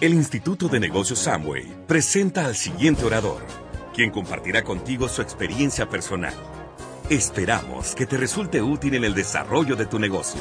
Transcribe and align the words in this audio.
El 0.00 0.14
Instituto 0.14 0.66
de 0.68 0.80
Negocios 0.80 1.18
Samway 1.18 1.84
presenta 1.86 2.46
al 2.46 2.56
siguiente 2.56 3.04
orador, 3.04 3.42
quien 3.94 4.10
compartirá 4.10 4.64
contigo 4.64 5.10
su 5.10 5.20
experiencia 5.20 5.90
personal. 5.90 6.32
Esperamos 7.10 7.94
que 7.94 8.06
te 8.06 8.16
resulte 8.16 8.62
útil 8.62 8.94
en 8.94 9.04
el 9.04 9.12
desarrollo 9.12 9.76
de 9.76 9.84
tu 9.84 9.98
negocio. 9.98 10.40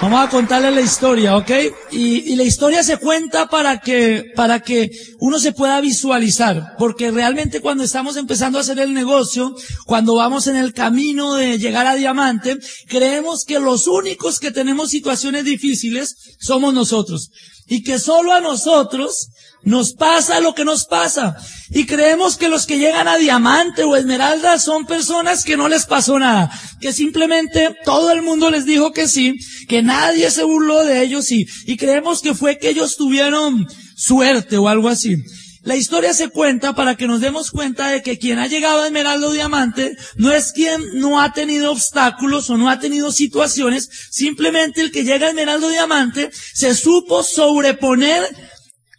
Vamos 0.00 0.26
a 0.26 0.28
contarle 0.28 0.70
la 0.72 0.82
historia, 0.82 1.38
¿ok? 1.38 1.50
Y, 1.90 2.32
y, 2.32 2.36
la 2.36 2.42
historia 2.42 2.82
se 2.82 2.98
cuenta 2.98 3.48
para 3.48 3.80
que, 3.80 4.24
para 4.36 4.60
que 4.60 4.90
uno 5.20 5.38
se 5.38 5.52
pueda 5.52 5.80
visualizar. 5.80 6.74
Porque 6.78 7.10
realmente 7.10 7.62
cuando 7.62 7.82
estamos 7.82 8.18
empezando 8.18 8.58
a 8.58 8.60
hacer 8.60 8.78
el 8.78 8.92
negocio, 8.92 9.56
cuando 9.86 10.14
vamos 10.14 10.48
en 10.48 10.56
el 10.56 10.74
camino 10.74 11.36
de 11.36 11.58
llegar 11.58 11.86
a 11.86 11.94
diamante, 11.94 12.58
creemos 12.88 13.46
que 13.46 13.58
los 13.58 13.86
únicos 13.86 14.38
que 14.38 14.50
tenemos 14.50 14.90
situaciones 14.90 15.44
difíciles 15.44 16.36
somos 16.38 16.74
nosotros. 16.74 17.30
Y 17.66 17.82
que 17.82 17.98
solo 17.98 18.34
a 18.34 18.40
nosotros 18.40 19.30
nos 19.66 19.94
pasa 19.94 20.38
lo 20.38 20.54
que 20.54 20.64
nos 20.64 20.86
pasa. 20.86 21.36
Y 21.70 21.86
creemos 21.86 22.36
que 22.36 22.48
los 22.48 22.66
que 22.66 22.78
llegan 22.78 23.08
a 23.08 23.16
diamante 23.16 23.82
o 23.82 23.96
esmeralda 23.96 24.60
son 24.60 24.86
personas 24.86 25.44
que 25.44 25.56
no 25.56 25.68
les 25.68 25.86
pasó 25.86 26.20
nada. 26.20 26.48
Que 26.80 26.92
simplemente 26.92 27.76
todo 27.84 28.12
el 28.12 28.22
mundo 28.22 28.48
les 28.48 28.64
dijo 28.64 28.92
que 28.92 29.08
sí, 29.08 29.34
que 29.68 29.82
nadie 29.82 30.30
se 30.30 30.44
burló 30.44 30.84
de 30.84 31.02
ellos 31.02 31.32
y, 31.32 31.48
y 31.66 31.76
creemos 31.76 32.22
que 32.22 32.34
fue 32.34 32.58
que 32.58 32.68
ellos 32.68 32.96
tuvieron 32.96 33.66
suerte 33.96 34.56
o 34.56 34.68
algo 34.68 34.88
así. 34.88 35.16
La 35.64 35.74
historia 35.74 36.14
se 36.14 36.28
cuenta 36.28 36.76
para 36.76 36.94
que 36.94 37.08
nos 37.08 37.20
demos 37.20 37.50
cuenta 37.50 37.88
de 37.88 38.02
que 38.02 38.20
quien 38.20 38.38
ha 38.38 38.46
llegado 38.46 38.82
a 38.82 38.86
Esmeralda 38.86 39.26
o 39.26 39.32
Diamante 39.32 39.96
no 40.14 40.30
es 40.32 40.52
quien 40.52 40.80
no 41.00 41.20
ha 41.20 41.32
tenido 41.32 41.72
obstáculos 41.72 42.48
o 42.50 42.56
no 42.56 42.70
ha 42.70 42.78
tenido 42.78 43.10
situaciones, 43.10 43.90
simplemente 44.12 44.80
el 44.80 44.92
que 44.92 45.02
llega 45.02 45.26
a 45.26 45.30
Esmeralda 45.30 45.66
o 45.66 45.70
Diamante 45.70 46.30
se 46.54 46.72
supo 46.76 47.24
sobreponer 47.24 48.22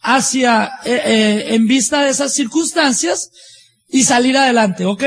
hacia, 0.10 0.72
eh, 0.86 1.02
eh, 1.06 1.56
en 1.56 1.68
vista 1.68 2.02
de 2.02 2.12
esas 2.12 2.34
circunstancias 2.34 3.30
y 3.90 4.04
salir 4.06 4.38
adelante, 4.38 4.86
¿ok? 4.86 5.04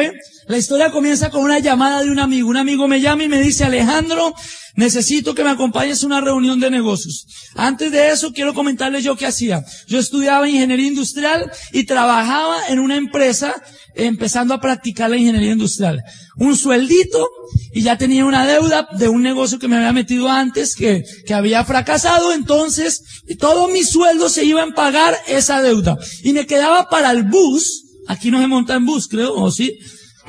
La 0.51 0.59
historia 0.59 0.91
comienza 0.91 1.31
con 1.31 1.45
una 1.45 1.61
llamada 1.61 2.03
de 2.03 2.11
un 2.11 2.19
amigo. 2.19 2.49
Un 2.49 2.57
amigo 2.57 2.89
me 2.89 3.01
llama 3.01 3.23
y 3.23 3.29
me 3.29 3.41
dice, 3.41 3.63
Alejandro, 3.63 4.35
necesito 4.75 5.33
que 5.33 5.45
me 5.45 5.51
acompañes 5.51 6.03
a 6.03 6.07
una 6.07 6.21
reunión 6.21 6.59
de 6.59 6.71
negocios. 6.71 7.25
Antes 7.55 7.93
de 7.93 8.11
eso, 8.11 8.33
quiero 8.33 8.53
comentarles 8.53 9.05
yo 9.05 9.15
qué 9.15 9.27
hacía. 9.27 9.65
Yo 9.87 10.01
estudiaba 10.01 10.49
ingeniería 10.49 10.89
industrial 10.89 11.53
y 11.73 11.85
trabajaba 11.85 12.67
en 12.69 12.81
una 12.81 12.97
empresa 12.97 13.55
empezando 13.95 14.53
a 14.53 14.61
practicar 14.61 15.09
la 15.09 15.19
ingeniería 15.19 15.53
industrial. 15.53 16.03
Un 16.35 16.57
sueldito 16.57 17.29
y 17.73 17.83
ya 17.83 17.97
tenía 17.97 18.25
una 18.25 18.45
deuda 18.45 18.89
de 18.99 19.09
un 19.09 19.23
negocio 19.23 19.61
que 19.61 19.69
me 19.69 19.77
había 19.77 19.93
metido 19.93 20.29
antes 20.29 20.75
que, 20.75 21.05
que 21.27 21.35
había 21.35 21.65
fracasado. 21.65 22.33
Entonces, 22.33 23.05
todo 23.39 23.69
mi 23.69 23.85
sueldo 23.85 24.29
se 24.29 24.45
iba 24.45 24.65
a 24.65 24.75
pagar 24.75 25.17
esa 25.29 25.63
deuda. 25.63 25.97
Y 26.25 26.33
me 26.33 26.45
quedaba 26.49 26.89
para 26.89 27.13
el 27.13 27.23
bus. 27.23 27.85
Aquí 28.09 28.33
no 28.33 28.41
se 28.41 28.49
monta 28.49 28.75
en 28.75 28.85
bus, 28.85 29.07
creo, 29.07 29.35
o 29.35 29.53
sí. 29.53 29.79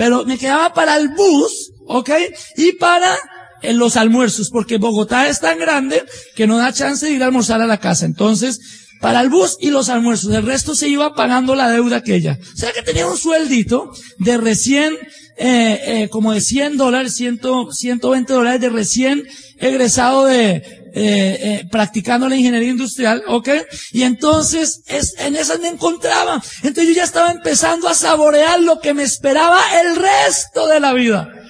Pero 0.01 0.25
me 0.25 0.39
quedaba 0.39 0.73
para 0.73 0.97
el 0.97 1.09
bus, 1.09 1.73
¿ok? 1.85 2.09
Y 2.57 2.71
para 2.71 3.15
en 3.61 3.77
los 3.77 3.97
almuerzos, 3.97 4.49
porque 4.49 4.79
Bogotá 4.79 5.29
es 5.29 5.39
tan 5.39 5.59
grande 5.59 6.03
que 6.35 6.47
no 6.47 6.57
da 6.57 6.73
chance 6.73 7.05
de 7.05 7.11
ir 7.11 7.21
a 7.21 7.27
almorzar 7.27 7.61
a 7.61 7.67
la 7.67 7.79
casa. 7.79 8.07
Entonces, 8.07 8.59
para 8.99 9.21
el 9.21 9.29
bus 9.29 9.57
y 9.59 9.69
los 9.69 9.89
almuerzos. 9.89 10.33
El 10.33 10.43
resto 10.43 10.73
se 10.73 10.87
iba 10.87 11.13
pagando 11.13 11.53
la 11.53 11.69
deuda 11.69 11.97
aquella. 11.97 12.39
O 12.41 12.57
sea 12.57 12.71
que 12.71 12.81
tenía 12.81 13.05
un 13.05 13.15
sueldito 13.15 13.91
de 14.17 14.37
recién, 14.37 14.95
eh, 15.37 15.79
eh, 15.85 16.09
como 16.09 16.33
de 16.33 16.41
100 16.41 16.77
dólares, 16.77 17.13
100, 17.13 17.39
120 17.71 18.33
dólares 18.33 18.59
de 18.59 18.69
recién 18.69 19.27
egresado 19.59 20.25
de, 20.25 20.80
eh, 20.93 21.39
eh, 21.41 21.67
practicando 21.71 22.27
la 22.27 22.35
ingeniería 22.35 22.69
industrial, 22.69 23.23
¿ok? 23.27 23.49
Y 23.91 24.03
entonces 24.03 24.83
es, 24.87 25.15
en 25.19 25.35
esas 25.35 25.59
me 25.59 25.69
encontraba. 25.69 26.41
Entonces 26.63 26.87
yo 26.87 26.93
ya 26.93 27.03
estaba 27.03 27.31
empezando 27.31 27.87
a 27.87 27.93
saborear 27.93 28.59
lo 28.61 28.79
que 28.79 28.93
me 28.93 29.03
esperaba 29.03 29.59
el 29.81 29.95
resto 29.95 30.67
de 30.67 30.79
la 30.79 30.93
vida 30.93 31.40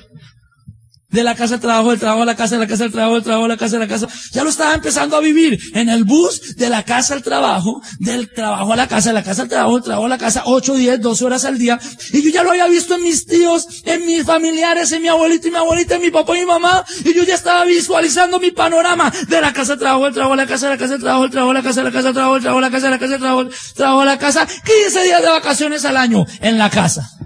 de 1.11 1.23
la 1.23 1.35
casa 1.35 1.55
al 1.55 1.59
trabajo, 1.59 1.91
del 1.91 1.99
trabajo 1.99 2.23
a 2.23 2.25
la 2.25 2.35
casa, 2.35 2.55
de 2.55 2.61
la 2.61 2.67
casa 2.67 2.85
al 2.85 2.91
trabajo, 2.91 3.15
del 3.15 3.23
trabajo 3.23 3.45
a 3.45 3.49
la 3.49 3.57
casa, 3.57 3.77
de 3.77 3.85
la 3.85 3.87
casa. 3.87 4.07
Ya 4.31 4.43
lo 4.43 4.49
estaba 4.49 4.73
empezando 4.73 5.17
a 5.17 5.19
vivir 5.19 5.59
en 5.73 5.89
el 5.89 6.03
bus 6.03 6.55
de 6.55 6.69
la 6.69 6.83
casa 6.83 7.13
al 7.13 7.21
trabajo, 7.21 7.81
del 7.99 8.31
trabajo 8.33 8.73
a 8.73 8.75
la 8.75 8.87
casa, 8.87 9.09
de 9.09 9.15
la 9.15 9.23
casa 9.23 9.43
al 9.43 9.49
trabajo, 9.49 9.75
del 9.75 9.83
trabajo 9.83 10.05
a 10.05 10.09
la 10.09 10.17
casa, 10.17 10.43
8, 10.45 10.75
10, 10.75 11.01
12 11.01 11.25
horas 11.25 11.45
al 11.45 11.57
día. 11.57 11.79
Y 12.13 12.21
yo 12.23 12.29
ya 12.29 12.43
lo 12.43 12.51
había 12.51 12.67
visto 12.67 12.95
en 12.95 13.03
mis 13.03 13.25
tíos, 13.25 13.67
en 13.85 14.05
mis 14.05 14.23
familiares, 14.23 14.91
en 14.91 15.01
mi 15.01 15.09
abuelito 15.09 15.47
y 15.47 15.51
mi 15.51 15.57
abuelita, 15.57 15.95
en 15.95 16.01
mi 16.01 16.11
papá 16.11 16.37
y 16.37 16.41
mi 16.41 16.45
mamá. 16.45 16.83
Y 17.03 17.13
yo 17.13 17.23
ya 17.23 17.35
estaba 17.35 17.65
visualizando 17.65 18.39
mi 18.39 18.51
panorama 18.51 19.11
de 19.27 19.41
la 19.41 19.53
casa 19.53 19.73
al 19.73 19.79
trabajo, 19.79 20.05
del 20.05 20.13
trabajo 20.13 20.33
a 20.33 20.37
la 20.37 20.47
casa, 20.47 20.67
de 20.67 20.75
la 20.75 20.77
casa 20.77 20.93
al 20.93 21.01
trabajo, 21.01 21.23
del 21.23 21.31
trabajo 21.31 21.51
a 21.51 21.53
la 21.53 21.63
casa, 21.63 21.81
de 21.81 21.83
la 21.83 21.91
casa 21.91 22.07
al 22.07 22.13
trabajo, 22.13 22.33
del 22.35 22.43
trabajo 22.43 22.59
a 22.59 22.61
la 22.61 22.71
casa, 22.71 22.85
de 22.85 22.91
la 22.91 22.99
casa 22.99 23.13
al 23.13 23.19
trabajo, 23.19 23.49
trabajo 23.75 24.01
a 24.01 24.05
la 24.05 24.17
casa. 24.17 24.47
15 24.47 25.03
días 25.03 25.21
de 25.21 25.29
vacaciones 25.29 25.85
al 25.85 25.97
año 25.97 26.25
en 26.39 26.57
la 26.57 26.69
casa. 26.69 27.17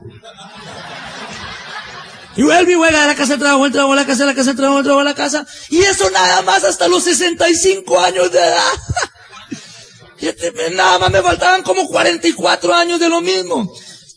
Y 2.35 2.43
vuelve 2.43 2.73
y 2.73 2.75
juega 2.75 3.01
de 3.01 3.07
la 3.07 3.15
casa 3.15 3.33
al 3.33 3.39
trabajo, 3.39 3.65
el 3.65 3.71
trabajo 3.71 3.93
a 3.93 3.95
la 3.95 4.05
casa, 4.05 4.23
de 4.23 4.25
la 4.27 4.35
casa 4.35 4.55
trabajo, 4.55 4.79
el 4.79 4.83
trabajo 4.83 5.01
a 5.01 5.05
la 5.05 5.15
casa. 5.15 5.47
Y 5.69 5.79
eso 5.79 6.09
nada 6.09 6.41
más 6.41 6.63
hasta 6.63 6.87
los 6.87 7.03
65 7.03 7.99
años 7.99 8.31
de 8.31 8.39
edad. 8.39 8.73
Este, 10.17 10.71
nada 10.71 10.97
más 10.97 11.11
me 11.11 11.21
faltaban 11.21 11.61
como 11.61 11.87
44 11.87 12.73
años 12.73 12.99
de 12.99 13.09
lo 13.09 13.21
mismo. 13.21 13.71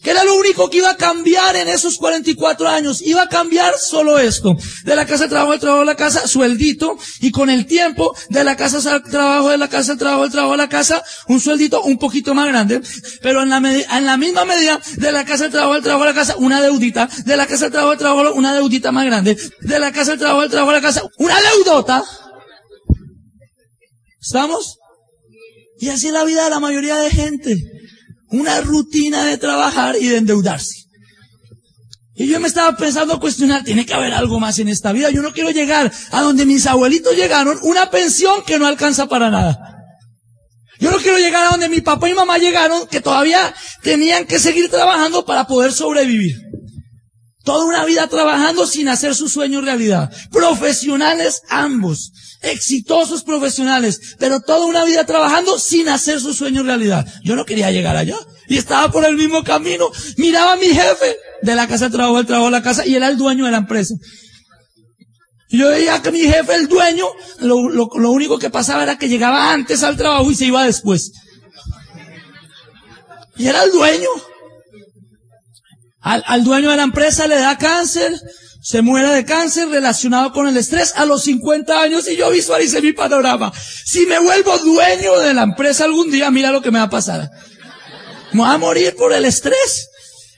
Era 0.09 0.25
lo 0.25 0.37
único 0.37 0.71
que 0.71 0.79
iba 0.79 0.89
a 0.89 0.97
cambiar 0.97 1.55
en 1.57 1.69
esos 1.69 1.99
44 1.99 2.67
años. 2.67 3.03
Iba 3.03 3.25
a 3.25 3.29
cambiar 3.29 3.75
solo 3.77 4.19
esto. 4.19 4.57
De 4.85 4.97
la 4.97 5.05
casa 5.05 5.25
al 5.25 5.29
trabajo, 5.29 5.51
del 5.51 5.61
trabajo 5.61 5.83
a 5.83 5.85
la 5.85 5.97
casa, 5.97 6.27
sueldito. 6.27 6.97
Y 7.21 7.31
con 7.31 7.51
el 7.51 7.67
tiempo, 7.67 8.17
de 8.31 8.43
la 8.43 8.57
casa 8.57 8.79
al 8.91 9.03
trabajo, 9.03 9.51
de 9.51 9.59
la 9.59 9.69
casa 9.69 9.93
al 9.93 9.99
trabajo, 9.99 10.23
del 10.23 10.33
trabajo 10.33 10.55
a 10.55 10.57
la 10.57 10.69
casa, 10.71 11.03
un 11.29 11.41
sueldito 11.41 11.83
un 11.83 11.99
poquito 11.99 12.33
más 12.33 12.49
grande. 12.49 12.81
Pero 13.21 13.43
en 13.43 13.51
la, 13.51 13.59
en 13.59 14.07
la 14.07 14.17
misma 14.17 14.47
medida, 14.47 14.81
de 14.97 15.13
la 15.13 15.27
casa 15.27 15.45
al 15.45 15.51
trabajo, 15.51 15.75
del 15.75 15.83
trabajo 15.83 16.05
a 16.05 16.07
la 16.07 16.15
casa, 16.15 16.37
una 16.39 16.63
deudita. 16.63 17.07
De 17.27 17.37
la 17.37 17.47
casa 17.47 17.67
al 17.67 17.71
trabajo, 17.71 17.91
del 17.91 17.99
trabajo, 17.99 18.33
una 18.33 18.55
deudita 18.55 18.91
más 18.91 19.05
grande. 19.05 19.37
De 19.61 19.79
la 19.79 19.93
casa 19.93 20.13
al 20.13 20.19
trabajo, 20.19 20.41
del 20.41 20.51
trabajo 20.51 20.71
a 20.71 20.75
la 20.75 20.81
casa, 20.81 21.03
una 21.19 21.37
deudota. 21.39 22.03
¿Estamos? 24.19 24.79
Y 25.79 25.91
así 25.91 26.07
es 26.07 26.15
la 26.15 26.25
vida 26.25 26.45
de 26.45 26.51
la 26.51 26.61
mayoría 26.61 26.97
de 26.97 27.11
gente 27.11 27.78
una 28.31 28.61
rutina 28.61 29.25
de 29.25 29.39
trabajar 29.39 29.97
y 30.01 30.07
de 30.07 30.19
endeudarse. 30.19 30.89
Y 32.15 32.27
yo 32.27 32.41
me 32.41 32.49
estaba 32.49 32.77
pensando 32.77 33.21
cuestionar, 33.21 33.63
tiene 33.63 33.87
que 33.87 33.95
haber 33.95 34.13
algo 34.13 34.41
más 34.41 34.59
en 34.59 34.69
esta 34.69 34.93
vida. 34.93 35.11
Yo 35.11 35.23
no 35.23 35.33
quiero 35.33 35.51
llegar 35.51 35.93
a 36.11 36.23
donde 36.23 36.47
mis 36.47 36.67
abuelitos 36.67 37.15
llegaron, 37.15 37.59
una 37.63 37.91
pensión 37.91 38.43
que 38.45 38.59
no 38.59 38.67
alcanza 38.67 39.07
para 39.07 39.31
nada. 39.31 39.57
Yo 40.81 40.91
no 40.91 40.99
quiero 40.99 41.19
llegar 41.19 41.47
a 41.47 41.51
donde 41.51 41.69
mi 41.69 41.81
papá 41.81 42.09
y 42.09 42.15
mamá 42.15 42.39
llegaron, 42.39 42.89
que 42.89 43.01
todavía 43.01 43.55
tenían 43.83 44.27
que 44.27 44.41
seguir 44.41 44.69
trabajando 44.69 45.25
para 45.25 45.47
poder 45.47 45.73
sobrevivir. 45.73 46.37
Toda 47.45 47.65
una 47.65 47.85
vida 47.85 48.09
trabajando 48.09 48.67
sin 48.67 48.89
hacer 48.89 49.15
su 49.15 49.29
sueño 49.29 49.61
realidad. 49.61 50.13
Profesionales 50.31 51.43
ambos. 51.49 52.13
Exitosos 52.43 53.25
profesionales. 53.25 54.17
Pero 54.19 54.41
toda 54.41 54.67
una 54.67 54.85
vida 54.85 55.05
trabajando 55.05 55.59
sin 55.59 55.89
hacer 55.89 56.21
su 56.21 56.35
sueño 56.35 56.63
realidad. 56.63 57.07
Yo 57.25 57.37
no 57.37 57.45
quería 57.45 57.71
llegar 57.71 57.97
allá. 57.97 58.17
Y 58.49 58.57
estaba 58.57 58.91
por 58.91 59.05
el 59.05 59.17
mismo 59.17 59.43
camino. 59.45 59.91
Miraba 60.17 60.53
a 60.53 60.57
mi 60.57 60.67
jefe 60.67 61.17
de 61.43 61.55
la 61.55 61.67
casa 61.67 61.87
al 61.87 61.93
trabajo, 61.93 62.17
del 62.17 62.27
trabajo 62.27 62.49
a 62.49 62.53
la 62.53 62.63
casa, 62.63 62.87
y 62.87 62.95
era 62.95 63.09
el 63.09 63.17
dueño 63.17 63.45
de 63.45 63.51
la 63.51 63.59
empresa. 63.59 63.95
Yo 65.51 65.69
veía 65.69 66.03
que 66.03 66.13
mi 66.13 66.21
jefe, 66.21 66.55
el 66.55 66.69
dueño, 66.69 67.07
lo, 67.41 67.69
lo, 67.71 67.89
lo 67.95 68.11
único 68.11 68.39
que 68.39 68.51
pasaba 68.51 68.83
era 68.83 68.99
que 68.99 69.09
llegaba 69.09 69.53
antes 69.53 69.83
al 69.83 69.97
trabajo 69.97 70.31
y 70.31 70.35
se 70.35 70.47
iba 70.47 70.65
después. 70.65 71.13
Y 73.37 73.47
era 73.47 73.63
el 73.63 73.73
dueño. 73.73 74.09
Al, 76.01 76.23
al, 76.27 76.45
dueño 76.45 76.71
de 76.71 76.77
la 76.77 76.83
empresa 76.83 77.27
le 77.27 77.37
da 77.37 77.57
cáncer, 77.57 78.13
se 78.61 78.83
muere 78.83 79.09
de 79.09 79.25
cáncer 79.25 79.69
relacionado 79.69 80.33
con 80.33 80.49
el 80.49 80.57
estrés 80.57 80.93
a 80.97 81.05
los 81.05 81.23
50 81.23 81.81
años 81.81 82.09
y 82.09 82.17
yo 82.17 82.31
visualicé 82.31 82.83
mi 82.83 82.93
panorama. 82.93 83.53
Si 83.85 84.05
me 84.07 84.19
vuelvo 84.19 84.59
dueño 84.59 85.19
de 85.21 85.35
la 85.35 85.43
empresa 85.45 85.85
algún 85.85 86.11
día, 86.11 86.31
mira 86.31 86.51
lo 86.51 86.61
que 86.61 86.71
me 86.71 86.79
va 86.79 86.87
a 86.87 86.91
pasar. 86.91 87.31
Me 88.33 88.41
voy 88.41 88.51
a 88.51 88.59
morir 88.59 88.95
por 88.97 89.13
el 89.13 89.25
estrés. 89.25 89.89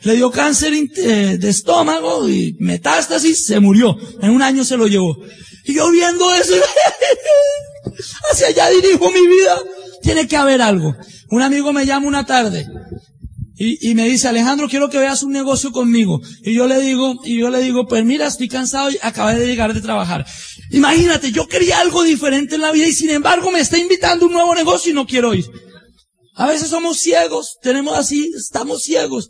Le 0.03 0.15
dio 0.15 0.31
cáncer 0.31 0.73
eh, 0.75 1.37
de 1.39 1.49
estómago 1.49 2.29
y 2.29 2.57
metástasis, 2.59 3.47
se 3.47 3.61
murió. 3.61 3.97
En 4.23 4.31
un 4.31 4.43
año 4.43 4.65
se 4.65 4.77
lo 4.77 4.87
llevó. 4.87 5.17
Y 5.65 5.75
yo 5.75 5.91
viendo 5.91 6.33
eso, 6.35 6.55
hacia 8.33 8.49
allá 8.49 8.71
dirijo 8.71 9.11
mi 9.11 9.27
vida. 9.27 9.59
Tiene 10.03 10.27
que 10.27 10.37
haber 10.37 10.63
algo. 10.63 10.95
Un 11.31 11.43
amigo 11.43 11.73
me 11.73 11.85
llama 11.85 12.07
una 12.07 12.25
tarde 12.25 12.67
y, 13.63 13.91
y, 13.91 13.95
me 13.95 14.09
dice, 14.09 14.27
Alejandro, 14.27 14.71
quiero 14.71 14.89
que 14.89 14.99
veas 14.99 15.23
un 15.23 15.33
negocio 15.33 15.71
conmigo. 15.71 16.23
Y 16.43 16.55
yo 16.55 16.67
le 16.67 16.81
digo, 16.81 17.21
y 17.27 17.41
yo 17.41 17.51
le 17.51 17.61
digo, 17.61 17.87
pues 17.87 18.03
mira, 18.07 18.27
estoy 18.27 18.49
cansado 18.49 18.91
y 18.91 18.97
acabé 19.03 19.39
de 19.39 19.47
llegar 19.47 19.75
de 19.75 19.83
trabajar. 19.83 20.25
Imagínate, 20.71 21.31
yo 21.31 21.47
quería 21.47 21.79
algo 21.79 22.03
diferente 22.03 22.55
en 22.55 22.63
la 22.63 22.73
vida 22.73 22.87
y 22.87 22.93
sin 22.95 23.11
embargo 23.11 23.51
me 23.51 23.61
está 23.61 23.77
invitando 23.77 24.25
un 24.25 24.33
nuevo 24.33 24.55
negocio 24.55 24.91
y 24.91 24.95
no 24.95 25.07
quiero 25.07 25.35
ir. 25.35 25.45
A 26.37 26.47
veces 26.47 26.71
somos 26.71 27.01
ciegos, 27.01 27.59
tenemos 27.61 27.99
así, 27.99 28.33
estamos 28.35 28.83
ciegos. 28.83 29.29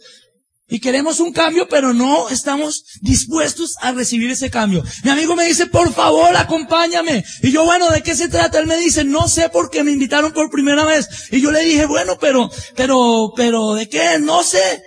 Y 0.70 0.78
queremos 0.78 1.18
un 1.18 1.32
cambio, 1.32 1.66
pero 1.68 1.92
no 1.92 2.28
estamos 2.28 2.84
dispuestos 3.00 3.74
a 3.80 3.90
recibir 3.90 4.30
ese 4.30 4.50
cambio. 4.50 4.84
Mi 5.02 5.10
amigo 5.10 5.34
me 5.34 5.44
dice, 5.44 5.66
por 5.66 5.92
favor, 5.92 6.36
acompáñame. 6.36 7.24
Y 7.42 7.50
yo, 7.50 7.64
bueno, 7.64 7.90
¿de 7.90 8.02
qué 8.02 8.14
se 8.14 8.28
trata? 8.28 8.60
Él 8.60 8.68
me 8.68 8.76
dice, 8.76 9.02
no 9.02 9.26
sé 9.26 9.48
por 9.48 9.68
qué 9.70 9.82
me 9.82 9.90
invitaron 9.90 10.32
por 10.32 10.48
primera 10.48 10.84
vez. 10.84 11.08
Y 11.32 11.40
yo 11.40 11.50
le 11.50 11.64
dije, 11.64 11.86
bueno, 11.86 12.18
pero, 12.20 12.48
pero, 12.76 13.32
pero, 13.34 13.74
¿de 13.74 13.88
qué? 13.88 14.20
No 14.20 14.44
sé. 14.44 14.82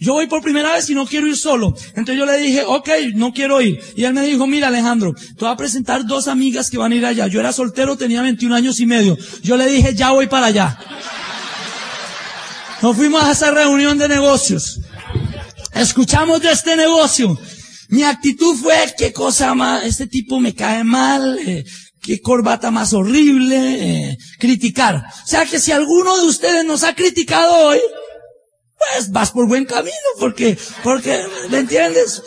Yo 0.00 0.12
voy 0.12 0.28
por 0.28 0.40
primera 0.40 0.74
vez 0.74 0.88
y 0.88 0.94
no 0.94 1.04
quiero 1.04 1.26
ir 1.26 1.36
solo. 1.36 1.74
Entonces 1.88 2.16
yo 2.16 2.24
le 2.24 2.36
dije, 2.38 2.62
ok, 2.64 2.88
no 3.14 3.32
quiero 3.32 3.60
ir. 3.60 3.80
Y 3.96 4.04
él 4.04 4.14
me 4.14 4.22
dijo, 4.22 4.46
mira 4.46 4.68
Alejandro, 4.68 5.12
te 5.14 5.44
voy 5.44 5.52
a 5.52 5.56
presentar 5.56 6.06
dos 6.06 6.28
amigas 6.28 6.70
que 6.70 6.78
van 6.78 6.92
a 6.92 6.94
ir 6.94 7.04
allá. 7.04 7.26
Yo 7.26 7.40
era 7.40 7.52
soltero, 7.52 7.96
tenía 7.96 8.22
21 8.22 8.54
años 8.54 8.78
y 8.78 8.86
medio. 8.86 9.18
Yo 9.42 9.56
le 9.56 9.66
dije, 9.66 9.96
ya 9.96 10.12
voy 10.12 10.28
para 10.28 10.46
allá. 10.46 10.78
Nos 12.80 12.96
fuimos 12.96 13.24
a 13.24 13.32
esa 13.32 13.50
reunión 13.50 13.98
de 13.98 14.08
negocios. 14.08 14.78
Escuchamos 15.74 16.42
de 16.42 16.52
este 16.52 16.76
negocio. 16.76 17.38
Mi 17.88 18.02
actitud 18.02 18.54
fue, 18.56 18.76
qué 18.96 19.12
cosa 19.12 19.54
más, 19.54 19.84
este 19.84 20.06
tipo 20.06 20.40
me 20.40 20.54
cae 20.54 20.84
mal, 20.84 21.38
eh, 21.38 21.64
qué 22.02 22.20
corbata 22.20 22.70
más 22.70 22.92
horrible, 22.92 23.56
eh, 24.10 24.18
criticar. 24.38 24.96
O 24.96 25.26
sea 25.26 25.46
que 25.46 25.58
si 25.58 25.72
alguno 25.72 26.16
de 26.18 26.26
ustedes 26.26 26.64
nos 26.64 26.84
ha 26.84 26.94
criticado 26.94 27.54
hoy, 27.68 27.80
pues 28.78 29.10
vas 29.10 29.30
por 29.30 29.48
buen 29.48 29.64
camino, 29.64 29.94
porque, 30.18 30.58
porque, 30.82 31.24
¿me 31.50 31.58
entiendes? 31.58 32.22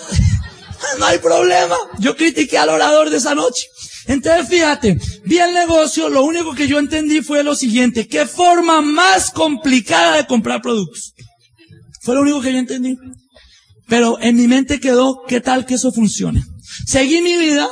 no 0.99 1.05
hay 1.05 1.19
problema. 1.19 1.75
Yo 1.99 2.15
critiqué 2.15 2.57
al 2.57 2.69
orador 2.69 3.09
de 3.09 3.17
esa 3.17 3.35
noche. 3.35 3.67
Entonces 4.07 4.49
fíjate, 4.49 4.97
vi 5.25 5.38
el 5.38 5.53
negocio, 5.53 6.09
lo 6.09 6.23
único 6.23 6.55
que 6.55 6.67
yo 6.67 6.79
entendí 6.79 7.21
fue 7.21 7.43
lo 7.43 7.55
siguiente, 7.55 8.07
qué 8.07 8.25
forma 8.25 8.81
más 8.81 9.29
complicada 9.29 10.17
de 10.17 10.25
comprar 10.25 10.61
productos. 10.61 11.13
Fue 12.01 12.15
lo 12.15 12.21
único 12.21 12.41
que 12.41 12.51
yo 12.51 12.57
entendí. 12.57 12.97
Pero 13.91 14.17
en 14.21 14.38
mi 14.38 14.47
mente 14.47 14.79
quedó, 14.79 15.23
¿qué 15.27 15.41
tal 15.41 15.65
que 15.65 15.73
eso 15.73 15.91
funcione? 15.91 16.45
Seguí 16.88 17.21
mi 17.21 17.38
vida, 17.38 17.67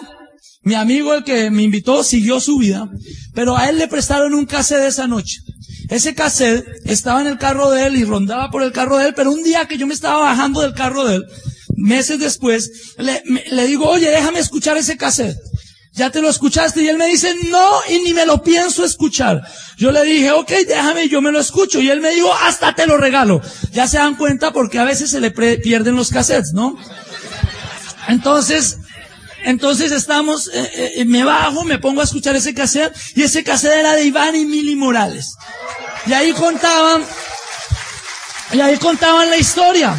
mi 0.64 0.76
amigo 0.76 1.14
el 1.14 1.24
que 1.24 1.50
me 1.50 1.64
invitó 1.64 2.04
siguió 2.04 2.42
su 2.42 2.58
vida, 2.58 2.92
pero 3.34 3.56
a 3.56 3.70
él 3.70 3.78
le 3.78 3.88
prestaron 3.88 4.34
un 4.34 4.46
cassette 4.46 4.86
esa 4.86 5.08
noche. 5.08 5.38
Ese 5.88 6.16
cassette 6.16 6.66
estaba 6.84 7.22
en 7.22 7.28
el 7.28 7.38
carro 7.38 7.72
de 7.72 7.86
él 7.86 7.96
y 7.96 8.04
rondaba 8.04 8.52
por 8.52 8.64
el 8.64 8.74
carro 8.74 8.98
de 8.98 9.08
él, 9.08 9.14
pero 9.16 9.32
un 9.32 9.44
día 9.44 9.66
que 9.66 9.78
yo 9.78 9.88
me 9.88 9.94
estaba 9.94 10.20
bajando 10.20 10.60
del 10.60 10.74
carro 10.74 11.06
de 11.06 11.16
él, 11.16 11.24
meses 11.78 12.20
después, 12.20 12.70
le, 12.98 13.68
digo, 13.68 13.88
oye, 13.88 14.10
déjame 14.10 14.40
escuchar 14.40 14.76
ese 14.76 14.98
cassette 14.98 15.38
ya 15.92 16.10
te 16.10 16.22
lo 16.22 16.30
escuchaste. 16.30 16.82
Y 16.82 16.90
él 16.90 16.98
me 16.98 17.08
dice, 17.08 17.36
no, 17.50 17.80
y 17.90 18.00
ni 18.00 18.14
me 18.14 18.26
lo 18.26 18.42
pienso 18.44 18.86
escuchar. 18.86 19.42
Yo 19.78 19.92
le 19.92 20.04
dije, 20.04 20.32
ok, 20.32 20.52
déjame, 20.68 21.10
yo 21.10 21.22
me 21.22 21.32
lo 21.32 21.40
escucho. 21.40 21.80
Y 21.80 21.90
él 21.90 22.02
me 22.02 22.12
dijo, 22.12 22.34
hasta 22.34 22.74
te 22.76 22.88
lo 22.88 22.98
regalo. 22.98 23.42
Ya 23.72 23.88
se 23.88 23.98
dan 23.98 24.16
cuenta 24.16 24.52
porque 24.52 24.80
a 24.80 24.84
veces 24.84 25.12
se 25.12 25.20
le 25.20 25.32
pierden 25.32 25.96
los 25.96 26.10
cassettes, 26.10 26.54
¿no? 26.54 26.78
Entonces, 28.08 28.80
entonces 29.44 29.92
estamos, 29.92 30.50
eh, 30.54 30.94
eh, 30.98 31.06
me 31.06 31.24
bajo, 31.24 31.64
me 31.64 31.80
pongo 31.80 32.02
a 32.02 32.04
escuchar 32.04 32.36
ese 32.36 32.54
cassette, 32.54 32.96
y 33.16 33.24
ese 33.24 33.44
cassette 33.44 33.80
era 33.80 33.94
de 33.94 34.04
Iván 34.04 34.36
y 34.36 34.46
Mili 34.46 34.76
Morales. 34.76 35.36
Y 36.06 36.14
ahí 36.14 36.34
contaban, 36.34 37.04
y 38.52 38.60
ahí 38.60 38.78
contaban 38.78 39.30
la 39.30 39.38
historia. 39.38 39.96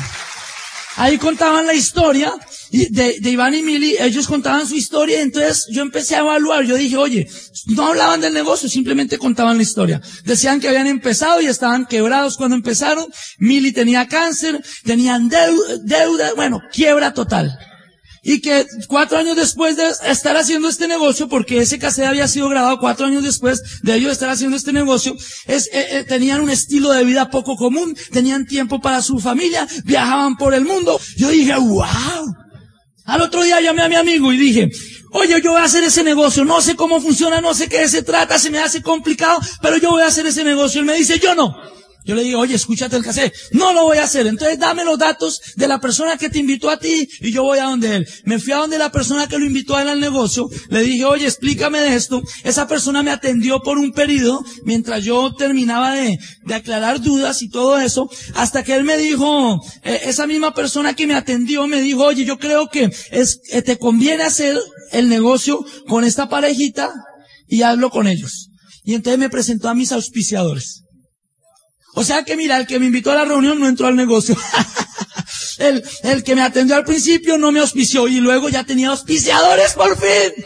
Ahí 0.97 1.19
contaban 1.19 1.67
la 1.67 1.73
historia 1.73 2.35
de, 2.71 3.19
de 3.21 3.31
Iván 3.31 3.55
y 3.55 3.63
Mili, 3.63 3.97
ellos 3.99 4.27
contaban 4.27 4.67
su 4.67 4.77
historia, 4.77 5.21
entonces 5.21 5.67
yo 5.71 5.83
empecé 5.83 6.17
a 6.17 6.21
evaluar, 6.21 6.65
yo 6.65 6.77
dije, 6.77 6.97
oye, 6.97 7.29
no 7.67 7.87
hablaban 7.87 8.21
del 8.21 8.33
negocio, 8.33 8.69
simplemente 8.69 9.19
contaban 9.19 9.57
la 9.57 9.63
historia. 9.63 10.01
Decían 10.25 10.61
que 10.61 10.69
habían 10.69 10.87
empezado 10.87 11.41
y 11.41 11.47
estaban 11.47 11.87
quebrados 11.87 12.37
cuando 12.37 12.57
empezaron, 12.57 13.07
Mili 13.39 13.73
tenía 13.73 14.07
cáncer, 14.09 14.63
tenían 14.85 15.29
deuda, 15.29 16.35
bueno, 16.35 16.61
quiebra 16.73 17.13
total. 17.13 17.59
Y 18.23 18.41
que 18.41 18.67
cuatro 18.87 19.17
años 19.17 19.35
después 19.35 19.77
de 19.77 19.85
estar 20.07 20.37
haciendo 20.37 20.69
este 20.69 20.87
negocio, 20.87 21.29
porque 21.29 21.59
ese 21.59 21.79
cassette 21.79 22.07
había 22.07 22.29
sido 22.29 22.51
grabado 22.51 22.79
cuatro 22.79 23.07
años 23.07 23.23
después 23.23 23.63
de 23.83 23.95
ellos 23.95 24.13
estar 24.13 24.29
haciendo 24.29 24.59
este 24.59 24.75
negocio, 24.75 25.17
es, 25.47 25.69
eh, 25.73 25.87
eh, 25.91 26.05
tenían 26.07 26.43
un 26.43 26.51
estilo 26.51 26.91
de 26.91 27.05
vida 27.05 27.31
poco 27.31 27.57
común, 27.57 27.97
tenían 28.13 28.47
tiempo 28.47 28.81
para 28.81 29.01
su 29.01 29.19
familia, 29.21 29.67
viajaban 29.85 30.37
por 30.37 30.53
el 30.53 30.67
mundo. 30.67 31.01
Yo 31.17 31.31
dije, 31.31 31.55
wow, 31.55 32.37
al 33.11 33.23
otro 33.23 33.43
día 33.43 33.61
llamé 33.61 33.83
a 33.83 33.89
mi 33.89 33.97
amigo 33.97 34.33
y 34.33 34.39
dije, 34.39 34.71
oye, 35.11 35.41
yo 35.43 35.51
voy 35.53 35.61
a 35.61 35.65
hacer 35.65 35.83
ese 35.83 36.05
negocio, 36.05 36.45
no 36.45 36.61
sé 36.61 36.77
cómo 36.77 37.01
funciona, 37.01 37.41
no 37.41 37.55
sé 37.55 37.69
qué 37.69 37.89
se 37.89 38.03
trata, 38.03 38.39
se 38.39 38.51
me 38.51 38.61
hace 38.61 38.83
complicado, 38.83 39.41
pero 39.61 39.77
yo 39.79 39.91
voy 39.91 40.03
a 40.03 40.07
hacer 40.07 40.27
ese 40.27 40.45
negocio. 40.45 40.81
Él 40.81 40.87
me 40.87 40.95
dice, 40.95 41.19
yo 41.19 41.35
no. 41.35 41.57
Yo 42.05 42.15
le 42.15 42.23
digo, 42.23 42.41
oye, 42.41 42.55
escúchate 42.55 42.97
el 42.97 43.05
cassette. 43.05 43.35
No 43.53 43.73
lo 43.73 43.85
voy 43.85 43.99
a 43.99 44.05
hacer. 44.05 44.27
Entonces 44.27 44.59
dame 44.59 44.85
los 44.85 44.99
datos 44.99 45.41
de 45.57 45.69
la 45.69 45.81
persona 45.81 46.17
que 46.17 46.31
te 46.31 46.39
invitó 46.39 46.71
a 46.71 46.79
ti 46.79 47.09
y 47.21 47.33
yo 47.33 47.43
voy 47.43 47.59
a 47.59 47.65
donde 47.65 47.97
él. 47.97 48.09
Me 48.25 48.39
fui 48.39 48.53
a 48.53 48.57
donde 48.57 48.79
la 48.79 48.91
persona 48.91 49.29
que 49.29 49.39
lo 49.39 49.45
invitó 49.45 49.77
a 49.77 49.83
él 49.83 49.89
al 49.89 50.01
negocio. 50.01 50.49
Le 50.69 50.83
dije, 50.83 51.05
oye, 51.05 51.27
explícame 51.27 51.81
de 51.81 51.95
esto. 51.95 52.23
Esa 52.45 52.67
persona 52.67 53.03
me 53.03 53.11
atendió 53.11 53.61
por 53.61 53.79
un 53.79 53.93
periodo 53.93 54.43
mientras 54.65 55.05
yo 55.05 55.35
terminaba 55.35 55.95
de, 55.95 56.19
de 56.45 56.55
aclarar 56.55 57.01
dudas 57.01 57.43
y 57.43 57.49
todo 57.49 57.79
eso. 57.79 58.09
Hasta 58.35 58.63
que 58.63 58.75
él 58.75 58.85
me 58.85 58.97
dijo, 58.97 59.61
eh, 59.83 60.01
esa 60.05 60.27
misma 60.27 60.55
persona 60.55 60.95
que 60.95 61.07
me 61.07 61.15
atendió 61.15 61.67
me 61.67 61.81
dijo, 61.81 62.05
oye, 62.05 62.25
yo 62.25 62.39
creo 62.39 62.69
que 62.69 62.91
es, 63.11 63.41
eh, 63.51 63.63
te 63.63 63.79
conviene 63.79 64.23
hacer 64.23 64.59
el 64.93 65.09
negocio 65.09 65.65
con 65.87 66.05
esta 66.05 66.29
parejita 66.29 66.93
y 67.47 67.63
hazlo 67.63 67.91
con 67.91 68.07
ellos. 68.07 68.51
Y 68.85 68.95
entonces 68.95 69.19
me 69.19 69.29
presentó 69.29 69.69
a 69.69 69.75
mis 69.75 69.93
auspiciadores. 69.93 70.85
O 71.95 72.05
sea 72.05 72.25
que 72.25 72.37
mira, 72.37 72.57
el 72.57 72.67
que 72.67 72.79
me 72.79 72.87
invitó 72.87 73.11
a 73.11 73.17
la 73.17 73.25
reunión 73.25 73.59
no 73.59 73.69
entró 73.69 73.87
al 73.87 73.97
negocio. 73.97 74.37
el, 75.59 75.85
el 76.05 76.23
que 76.23 76.35
me 76.35 76.43
atendió 76.43 76.77
al 76.77 76.85
principio 76.85 77.39
no 77.39 77.53
me 77.53 77.61
auspició 77.61 78.09
y 78.09 78.21
luego 78.21 78.49
ya 78.49 78.65
tenía 78.65 78.91
auspiciadores 78.91 79.73
por 79.75 79.99
fin. 79.99 80.45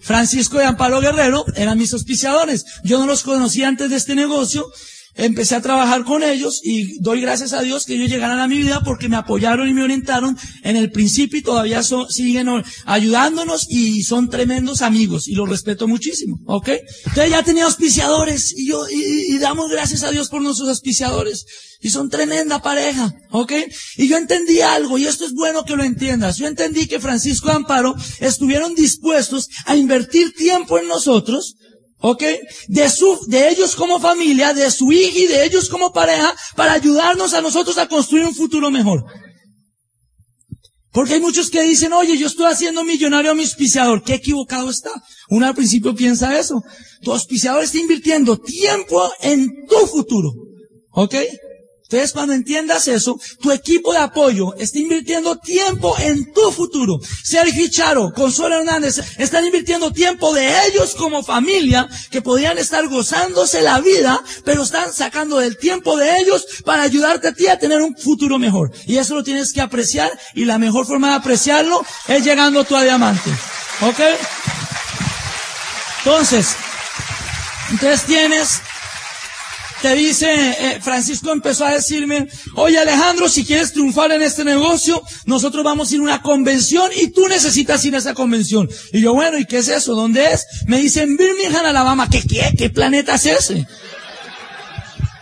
Francisco 0.00 0.60
y 0.60 0.64
Amparo 0.64 1.00
Guerrero 1.00 1.46
eran 1.56 1.78
mis 1.78 1.92
auspiciadores. 1.92 2.64
Yo 2.82 2.98
no 2.98 3.06
los 3.06 3.22
conocía 3.22 3.68
antes 3.68 3.88
de 3.88 3.96
este 3.96 4.14
negocio 4.14 4.70
empecé 5.14 5.54
a 5.54 5.62
trabajar 5.62 6.04
con 6.04 6.22
ellos 6.22 6.60
y 6.62 6.98
doy 7.00 7.20
gracias 7.20 7.52
a 7.52 7.62
Dios 7.62 7.84
que 7.84 7.94
ellos 7.94 8.10
llegaran 8.10 8.38
a 8.38 8.48
mi 8.48 8.58
vida 8.58 8.82
porque 8.84 9.08
me 9.08 9.16
apoyaron 9.16 9.68
y 9.68 9.74
me 9.74 9.82
orientaron 9.82 10.36
en 10.62 10.76
el 10.76 10.90
principio 10.90 11.38
y 11.38 11.42
todavía 11.42 11.82
siguen 11.82 12.48
ayudándonos 12.84 13.66
y 13.68 14.02
son 14.02 14.28
tremendos 14.28 14.82
amigos 14.82 15.28
y 15.28 15.34
los 15.34 15.48
respeto 15.48 15.86
muchísimo, 15.88 16.38
¿ok? 16.46 16.68
Entonces 17.06 17.30
ya 17.30 17.42
tenía 17.42 17.64
auspiciadores 17.64 18.54
y 18.56 18.68
yo, 18.68 18.84
y, 18.88 19.34
y 19.34 19.38
damos 19.38 19.70
gracias 19.70 20.02
a 20.02 20.10
Dios 20.10 20.28
por 20.28 20.42
nuestros 20.42 20.68
auspiciadores. 20.68 21.46
Y 21.80 21.90
son 21.90 22.08
tremenda 22.08 22.62
pareja, 22.62 23.12
¿ok? 23.30 23.52
Y 23.96 24.08
yo 24.08 24.16
entendí 24.16 24.62
algo, 24.62 24.96
y 24.96 25.06
esto 25.06 25.26
es 25.26 25.34
bueno 25.34 25.64
que 25.64 25.76
lo 25.76 25.84
entiendas. 25.84 26.38
Yo 26.38 26.46
entendí 26.46 26.86
que 26.86 26.98
Francisco 26.98 27.48
y 27.48 27.50
Amparo 27.50 27.94
estuvieron 28.20 28.74
dispuestos 28.74 29.50
a 29.66 29.76
invertir 29.76 30.32
tiempo 30.32 30.78
en 30.78 30.88
nosotros, 30.88 31.56
¿Ok? 32.00 32.22
De 32.68 32.90
su, 32.90 33.18
de 33.28 33.48
ellos 33.48 33.74
como 33.76 33.98
familia, 33.98 34.52
de 34.52 34.70
su 34.70 34.92
hija 34.92 35.18
y 35.18 35.26
de 35.26 35.44
ellos 35.44 35.68
como 35.68 35.92
pareja, 35.92 36.34
para 36.56 36.72
ayudarnos 36.72 37.32
a 37.34 37.40
nosotros 37.40 37.78
a 37.78 37.88
construir 37.88 38.26
un 38.26 38.34
futuro 38.34 38.70
mejor. 38.70 39.04
Porque 40.94 41.14
hay 41.14 41.20
muchos 41.20 41.50
que 41.50 41.62
dicen, 41.62 41.92
oye, 41.92 42.16
yo 42.16 42.28
estoy 42.28 42.46
haciendo 42.46 42.84
millonario 42.84 43.32
a 43.32 43.34
mi 43.34 43.42
auspiciador. 43.42 44.04
Qué 44.04 44.14
equivocado 44.14 44.70
está. 44.70 44.90
Uno 45.28 45.46
al 45.46 45.54
principio 45.54 45.92
piensa 45.92 46.38
eso. 46.38 46.62
Tu 47.02 47.12
auspiciador 47.12 47.64
está 47.64 47.78
invirtiendo 47.78 48.38
tiempo 48.38 49.12
en 49.20 49.48
tu 49.66 49.86
futuro. 49.88 50.30
¿Ok? 50.92 51.16
Entonces, 51.84 52.12
cuando 52.12 52.32
entiendas 52.32 52.88
eso, 52.88 53.20
tu 53.42 53.52
equipo 53.52 53.92
de 53.92 53.98
apoyo 53.98 54.54
está 54.56 54.78
invirtiendo 54.78 55.36
tiempo 55.36 55.94
en 55.98 56.32
tu 56.32 56.50
futuro. 56.50 56.98
Sergio 57.22 57.68
Charo, 57.68 58.10
Consuelo 58.14 58.56
Hernández, 58.56 59.00
están 59.18 59.44
invirtiendo 59.44 59.92
tiempo 59.92 60.32
de 60.32 60.50
ellos 60.66 60.94
como 60.94 61.22
familia, 61.22 61.86
que 62.10 62.22
podrían 62.22 62.56
estar 62.56 62.88
gozándose 62.88 63.60
la 63.60 63.80
vida, 63.80 64.22
pero 64.44 64.62
están 64.62 64.94
sacando 64.94 65.38
del 65.38 65.58
tiempo 65.58 65.98
de 65.98 66.18
ellos 66.18 66.46
para 66.64 66.82
ayudarte 66.82 67.28
a 67.28 67.34
ti 67.34 67.48
a 67.48 67.58
tener 67.58 67.82
un 67.82 67.94
futuro 67.94 68.38
mejor. 68.38 68.72
Y 68.86 68.96
eso 68.96 69.14
lo 69.14 69.22
tienes 69.22 69.52
que 69.52 69.60
apreciar, 69.60 70.10
y 70.34 70.46
la 70.46 70.58
mejor 70.58 70.86
forma 70.86 71.10
de 71.10 71.16
apreciarlo 71.16 71.84
es 72.08 72.24
llegando 72.24 72.64
tú 72.64 72.76
a 72.76 72.82
diamante. 72.82 73.30
¿Ok? 73.82 74.00
Entonces, 75.98 76.56
entonces 77.70 78.04
tienes 78.04 78.62
te 79.84 79.94
dice, 79.96 80.32
eh, 80.32 80.80
Francisco 80.80 81.30
empezó 81.30 81.66
a 81.66 81.74
decirme, 81.74 82.26
oye 82.54 82.78
Alejandro, 82.78 83.28
si 83.28 83.44
quieres 83.44 83.74
triunfar 83.74 84.12
en 84.12 84.22
este 84.22 84.42
negocio, 84.42 85.02
nosotros 85.26 85.62
vamos 85.62 85.90
a 85.90 85.94
ir 85.94 86.00
a 86.00 86.04
una 86.04 86.22
convención 86.22 86.90
y 86.96 87.08
tú 87.08 87.28
necesitas 87.28 87.84
ir 87.84 87.94
a 87.94 87.98
esa 87.98 88.14
convención. 88.14 88.66
Y 88.94 89.02
yo, 89.02 89.12
bueno, 89.12 89.38
¿y 89.38 89.44
qué 89.44 89.58
es 89.58 89.68
eso? 89.68 89.94
¿Dónde 89.94 90.32
es? 90.32 90.46
Me 90.64 90.78
dicen, 90.78 91.18
Birmingham, 91.18 91.66
Alabama. 91.66 92.08
¿Qué, 92.08 92.22
qué? 92.22 92.54
¿Qué 92.56 92.70
planeta 92.70 93.16
es 93.16 93.26
ese? 93.26 93.66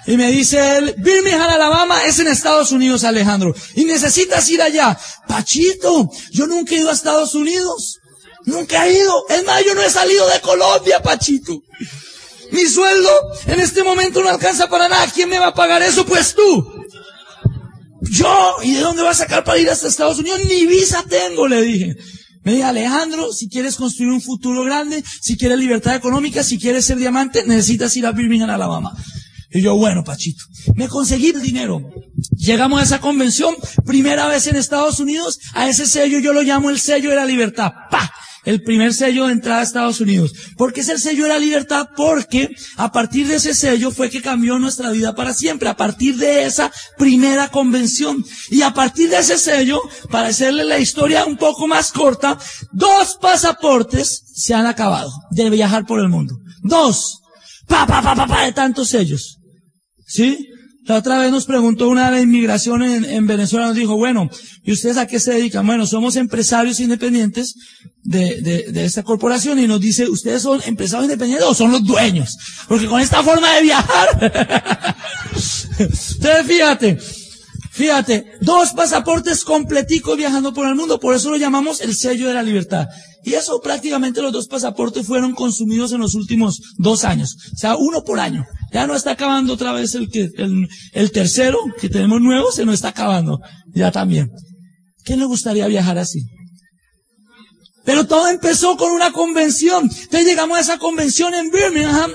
Y 0.07 0.17
me 0.17 0.31
dice 0.31 0.79
él, 0.79 0.95
Birmingham, 0.97 1.51
Alabama 1.51 2.05
es 2.05 2.21
en 2.21 2.29
Estados 2.29 2.71
Unidos, 2.71 3.03
Alejandro. 3.03 3.53
Y 3.75 3.85
necesitas 3.85 4.49
ir 4.49 4.63
allá. 4.63 4.97
Pachito, 5.27 6.09
yo 6.31 6.47
nunca 6.47 6.77
he 6.77 6.79
ido 6.79 6.91
a 6.91 6.93
Estados 6.93 7.35
Unidos. 7.35 7.99
Nunca 8.45 8.87
he 8.87 8.93
ido. 8.93 9.25
Es 9.29 9.45
más, 9.45 9.65
yo 9.65 9.75
no 9.75 9.83
he 9.83 9.91
salido 9.91 10.29
de 10.29 10.41
Colombia, 10.41 11.03
Pachito. 11.03 11.65
Mi 12.53 12.67
sueldo 12.67 13.11
en 13.47 13.61
este 13.61 13.83
momento 13.83 14.23
no 14.23 14.29
alcanza 14.29 14.69
para 14.69 14.89
nada. 14.89 15.07
¿Quién 15.13 15.29
me 15.29 15.39
va 15.39 15.49
a 15.49 15.55
pagar 15.55 15.83
eso? 15.83 16.05
Pues 16.05 16.35
tú. 16.35 16.85
yo, 18.03 18.57
¿y 18.63 18.75
de 18.75 18.81
dónde 18.81 19.03
vas 19.03 19.21
a 19.21 19.25
sacar 19.25 19.43
para 19.43 19.59
ir 19.59 19.71
hasta 19.71 19.89
Estados 19.89 20.19
Unidos? 20.19 20.41
Ni 20.49 20.67
visa 20.67 21.03
tengo, 21.09 21.49
le 21.49 21.63
dije. 21.63 21.97
Me 22.45 22.55
dijo, 22.55 22.67
Alejandro, 22.67 23.33
si 23.33 23.49
quieres 23.49 23.77
construir 23.77 24.11
un 24.11 24.21
futuro 24.21 24.65
grande, 24.65 25.03
si 25.21 25.37
quieres 25.37 25.59
libertad 25.59 25.95
económica, 25.95 26.43
si 26.43 26.59
quieres 26.59 26.85
ser 26.85 26.99
diamante, 26.99 27.45
necesitas 27.47 27.97
ir 27.97 28.05
a 28.05 28.13
Birmingham, 28.13 28.51
Alabama. 28.51 28.93
Y 29.55 29.61
yo, 29.61 29.77
bueno, 29.77 30.03
Pachito, 30.03 30.45
me 30.75 30.89
conseguí 30.89 31.29
el 31.29 31.43
dinero. 31.43 31.83
Llegamos 32.37 32.81
a 32.81 32.85
esa 32.85 33.01
convención, 33.01 33.55
primera 33.85 34.27
vez 34.27 34.47
en 34.47 34.57
Estados 34.57 34.99
Unidos, 34.99 35.39
a 35.55 35.69
ese 35.69 35.87
sello 35.87 36.19
yo 36.19 36.33
lo 36.33 36.43
llamo 36.43 36.71
el 36.71 36.81
sello 36.81 37.11
de 37.11 37.17
la 37.17 37.25
libertad. 37.25 37.73
¡Pah! 37.91 38.11
El 38.45 38.63
primer 38.63 38.93
sello 38.93 39.27
de 39.27 39.33
entrada 39.33 39.61
a 39.61 39.65
Estados 39.65 40.01
Unidos. 40.01 40.33
¿Por 40.57 40.73
qué 40.73 40.81
es 40.81 40.89
el 40.89 41.01
sello 41.01 41.25
de 41.25 41.31
la 41.31 41.39
libertad? 41.39 41.89
Porque 41.97 42.51
a 42.77 42.91
partir 42.91 43.27
de 43.29 43.37
ese 43.37 43.55
sello 43.55 43.91
fue 43.91 44.11
que 44.11 44.23
cambió 44.23 44.59
nuestra 44.59 44.91
vida 44.91 45.15
para 45.15 45.35
siempre, 45.35 45.69
a 45.69 45.77
partir 45.77 46.17
de 46.17 46.45
esa 46.45 46.73
primera 46.99 47.49
convención. 47.49 48.25
Y 48.51 48.63
a 48.63 48.75
partir 48.75 49.11
de 49.11 49.19
ese 49.19 49.39
sello, 49.39 49.81
para 50.11 50.29
hacerle 50.29 50.65
la 50.65 50.79
historia 50.79 51.25
un 51.25 51.37
poco 51.37 51.67
más 51.67 51.93
corta, 51.93 52.39
dos 52.73 53.17
pasaportes 53.21 54.25
se 54.35 54.55
han 54.55 54.67
acabado 54.67 55.11
de 55.31 55.51
viajar 55.51 55.87
por 55.87 56.01
el 56.01 56.09
mundo. 56.09 56.37
Dos. 56.63 57.21
Pa, 57.67 57.87
pa, 57.87 58.03
pa, 58.03 58.15
pa, 58.15 58.27
pa, 58.27 58.45
de 58.45 58.53
tantos 58.53 58.89
sellos. 58.89 59.39
¿Sí? 60.07 60.52
La 60.85 60.97
otra 60.97 61.19
vez 61.19 61.31
nos 61.31 61.45
preguntó 61.45 61.89
una 61.89 62.07
de 62.07 62.13
la 62.13 62.21
inmigración 62.21 62.83
en, 62.83 63.05
en, 63.05 63.27
Venezuela, 63.27 63.67
nos 63.67 63.77
dijo, 63.77 63.97
bueno, 63.97 64.29
¿y 64.65 64.73
ustedes 64.73 64.97
a 64.97 65.07
qué 65.07 65.21
se 65.21 65.35
dedican? 65.35 65.65
Bueno, 65.65 65.87
somos 65.87 66.17
empresarios 66.17 66.81
independientes 66.81 67.55
de, 68.03 68.41
de, 68.41 68.73
de, 68.73 68.85
esta 68.85 69.05
corporación 69.05 69.61
y 69.61 69.69
nos 69.69 69.81
dice, 69.81 70.09
¿ustedes 70.09 70.43
son 70.43 70.61
empresarios 70.67 71.05
independientes 71.05 71.47
o 71.47 71.55
son 71.55 71.71
los 71.71 71.85
dueños? 71.85 72.37
Porque 72.67 72.87
con 72.89 73.01
esta 73.01 73.23
forma 73.23 73.55
de 73.55 73.63
viajar, 73.63 74.09
entonces 75.79 76.47
fíjate, 76.47 76.99
fíjate, 77.73 78.25
dos 78.41 78.73
pasaportes 78.73 79.45
completicos 79.45 80.17
viajando 80.17 80.53
por 80.53 80.67
el 80.67 80.75
mundo, 80.75 81.01
por 81.01 81.15
eso 81.15 81.31
lo 81.31 81.37
llamamos 81.37 81.81
el 81.81 81.95
sello 81.95 82.29
de 82.29 82.35
la 82.35 82.43
libertad. 82.43 82.87
Y 83.25 83.35
eso 83.35 83.61
prácticamente 83.61 84.23
los 84.23 84.33
dos 84.33 84.49
pasaportes 84.49 85.07
fueron 85.07 85.35
consumidos 85.35 85.93
en 85.93 86.01
los 86.01 86.15
últimos 86.15 86.61
dos 86.79 87.05
años. 87.05 87.37
O 87.53 87.57
sea, 87.57 87.77
uno 87.77 88.03
por 88.03 88.19
año. 88.19 88.45
Ya 88.73 88.87
no 88.87 88.97
está 88.97 89.13
acabando 89.13 89.55
otra 89.55 89.73
vez 89.73 89.95
el 89.95 90.11
que, 90.11 90.31
el, 90.37 90.69
el 90.93 91.13
tercero 91.13 91.59
que 91.81 91.89
tenemos 91.89 92.21
nuevo, 92.21 92.51
se 92.51 92.65
nos 92.65 92.75
está 92.75 92.89
acabando. 92.89 93.41
Ya 93.75 93.93
también. 93.93 94.31
¿Quién 95.05 95.21
le 95.21 95.27
gustaría 95.27 95.67
viajar 95.67 95.99
así? 95.99 96.27
Pero 97.85 98.07
todo 98.07 98.29
empezó 98.29 98.77
con 98.77 98.93
una 98.93 99.13
convención. 99.13 99.85
Entonces 99.85 100.25
llegamos 100.25 100.59
a 100.59 100.61
esa 100.61 100.79
convención 100.79 101.35
en 101.35 101.51
Birmingham. 101.51 102.13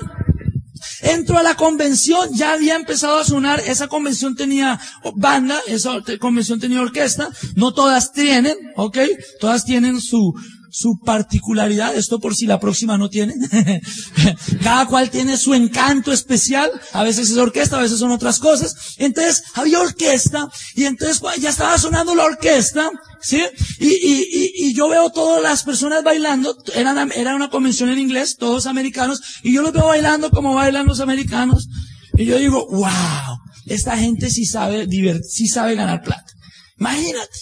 Entro 1.02 1.38
a 1.38 1.42
la 1.42 1.54
convención, 1.54 2.28
ya 2.32 2.52
había 2.52 2.76
empezado 2.76 3.18
a 3.18 3.24
sonar, 3.24 3.60
esa 3.60 3.88
convención 3.88 4.34
tenía 4.34 4.80
banda, 5.14 5.60
esa 5.66 6.00
convención 6.18 6.58
tenía 6.58 6.80
orquesta, 6.80 7.30
no 7.54 7.72
todas 7.72 8.12
tienen, 8.12 8.56
¿ok? 8.76 8.98
Todas 9.40 9.64
tienen 9.64 10.00
su, 10.00 10.34
su 10.70 10.98
particularidad, 11.04 11.96
esto 11.96 12.18
por 12.18 12.34
si 12.34 12.46
la 12.46 12.60
próxima 12.60 12.98
no 12.98 13.08
tiene. 13.08 13.34
Cada 14.62 14.86
cual 14.86 15.10
tiene 15.10 15.36
su 15.36 15.54
encanto 15.54 16.12
especial, 16.12 16.70
a 16.92 17.02
veces 17.02 17.30
es 17.30 17.36
orquesta, 17.36 17.78
a 17.78 17.82
veces 17.82 17.98
son 17.98 18.10
otras 18.10 18.38
cosas. 18.38 18.74
Entonces 18.98 19.42
había 19.54 19.80
orquesta 19.80 20.48
y 20.74 20.84
entonces 20.84 21.20
ya 21.40 21.50
estaba 21.50 21.78
sonando 21.78 22.14
la 22.14 22.24
orquesta, 22.24 22.90
¿sí? 23.20 23.42
Y, 23.78 23.88
y, 23.88 24.28
y, 24.30 24.68
y 24.68 24.74
yo 24.74 24.88
veo 24.88 25.10
todas 25.10 25.42
las 25.42 25.62
personas 25.62 26.02
bailando, 26.02 26.56
era, 26.74 27.06
era 27.14 27.34
una 27.34 27.50
convención 27.50 27.88
en 27.90 27.98
inglés, 27.98 28.36
todos 28.36 28.66
americanos, 28.66 29.20
y 29.42 29.52
yo 29.52 29.62
los 29.62 29.72
veo 29.72 29.86
bailando 29.86 30.30
como 30.30 30.54
bailan 30.54 30.86
los 30.86 31.00
americanos. 31.00 31.68
Y 32.16 32.24
yo 32.24 32.38
digo, 32.38 32.66
wow, 32.70 33.38
esta 33.66 33.96
gente 33.96 34.30
sí 34.30 34.44
sabe 34.44 34.86
sí 35.22 35.46
sabe 35.46 35.74
ganar 35.74 36.02
plata. 36.02 36.32
Imagínate 36.78 37.38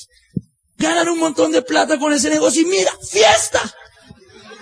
ganan 0.78 1.08
un 1.08 1.18
montón 1.18 1.52
de 1.52 1.62
plata 1.62 1.98
con 1.98 2.12
ese 2.12 2.30
negocio 2.30 2.62
y 2.62 2.66
mira, 2.66 2.90
fiesta. 3.02 3.60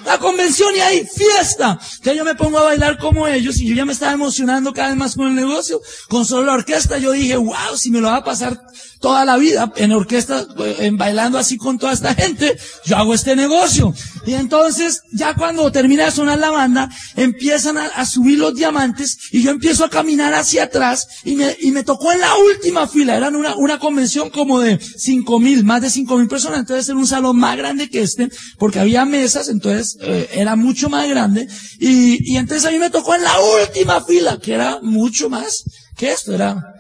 La 0.05 0.19
convención 0.19 0.75
y 0.77 0.81
ahí, 0.81 1.07
fiesta. 1.07 1.79
Entonces 1.81 2.17
yo 2.17 2.25
me 2.25 2.35
pongo 2.35 2.59
a 2.59 2.63
bailar 2.65 2.99
como 2.99 3.27
ellos 3.27 3.59
y 3.59 3.67
yo 3.67 3.75
ya 3.75 3.85
me 3.85 3.93
estaba 3.93 4.13
emocionando 4.13 4.73
cada 4.73 4.89
vez 4.89 4.97
más 4.97 5.15
con 5.15 5.29
el 5.29 5.35
negocio. 5.35 5.81
Con 6.09 6.25
solo 6.25 6.47
la 6.47 6.55
orquesta 6.55 6.99
yo 6.99 7.13
dije, 7.13 7.37
wow, 7.37 7.77
si 7.77 7.91
me 7.91 8.01
lo 8.01 8.09
va 8.09 8.17
a 8.17 8.25
pasar 8.25 8.61
toda 9.01 9.25
la 9.25 9.37
vida 9.37 9.71
en 9.77 9.93
orquesta, 9.93 10.47
en 10.79 10.97
bailando 10.97 11.37
así 11.39 11.59
con 11.59 11.79
toda 11.79 11.93
esta 11.93 12.15
gente, 12.15 12.57
yo 12.87 12.97
hago 12.97 13.13
este 13.13 13.37
negocio. 13.37 13.95
Y 14.27 14.33
entonces, 14.33 15.03
ya 15.13 15.35
cuando 15.35 15.71
termina 15.71 16.07
de 16.07 16.11
sonar 16.11 16.39
la 16.39 16.51
banda, 16.51 16.89
empiezan 17.15 17.77
a, 17.77 17.87
a 17.87 18.07
subir 18.07 18.39
los 18.39 18.55
diamantes 18.55 19.19
y 19.31 19.43
yo 19.43 19.51
empiezo 19.51 19.85
a 19.85 19.91
caminar 19.91 20.33
hacia 20.33 20.65
atrás 20.65 21.07
y 21.25 21.37
me, 21.37 21.55
y 21.61 21.71
me 21.73 21.85
tocó 21.85 22.13
en 22.13 22.21
la 22.21 22.35
última 22.37 22.87
fila. 22.89 23.17
Era 23.17 23.29
una, 23.29 23.57
una 23.57 23.79
convención 23.79 24.31
como 24.31 24.61
de 24.61 24.79
cinco 24.79 25.39
mil, 25.39 25.65
más 25.65 25.83
de 25.83 25.91
cinco 25.91 26.17
mil 26.17 26.29
personas. 26.29 26.61
Entonces 26.61 26.89
era 26.89 26.97
un 26.97 27.07
salón 27.07 27.37
más 27.37 27.57
grande 27.57 27.91
que 27.91 28.01
este, 28.01 28.31
porque 28.59 28.81
había 28.81 29.05
mesas, 29.05 29.49
entonces 29.49 29.94
eh, 30.01 30.29
era 30.33 30.57
mucho 30.57 30.89
más 30.89 31.09
grande. 31.09 31.49
Y, 31.79 32.33
y 32.33 32.37
entonces 32.37 32.67
a 32.67 32.71
mí 32.71 32.79
me 32.79 32.91
tocó 32.91 33.15
en 33.15 33.23
la 33.23 33.35
última 33.61 34.05
fila, 34.05 34.39
que 34.39 34.55
era 34.55 34.81
mucho 34.83 35.29
más 35.29 35.65
que 35.97 36.13
esto, 36.13 36.35
era 36.35 36.75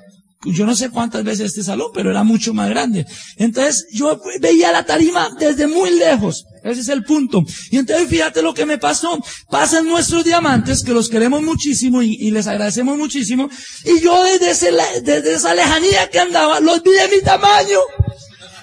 yo 0.44 0.66
no 0.66 0.75
sé 0.75 0.90
cuántas 0.90 1.25
veces 1.25 1.47
este 1.47 1.62
salón, 1.62 1.88
pero 1.94 2.11
era 2.11 2.23
mucho 2.23 2.52
más 2.52 2.68
grande. 2.68 3.06
Entonces 3.37 3.87
yo 3.92 4.21
veía 4.40 4.73
la 4.73 4.85
tarima 4.85 5.30
desde 5.38 5.66
muy 5.66 5.90
lejos. 5.90 6.44
Ese 6.62 6.80
es 6.80 6.88
el 6.88 7.04
punto. 7.04 7.44
Y 7.71 7.78
entonces 7.78 8.09
fíjate 8.09 8.42
lo 8.42 8.54
que 8.54 8.66
me 8.66 8.78
pasó. 8.78 9.18
Pasan 9.50 9.87
nuestros 9.87 10.25
diamantes, 10.25 10.83
que 10.83 10.92
los 10.92 11.09
queremos 11.09 11.42
muchísimo 11.42 12.02
y, 12.02 12.30
les 12.30 12.47
agradecemos 12.47 12.99
muchísimo. 12.99 13.49
Y 13.85 14.00
yo 14.02 14.23
desde, 14.25 14.50
ese, 14.50 14.71
desde 15.02 15.35
esa 15.35 15.54
lejanía 15.54 16.11
que 16.11 16.21
andaba, 16.21 16.61
los 16.61 16.83
vi 16.83 16.92
de 16.92 17.16
mi 17.16 17.23
tamaño. 17.23 17.78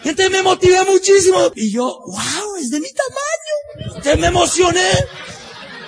Entonces 0.03 0.31
me 0.31 0.41
motivé 0.43 0.83
muchísimo. 0.85 1.51
Y 1.55 1.71
yo, 1.71 1.83
wow, 1.83 2.55
es 2.59 2.71
de 2.71 2.79
mi 2.79 2.89
tamaño. 2.91 3.95
Entonces 3.95 4.19
me 4.19 4.27
emocioné. 4.27 4.89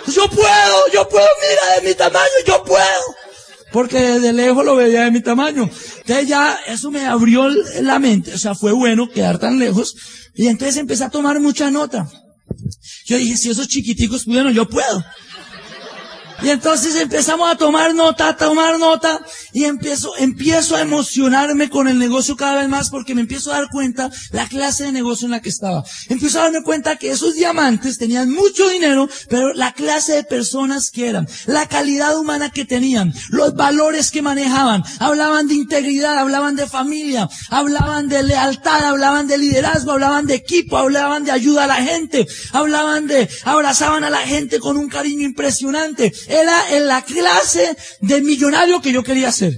Yo 0.08 0.28
puedo, 0.30 0.88
yo 0.94 1.08
puedo, 1.08 1.28
mira, 1.42 1.82
de 1.82 1.88
mi 1.88 1.96
tamaño, 1.96 2.32
yo 2.46 2.64
puedo 2.64 3.16
porque 3.74 3.98
desde 3.98 4.32
lejos 4.32 4.64
lo 4.64 4.76
veía 4.76 5.06
de 5.06 5.12
mi 5.12 5.22
tamaño. 5.22 5.70
Entonces 5.98 6.28
ya 6.28 6.60
eso 6.68 6.92
me 6.92 7.06
abrió 7.08 7.50
la 7.82 7.98
mente, 7.98 8.32
o 8.34 8.38
sea, 8.38 8.54
fue 8.54 8.72
bueno 8.72 9.10
quedar 9.10 9.40
tan 9.40 9.58
lejos, 9.58 9.96
y 10.36 10.48
entonces 10.48 10.78
empecé 10.78 11.04
a 11.04 11.10
tomar 11.10 11.40
mucha 11.42 11.72
nota. 11.72 12.08
Yo 13.06 13.18
dije, 13.18 13.36
si 13.36 13.50
esos 13.50 13.68
chiquiticos 13.68 14.26
pudieron, 14.26 14.54
yo 14.54 14.70
puedo. 14.70 15.04
Y 16.44 16.50
entonces 16.50 16.96
empezamos 16.98 17.50
a 17.50 17.56
tomar 17.56 17.96
nota, 17.96 18.28
a 18.28 18.36
tomar 18.36 18.78
nota, 18.78 19.26
y 19.54 19.64
empiezo, 19.64 20.16
empiezo 20.18 20.76
a 20.76 20.82
emocionarme 20.82 21.70
con 21.70 21.88
el 21.88 21.98
negocio 21.98 22.36
cada 22.36 22.60
vez 22.60 22.68
más 22.68 22.90
porque 22.90 23.16
me 23.16 23.22
empiezo 23.22 23.52
a 23.52 23.60
dar 23.60 23.70
cuenta 23.70 24.12
la 24.32 24.48
clase 24.50 24.84
de 24.84 24.92
negocio 24.92 25.26
en 25.26 25.32
la 25.32 25.42
que 25.42 25.48
estaba. 25.48 25.86
Empiezo 26.10 26.40
a 26.40 26.44
darme 26.44 26.62
cuenta 26.64 26.98
que 26.98 27.12
esos 27.12 27.36
diamantes 27.36 27.98
tenían 27.98 28.30
mucho 28.30 28.68
dinero, 28.70 29.08
pero 29.30 29.54
la 29.54 29.72
clase 29.72 30.16
de 30.16 30.24
personas 30.26 30.92
que 30.92 31.08
eran, 31.08 31.30
la 31.46 31.68
calidad 31.68 32.18
humana 32.18 32.50
que 32.50 32.66
tenían, 32.66 33.14
los 33.30 33.56
valores 33.56 34.12
que 34.12 34.22
manejaban, 34.22 34.84
hablaban 35.00 35.48
de 35.48 35.54
integridad, 35.54 36.18
hablaban 36.18 36.58
de 36.58 36.68
familia, 36.68 37.30
hablaban 37.52 38.10
de 38.10 38.22
lealtad, 38.22 38.84
hablaban 38.84 39.28
de 39.28 39.38
liderazgo, 39.38 39.92
hablaban 39.92 40.26
de 40.26 40.36
equipo, 40.36 40.78
hablaban 40.78 41.24
de 41.24 41.32
ayuda 41.32 41.64
a 41.64 41.68
la 41.68 41.76
gente, 41.76 42.28
hablaban 42.52 43.08
de, 43.08 43.30
abrazaban 43.46 44.04
a 44.04 44.10
la 44.10 44.20
gente 44.28 44.60
con 44.60 44.76
un 44.76 44.90
cariño 44.90 45.26
impresionante 45.26 46.12
era 46.34 46.76
en 46.76 46.88
la 46.88 47.04
clase 47.04 47.76
de 48.02 48.22
millonario 48.22 48.82
que 48.82 48.92
yo 48.92 49.04
quería 49.04 49.32
ser. 49.32 49.54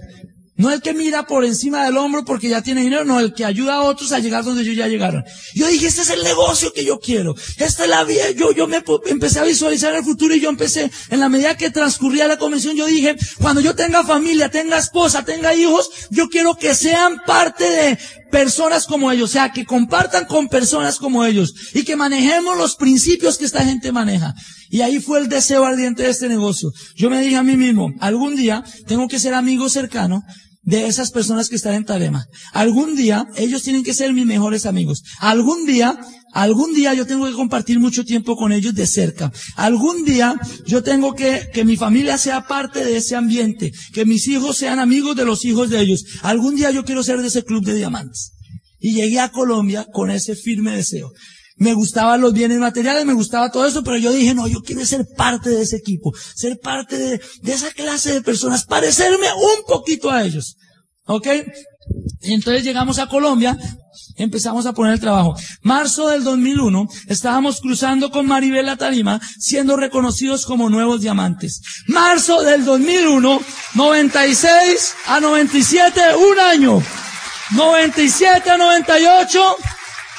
No 0.57 0.71
el 0.71 0.81
que 0.81 0.93
mira 0.93 1.27
por 1.27 1.43
encima 1.43 1.83
del 1.83 1.97
hombro 1.97 2.23
porque 2.23 2.47
ya 2.47 2.61
tiene 2.61 2.81
dinero, 2.81 3.03
no 3.03 3.19
el 3.19 3.33
que 3.33 3.43
ayuda 3.43 3.75
a 3.75 3.81
otros 3.81 4.13
a 4.13 4.19
llegar 4.19 4.45
donde 4.45 4.61
ellos 4.61 4.77
ya 4.77 4.87
llegaron. 4.87 5.25
Yo 5.53 5.67
dije, 5.67 5.87
este 5.87 6.03
es 6.03 6.09
el 6.09 6.23
negocio 6.23 6.71
que 6.71 6.85
yo 6.85 6.97
quiero. 6.97 7.35
Esta 7.57 7.83
es 7.83 7.89
la 7.89 8.05
vida. 8.05 8.31
Yo, 8.31 8.53
yo 8.53 8.65
me 8.65 8.81
empecé 9.07 9.39
a 9.39 9.43
visualizar 9.43 9.93
el 9.93 10.05
futuro 10.05 10.33
y 10.33 10.39
yo 10.39 10.49
empecé, 10.49 10.89
en 11.09 11.19
la 11.19 11.27
medida 11.27 11.57
que 11.57 11.71
transcurría 11.71 12.25
la 12.29 12.37
convención, 12.37 12.77
yo 12.77 12.85
dije, 12.85 13.17
cuando 13.41 13.59
yo 13.59 13.75
tenga 13.75 14.05
familia, 14.05 14.49
tenga 14.49 14.77
esposa, 14.77 15.25
tenga 15.25 15.53
hijos, 15.53 15.89
yo 16.09 16.29
quiero 16.29 16.55
que 16.55 16.73
sean 16.73 17.21
parte 17.25 17.69
de 17.69 17.99
personas 18.31 18.85
como 18.85 19.11
ellos, 19.11 19.29
o 19.29 19.33
sea, 19.33 19.51
que 19.51 19.65
compartan 19.65 20.25
con 20.25 20.47
personas 20.47 20.99
como 20.99 21.25
ellos 21.25 21.53
y 21.73 21.83
que 21.83 21.97
manejemos 21.97 22.57
los 22.57 22.75
principios 22.75 23.37
que 23.37 23.45
esta 23.45 23.63
gente 23.65 23.91
maneja. 23.91 24.33
Y 24.75 24.81
ahí 24.81 24.99
fue 24.99 25.19
el 25.19 25.29
deseo 25.29 25.63
ardiente 25.63 26.03
de 26.03 26.09
este 26.09 26.27
negocio. 26.27 26.69
Yo 26.97 27.09
me 27.09 27.21
dije 27.21 27.37
a 27.37 27.43
mí 27.43 27.55
mismo, 27.55 27.93
algún 28.01 28.35
día 28.35 28.61
tengo 28.87 29.07
que 29.07 29.19
ser 29.19 29.33
amigo 29.33 29.69
cercano 29.69 30.21
de 30.63 30.87
esas 30.87 31.11
personas 31.11 31.47
que 31.47 31.55
están 31.55 31.75
en 31.75 31.85
Tarema. 31.85 32.25
Algún 32.51 32.97
día 32.97 33.25
ellos 33.37 33.63
tienen 33.63 33.85
que 33.85 33.93
ser 33.93 34.11
mis 34.11 34.25
mejores 34.25 34.65
amigos. 34.65 35.03
Algún 35.21 35.65
día, 35.65 35.97
algún 36.33 36.73
día 36.73 36.93
yo 36.93 37.05
tengo 37.05 37.25
que 37.25 37.31
compartir 37.31 37.79
mucho 37.79 38.03
tiempo 38.03 38.35
con 38.35 38.51
ellos 38.51 38.75
de 38.75 38.85
cerca. 38.85 39.31
Algún 39.55 40.03
día 40.03 40.35
yo 40.65 40.83
tengo 40.83 41.13
que 41.13 41.47
que 41.53 41.63
mi 41.63 41.77
familia 41.77 42.17
sea 42.17 42.45
parte 42.45 42.83
de 42.83 42.97
ese 42.97 43.15
ambiente, 43.15 43.71
que 43.93 44.03
mis 44.03 44.27
hijos 44.27 44.57
sean 44.57 44.79
amigos 44.79 45.15
de 45.15 45.23
los 45.23 45.45
hijos 45.45 45.69
de 45.69 45.79
ellos. 45.79 46.03
Algún 46.21 46.57
día 46.57 46.71
yo 46.71 46.83
quiero 46.83 47.01
ser 47.01 47.21
de 47.21 47.29
ese 47.29 47.45
club 47.45 47.63
de 47.63 47.75
diamantes. 47.75 48.33
Y 48.81 48.91
llegué 48.91 49.21
a 49.21 49.31
Colombia 49.31 49.87
con 49.93 50.11
ese 50.11 50.35
firme 50.35 50.75
deseo. 50.75 51.13
Me 51.57 51.73
gustaban 51.73 52.21
los 52.21 52.33
bienes 52.33 52.59
materiales, 52.59 53.05
me 53.05 53.13
gustaba 53.13 53.51
todo 53.51 53.65
eso, 53.65 53.83
pero 53.83 53.97
yo 53.97 54.11
dije, 54.11 54.33
no, 54.33 54.47
yo 54.47 54.61
quiero 54.61 54.85
ser 54.85 55.07
parte 55.15 55.49
de 55.49 55.61
ese 55.61 55.77
equipo, 55.77 56.11
ser 56.35 56.59
parte 56.59 56.97
de, 56.97 57.21
de 57.41 57.53
esa 57.53 57.71
clase 57.71 58.13
de 58.13 58.21
personas, 58.21 58.65
parecerme 58.65 59.27
un 59.33 59.65
poquito 59.65 60.11
a 60.11 60.23
ellos. 60.23 60.57
¿Ok? 61.05 61.27
Y 62.21 62.33
entonces 62.33 62.63
llegamos 62.63 62.97
a 62.97 63.07
Colombia, 63.07 63.57
empezamos 64.15 64.65
a 64.65 64.73
poner 64.73 64.93
el 64.93 64.99
trabajo. 64.99 65.35
Marzo 65.61 66.09
del 66.09 66.23
2001, 66.23 66.87
estábamos 67.07 67.61
cruzando 67.61 68.09
con 68.09 68.25
Maribel 68.25 68.75
Tarima, 68.77 69.21
siendo 69.39 69.77
reconocidos 69.77 70.45
como 70.45 70.69
nuevos 70.69 71.01
diamantes. 71.01 71.61
Marzo 71.87 72.41
del 72.41 72.65
2001, 72.65 73.41
96 73.75 74.95
a 75.07 75.19
97, 75.19 76.01
un 76.15 76.39
año. 76.39 76.83
97 77.51 78.49
a 78.49 78.57
98, 78.57 79.55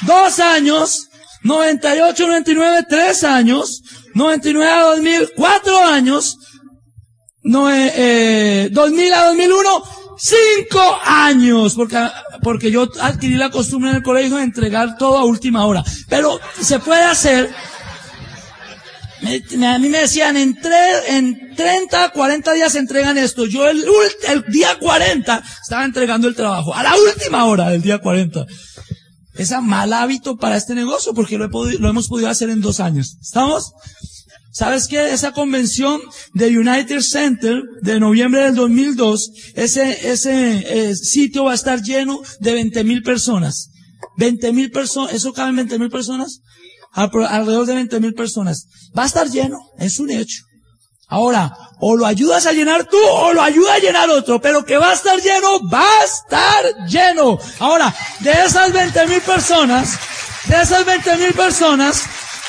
dos 0.02 0.38
años. 0.38 1.05
98 1.42 2.24
a 2.24 2.26
99, 2.26 2.86
tres 2.88 3.24
años. 3.24 3.82
99 4.14 4.70
a 4.70 4.82
2000, 4.82 5.30
cuatro 5.36 5.78
años. 5.78 6.38
No, 7.42 7.70
eh, 7.72 8.68
2000 8.72 9.12
a 9.12 9.26
2001, 9.26 9.82
cinco 10.18 10.98
años, 11.04 11.74
porque, 11.74 12.08
porque 12.42 12.70
yo 12.72 12.88
adquirí 13.00 13.34
la 13.34 13.50
costumbre 13.50 13.90
en 13.90 13.96
el 13.96 14.02
colegio 14.02 14.36
de 14.36 14.42
entregar 14.42 14.96
todo 14.98 15.18
a 15.18 15.24
última 15.24 15.64
hora. 15.64 15.84
Pero 16.08 16.40
se 16.60 16.80
puede 16.80 17.04
hacer. 17.04 17.54
A 19.22 19.78
mí 19.78 19.88
me 19.88 19.98
decían, 19.98 20.36
en, 20.36 20.58
en 21.08 21.54
30, 21.54 22.10
40 22.10 22.52
días 22.52 22.74
entregan 22.74 23.16
esto. 23.18 23.46
Yo 23.46 23.68
el, 23.68 23.84
el 24.28 24.44
día 24.48 24.78
40 24.78 25.42
estaba 25.62 25.84
entregando 25.84 26.28
el 26.28 26.34
trabajo. 26.34 26.74
A 26.74 26.82
la 26.82 26.96
última 26.96 27.44
hora 27.44 27.70
del 27.70 27.82
día 27.82 27.98
40. 27.98 28.46
Es 29.38 29.50
un 29.50 29.66
mal 29.66 29.92
hábito 29.92 30.36
para 30.36 30.56
este 30.56 30.74
negocio 30.74 31.12
porque 31.14 31.38
lo, 31.38 31.44
he 31.44 31.48
podido, 31.48 31.78
lo 31.80 31.90
hemos 31.90 32.08
podido 32.08 32.28
hacer 32.28 32.50
en 32.50 32.60
dos 32.60 32.80
años. 32.80 33.18
¿Estamos? 33.20 33.72
¿Sabes 34.50 34.88
qué? 34.88 35.12
Esa 35.12 35.32
convención 35.32 36.00
de 36.32 36.56
United 36.56 37.00
Center 37.00 37.62
de 37.82 38.00
noviembre 38.00 38.44
del 38.44 38.54
2002, 38.54 39.30
ese, 39.54 40.10
ese 40.10 40.88
eh, 40.88 40.96
sitio 40.96 41.44
va 41.44 41.52
a 41.52 41.56
estar 41.56 41.82
lleno 41.82 42.22
de 42.40 42.54
20 42.54 42.82
mil 42.84 43.02
personas. 43.02 43.70
20 44.16 44.52
mil 44.54 44.70
personas, 44.70 45.12
¿eso 45.12 45.34
cabe 45.34 45.50
en 45.50 45.56
20 45.56 45.78
mil 45.78 45.90
personas? 45.90 46.40
Alrededor 46.92 47.66
de 47.66 47.74
20 47.74 48.00
mil 48.00 48.14
personas. 48.14 48.68
Va 48.96 49.02
a 49.02 49.06
estar 49.06 49.30
lleno, 49.30 49.58
es 49.78 49.98
un 49.98 50.10
hecho. 50.10 50.44
Ahora, 51.08 51.56
o 51.78 51.96
lo 51.96 52.04
ayudas 52.04 52.46
a 52.46 52.52
llenar 52.52 52.84
tú 52.84 52.98
o 52.98 53.32
lo 53.32 53.42
ayuda 53.42 53.74
a 53.74 53.78
llenar 53.78 54.10
otro, 54.10 54.40
pero 54.40 54.64
que 54.64 54.76
va 54.76 54.90
a 54.90 54.94
estar 54.94 55.16
lleno, 55.20 55.68
va 55.68 55.84
a 56.00 56.04
estar 56.04 56.86
lleno. 56.88 57.38
Ahora, 57.60 57.94
de 58.20 58.32
esas 58.32 58.72
20 58.72 59.06
mil 59.06 59.20
personas, 59.20 59.98
de 60.46 60.60
esas 60.60 60.84
20 60.84 61.16
mil 61.16 61.32
personas, 61.32 62.02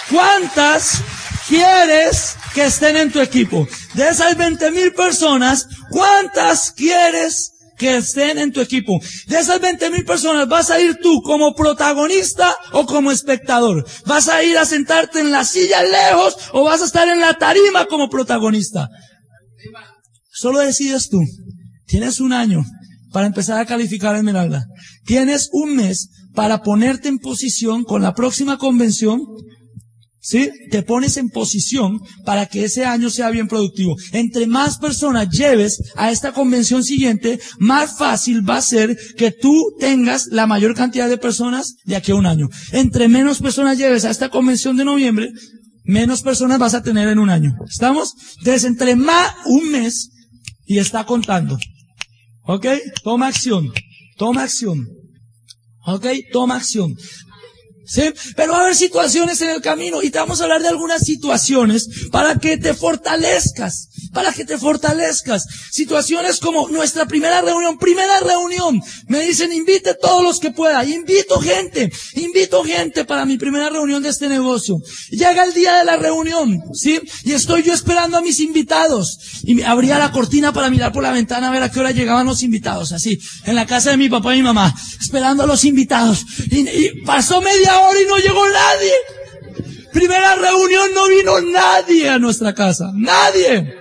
¿cuántas 0.10 1.02
quieres 1.48 2.36
que 2.56 2.66
estén 2.66 2.98
en 2.98 3.12
tu 3.12 3.20
equipo? 3.22 3.68
De 3.94 4.10
esas 4.10 4.36
20 4.36 4.72
mil 4.72 4.94
personas, 4.94 5.68
¿cuántas 5.92 6.72
quieres 6.72 7.54
que 7.78 7.98
estén 7.98 8.38
en 8.38 8.52
tu 8.52 8.60
equipo? 8.62 9.00
De 9.28 9.40
esas 9.40 9.62
20 9.62 9.90
mil 9.92 10.04
personas, 10.04 10.48
¿vas 10.48 10.70
a 10.70 10.82
ir 10.82 10.98
tú 11.02 11.22
como 11.22 11.54
protagonista 11.54 12.56
o 12.74 12.86
como 12.86 13.12
espectador? 13.12 13.86
¿Vas 14.06 14.28
a 14.28 14.44
ir 14.44 14.58
a 14.58 14.66
sentarte 14.66 15.20
en 15.20 15.32
la 15.32 15.46
silla 15.46 15.84
lejos 15.84 16.38
o 16.54 16.64
vas 16.64 16.82
a 16.82 16.86
estar 16.86 17.08
en 17.08 17.20
la 17.20 17.36
tarima 17.36 17.86
como 17.86 18.10
protagonista? 18.10 18.90
Solo 20.32 20.60
decides 20.60 21.10
tú. 21.10 21.20
Tienes 21.86 22.20
un 22.20 22.34
año 22.34 22.64
para 23.12 23.28
empezar 23.28 23.60
a 23.60 23.66
calificar 23.66 24.16
a 24.16 24.20
Esmeralda. 24.20 24.66
Tienes 25.06 25.50
un 25.52 25.76
mes 25.76 26.10
para 26.34 26.62
ponerte 26.62 27.08
en 27.08 27.18
posición 27.18 27.84
con 27.84 28.02
la 28.02 28.14
próxima 28.14 28.58
convención 28.58 29.22
¿Sí? 30.28 30.52
Te 30.72 30.84
pones 30.84 31.16
en 31.16 31.30
posición 31.30 32.02
para 32.26 32.48
que 32.48 32.66
ese 32.66 32.84
año 32.84 33.10
sea 33.10 33.30
bien 33.30 33.48
productivo. 33.48 33.96
Entre 34.12 34.46
más 34.46 34.78
personas 34.78 35.30
lleves 35.30 35.82
a 35.96 36.12
esta 36.12 36.34
convención 36.34 36.84
siguiente, 36.84 37.40
más 37.60 37.98
fácil 37.98 38.42
va 38.48 38.58
a 38.58 38.62
ser 38.62 38.98
que 39.16 39.32
tú 39.32 39.74
tengas 39.80 40.26
la 40.30 40.46
mayor 40.46 40.76
cantidad 40.76 41.08
de 41.08 41.18
personas 41.18 41.76
de 41.86 41.96
aquí 41.96 42.12
a 42.12 42.16
un 42.16 42.26
año. 42.26 42.50
Entre 42.74 43.08
menos 43.08 43.40
personas 43.40 43.78
lleves 43.78 44.04
a 44.04 44.10
esta 44.10 44.28
convención 44.28 44.76
de 44.76 44.84
noviembre, 44.84 45.32
menos 45.86 46.24
personas 46.24 46.60
vas 46.60 46.74
a 46.74 46.84
tener 46.84 47.08
en 47.08 47.20
un 47.20 47.30
año. 47.30 47.56
¿Estamos? 47.66 48.12
Entonces, 48.40 48.66
entre 48.66 48.98
más 48.98 49.32
un 49.46 49.72
mes 49.72 50.10
y 50.66 50.80
está 50.80 51.06
contando. 51.06 51.58
¿Ok? 52.44 52.66
Toma 53.02 53.28
acción. 53.28 53.72
Toma 54.18 54.44
acción. 54.44 54.90
¿Ok? 55.86 56.06
Toma 56.34 56.58
acción. 56.58 56.98
¿Sí? 57.88 58.14
Pero 58.36 58.52
va 58.52 58.60
a 58.60 58.62
haber 58.64 58.76
situaciones 58.76 59.40
en 59.42 59.50
el 59.50 59.62
camino 59.62 60.04
y 60.04 60.10
te 60.10 60.20
vamos 60.20 60.42
a 60.42 60.44
hablar 60.44 60.62
de 60.62 60.68
algunas 60.68 61.04
situaciones 61.04 61.88
para 62.12 62.36
que 62.36 62.58
te 62.58 62.74
fortalezcas, 62.74 63.90
para 64.14 64.34
que 64.34 64.44
te 64.44 64.58
fortalezcas. 64.58 65.46
Situaciones 65.72 66.40
como 66.40 66.68
nuestra 66.68 67.06
primera 67.06 67.42
reunión, 67.42 67.78
primera 67.78 68.20
reunión. 68.20 68.82
Me 69.08 69.22
dicen, 69.22 69.54
invite 69.54 69.94
todos 69.94 70.22
los 70.22 70.40
que 70.40 70.52
pueda. 70.52 70.84
Invito 70.84 71.40
gente, 71.40 71.90
invito 72.16 72.64
gente 72.66 73.06
para 73.06 73.26
mi 73.26 73.38
primera 73.38 73.70
reunión 73.70 74.04
de 74.04 74.10
este 74.10 74.28
negocio. 74.28 74.82
Llega 75.10 75.46
el 75.46 75.54
día 75.54 75.78
de 75.78 75.86
la 75.86 75.96
reunión, 75.96 76.62
¿sí? 76.74 77.00
Y 77.24 77.32
estoy 77.32 77.64
yo 77.64 77.74
esperando 77.74 78.18
a 78.18 78.22
mis 78.22 78.42
invitados. 78.42 79.20
Y 79.44 79.62
abría 79.62 79.98
la 79.98 80.12
cortina 80.12 80.52
para 80.52 80.70
mirar 80.70 80.92
por 80.92 81.04
la 81.04 81.12
ventana 81.12 81.48
a 81.48 81.52
ver 81.52 81.64
a 81.64 81.72
qué 81.72 81.80
hora 81.80 81.92
llegaban 81.92 82.26
los 82.26 82.44
invitados, 82.44 82.92
así. 82.92 83.18
En 83.46 83.56
la 83.56 83.66
casa 83.66 83.92
de 83.92 83.98
mi 83.98 84.10
papá 84.10 84.34
y 84.34 84.40
mi 84.40 84.44
mamá, 84.44 84.76
esperando 85.00 85.44
a 85.44 85.48
los 85.48 85.64
invitados. 85.64 86.26
Y 86.52 87.02
pasó 87.06 87.40
media 87.42 87.77
y 88.02 88.06
no 88.06 88.18
llegó 88.18 88.48
nadie. 88.48 88.94
Primera 89.94 90.36
reunión 90.36 90.94
no 90.94 91.08
vino 91.08 91.42
nadie 91.42 92.10
a 92.10 92.20
nuestra 92.20 92.54
casa. 92.54 92.92
Nadie. 92.94 93.76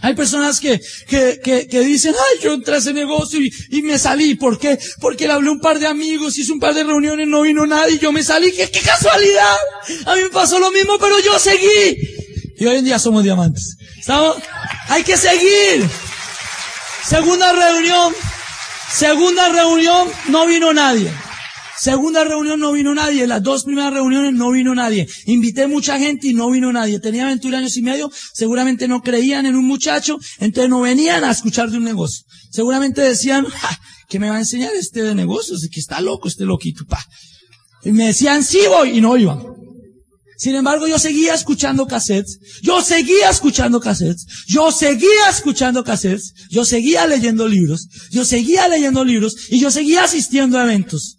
Hay 0.00 0.14
personas 0.14 0.58
que, 0.58 0.80
que, 1.06 1.40
que, 1.42 1.68
que, 1.68 1.80
dicen, 1.80 2.12
ay, 2.12 2.42
yo 2.42 2.54
entré 2.54 2.74
a 2.74 2.78
ese 2.78 2.92
negocio 2.92 3.40
y, 3.40 3.52
y, 3.70 3.82
me 3.82 3.98
salí. 4.00 4.34
¿Por 4.34 4.58
qué? 4.58 4.76
Porque 5.00 5.28
le 5.28 5.34
hablé 5.34 5.50
un 5.50 5.60
par 5.60 5.78
de 5.78 5.86
amigos, 5.86 6.36
hice 6.38 6.50
un 6.50 6.58
par 6.58 6.74
de 6.74 6.82
reuniones, 6.82 7.28
no 7.28 7.42
vino 7.42 7.64
nadie 7.66 7.94
y 7.94 7.98
yo 8.00 8.10
me 8.10 8.24
salí. 8.24 8.50
¿Qué, 8.50 8.68
qué 8.68 8.80
casualidad! 8.80 9.56
A 10.06 10.16
mí 10.16 10.22
me 10.22 10.30
pasó 10.30 10.58
lo 10.58 10.72
mismo, 10.72 10.98
pero 10.98 11.20
yo 11.20 11.38
seguí. 11.38 11.98
Y 12.58 12.66
hoy 12.66 12.78
en 12.78 12.84
día 12.84 12.98
somos 12.98 13.22
diamantes. 13.22 13.76
¿Estamos? 13.96 14.38
Hay 14.88 15.04
que 15.04 15.16
seguir. 15.16 15.88
Segunda 17.04 17.52
reunión. 17.52 18.12
Segunda 18.92 19.48
reunión, 19.48 20.08
no 20.28 20.46
vino 20.46 20.72
nadie. 20.72 21.12
Segunda 21.78 22.24
reunión 22.24 22.60
no 22.60 22.72
vino 22.72 22.94
nadie. 22.94 23.26
Las 23.26 23.42
dos 23.42 23.64
primeras 23.64 23.92
reuniones 23.92 24.32
no 24.32 24.50
vino 24.50 24.74
nadie. 24.74 25.08
Invité 25.26 25.66
mucha 25.66 25.98
gente 25.98 26.28
y 26.28 26.34
no 26.34 26.50
vino 26.50 26.72
nadie. 26.72 27.00
Tenía 27.00 27.26
21 27.26 27.56
años 27.56 27.76
y 27.76 27.82
medio. 27.82 28.10
Seguramente 28.34 28.88
no 28.88 29.02
creían 29.02 29.46
en 29.46 29.56
un 29.56 29.66
muchacho. 29.66 30.18
Entonces 30.38 30.70
no 30.70 30.80
venían 30.80 31.24
a 31.24 31.30
escuchar 31.30 31.70
de 31.70 31.78
un 31.78 31.84
negocio. 31.84 32.24
Seguramente 32.50 33.00
decían, 33.00 33.46
¿qué 34.08 34.18
me 34.18 34.28
va 34.28 34.36
a 34.36 34.40
enseñar 34.40 34.72
este 34.74 35.02
de 35.02 35.14
negocios? 35.14 35.66
Que 35.72 35.80
está 35.80 36.00
loco 36.00 36.28
este 36.28 36.44
loquito, 36.44 36.84
pa. 36.84 37.04
Y 37.84 37.92
me 37.92 38.06
decían, 38.06 38.44
sí 38.44 38.60
voy, 38.68 38.98
y 38.98 39.00
no 39.00 39.16
iban. 39.16 39.42
Sin 40.42 40.56
embargo, 40.56 40.88
yo 40.88 40.98
seguía 40.98 41.34
escuchando 41.34 41.86
cassettes, 41.86 42.40
yo 42.62 42.82
seguía 42.82 43.30
escuchando 43.30 43.78
cassettes, 43.78 44.26
yo 44.48 44.72
seguía 44.72 45.30
escuchando 45.30 45.84
cassettes, 45.84 46.34
yo 46.50 46.64
seguía 46.64 47.06
leyendo 47.06 47.46
libros, 47.46 47.86
yo 48.10 48.24
seguía 48.24 48.66
leyendo 48.66 49.04
libros 49.04 49.36
y 49.50 49.60
yo 49.60 49.70
seguía 49.70 50.02
asistiendo 50.02 50.58
a 50.58 50.64
eventos. 50.64 51.16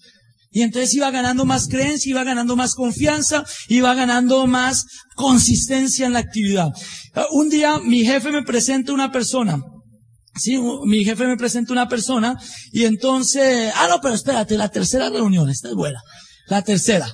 Y 0.54 0.62
entonces 0.62 0.94
iba 0.94 1.10
ganando 1.10 1.46
más 1.46 1.68
creencia, 1.68 2.12
iba 2.12 2.24
ganando 2.24 2.56
más 2.56 2.76
confianza, 2.76 3.44
iba 3.68 3.94
ganando 3.96 4.46
más 4.46 4.86
consistencia 5.16 6.06
en 6.06 6.14
la 6.14 6.20
actividad. 6.20 6.70
Un 7.32 7.50
día 7.50 7.80
mi 7.80 8.06
jefe 8.06 8.32
me 8.32 8.44
presenta 8.44 8.94
una 8.94 9.12
persona. 9.12 9.60
Sí, 10.36 10.60
mi 10.86 11.04
jefe 11.04 11.26
me 11.26 11.38
presenta 11.38 11.74
una 11.74 11.88
persona 11.88 12.38
y 12.72 12.86
entonces, 12.86 13.72
ah 13.76 13.88
no, 13.90 14.00
pero 14.00 14.14
espérate, 14.14 14.56
la 14.58 14.70
tercera 14.70 15.10
reunión, 15.10 15.50
esta 15.50 15.70
es 15.70 15.76
buena. 15.76 16.02
La 16.48 16.62
tercera. 16.62 17.12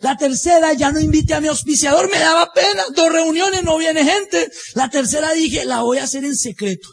La 0.00 0.16
tercera 0.16 0.72
ya 0.74 0.90
no 0.90 1.00
invité 1.00 1.32
a 1.32 1.40
mi 1.40 1.48
auspiciador, 1.48 2.10
me 2.10 2.18
daba 2.18 2.52
pena. 2.52 2.82
Dos 2.94 3.10
reuniones, 3.10 3.62
no 3.62 3.78
viene 3.78 4.04
gente. 4.04 4.50
La 4.74 4.90
tercera 4.90 5.32
dije, 5.32 5.64
la 5.64 5.82
voy 5.82 5.98
a 5.98 6.04
hacer 6.04 6.24
en 6.24 6.36
secreto. 6.36 6.88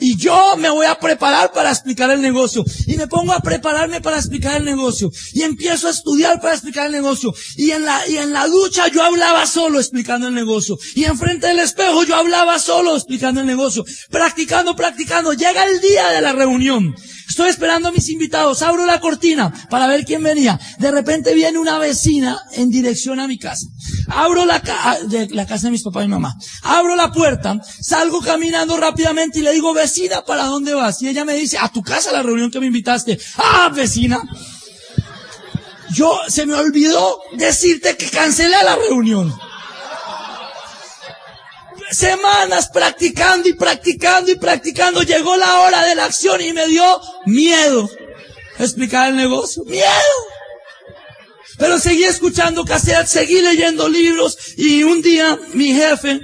Y 0.00 0.16
yo 0.16 0.56
me 0.56 0.70
voy 0.70 0.86
a 0.86 0.98
preparar 0.98 1.52
para 1.52 1.70
explicar 1.70 2.10
el 2.10 2.20
negocio. 2.20 2.64
Y 2.86 2.96
me 2.96 3.06
pongo 3.06 3.32
a 3.32 3.40
prepararme 3.40 4.00
para 4.00 4.16
explicar 4.16 4.56
el 4.56 4.64
negocio. 4.64 5.10
Y 5.34 5.42
empiezo 5.42 5.88
a 5.88 5.90
estudiar 5.90 6.40
para 6.40 6.54
explicar 6.54 6.86
el 6.86 6.92
negocio. 6.92 7.32
Y 7.56 7.70
en 7.70 7.84
la, 7.84 8.08
y 8.08 8.16
en 8.16 8.32
la 8.32 8.46
ducha 8.46 8.88
yo 8.88 9.02
hablaba 9.02 9.46
solo 9.46 9.78
explicando 9.78 10.28
el 10.28 10.34
negocio. 10.34 10.78
Y 10.94 11.04
enfrente 11.04 11.46
del 11.46 11.60
espejo 11.60 12.04
yo 12.04 12.16
hablaba 12.16 12.58
solo 12.58 12.96
explicando 12.96 13.40
el 13.40 13.46
negocio. 13.46 13.84
Practicando, 14.10 14.74
practicando. 14.74 15.32
Llega 15.34 15.64
el 15.64 15.80
día 15.80 16.08
de 16.08 16.20
la 16.20 16.32
reunión. 16.32 16.94
Estoy 17.30 17.48
esperando 17.48 17.88
a 17.88 17.92
mis 17.92 18.08
invitados. 18.08 18.60
Abro 18.62 18.84
la 18.86 18.98
cortina 18.98 19.52
para 19.70 19.86
ver 19.86 20.04
quién 20.04 20.20
venía. 20.20 20.58
De 20.80 20.90
repente 20.90 21.32
viene 21.32 21.60
una 21.60 21.78
vecina 21.78 22.42
en 22.54 22.70
dirección 22.70 23.20
a 23.20 23.28
mi 23.28 23.38
casa. 23.38 23.68
Abro 24.08 24.44
la, 24.44 24.60
de 25.06 25.28
la 25.28 25.46
casa 25.46 25.68
de 25.68 25.70
mis 25.70 25.84
papás 25.84 26.04
y 26.04 26.08
mamá. 26.08 26.34
Abro 26.62 26.96
la 26.96 27.12
puerta, 27.12 27.60
salgo 27.80 28.20
caminando 28.20 28.76
rápidamente 28.76 29.38
y 29.38 29.42
le 29.42 29.52
digo, 29.52 29.72
vecina, 29.72 30.24
¿para 30.24 30.46
dónde 30.46 30.74
vas? 30.74 31.00
Y 31.02 31.08
ella 31.08 31.24
me 31.24 31.34
dice, 31.34 31.56
a 31.56 31.68
tu 31.68 31.82
casa, 31.82 32.10
la 32.10 32.24
reunión 32.24 32.50
que 32.50 32.58
me 32.58 32.66
invitaste. 32.66 33.16
Ah, 33.36 33.70
vecina. 33.72 34.20
Yo, 35.94 36.18
se 36.26 36.46
me 36.46 36.54
olvidó 36.54 37.20
decirte 37.36 37.96
que 37.96 38.10
cancelé 38.10 38.56
la 38.64 38.74
reunión. 38.74 39.32
Semanas 41.90 42.68
practicando 42.72 43.48
y 43.48 43.54
practicando 43.54 44.30
y 44.30 44.36
practicando. 44.36 45.02
Llegó 45.02 45.36
la 45.36 45.60
hora 45.60 45.84
de 45.84 45.94
la 45.94 46.04
acción 46.04 46.40
y 46.40 46.52
me 46.52 46.66
dio 46.66 46.84
miedo 47.26 47.90
explicar 48.58 49.10
el 49.10 49.16
negocio. 49.16 49.64
Miedo. 49.64 49.86
Pero 51.58 51.78
seguí 51.78 52.04
escuchando 52.04 52.64
cassette, 52.64 53.06
seguí 53.06 53.42
leyendo 53.42 53.88
libros 53.88 54.36
y 54.56 54.82
un 54.82 55.02
día 55.02 55.38
mi 55.52 55.74
jefe 55.74 56.20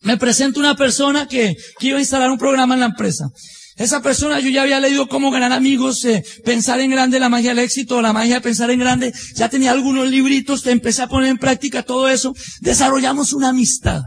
me 0.00 0.16
presenta 0.16 0.60
una 0.60 0.74
persona 0.74 1.28
que, 1.28 1.56
iba 1.80 1.98
a 1.98 2.00
instalar 2.00 2.30
un 2.30 2.38
programa 2.38 2.74
en 2.74 2.80
la 2.80 2.86
empresa. 2.86 3.28
Esa 3.76 4.02
persona 4.02 4.40
yo 4.40 4.48
ya 4.48 4.62
había 4.62 4.80
leído 4.80 5.06
cómo 5.06 5.30
ganar 5.30 5.52
amigos, 5.52 6.04
eh, 6.04 6.24
pensar 6.44 6.80
en 6.80 6.90
grande, 6.90 7.20
la 7.20 7.28
magia 7.28 7.50
del 7.50 7.60
éxito, 7.60 8.00
la 8.02 8.12
magia 8.12 8.36
de 8.36 8.40
pensar 8.40 8.70
en 8.70 8.80
grande. 8.80 9.12
Ya 9.36 9.48
tenía 9.48 9.70
algunos 9.70 10.08
libritos, 10.08 10.66
empecé 10.66 11.02
a 11.02 11.08
poner 11.08 11.30
en 11.30 11.38
práctica 11.38 11.82
todo 11.82 12.08
eso. 12.08 12.34
Desarrollamos 12.60 13.32
una 13.32 13.50
amistad. 13.50 14.02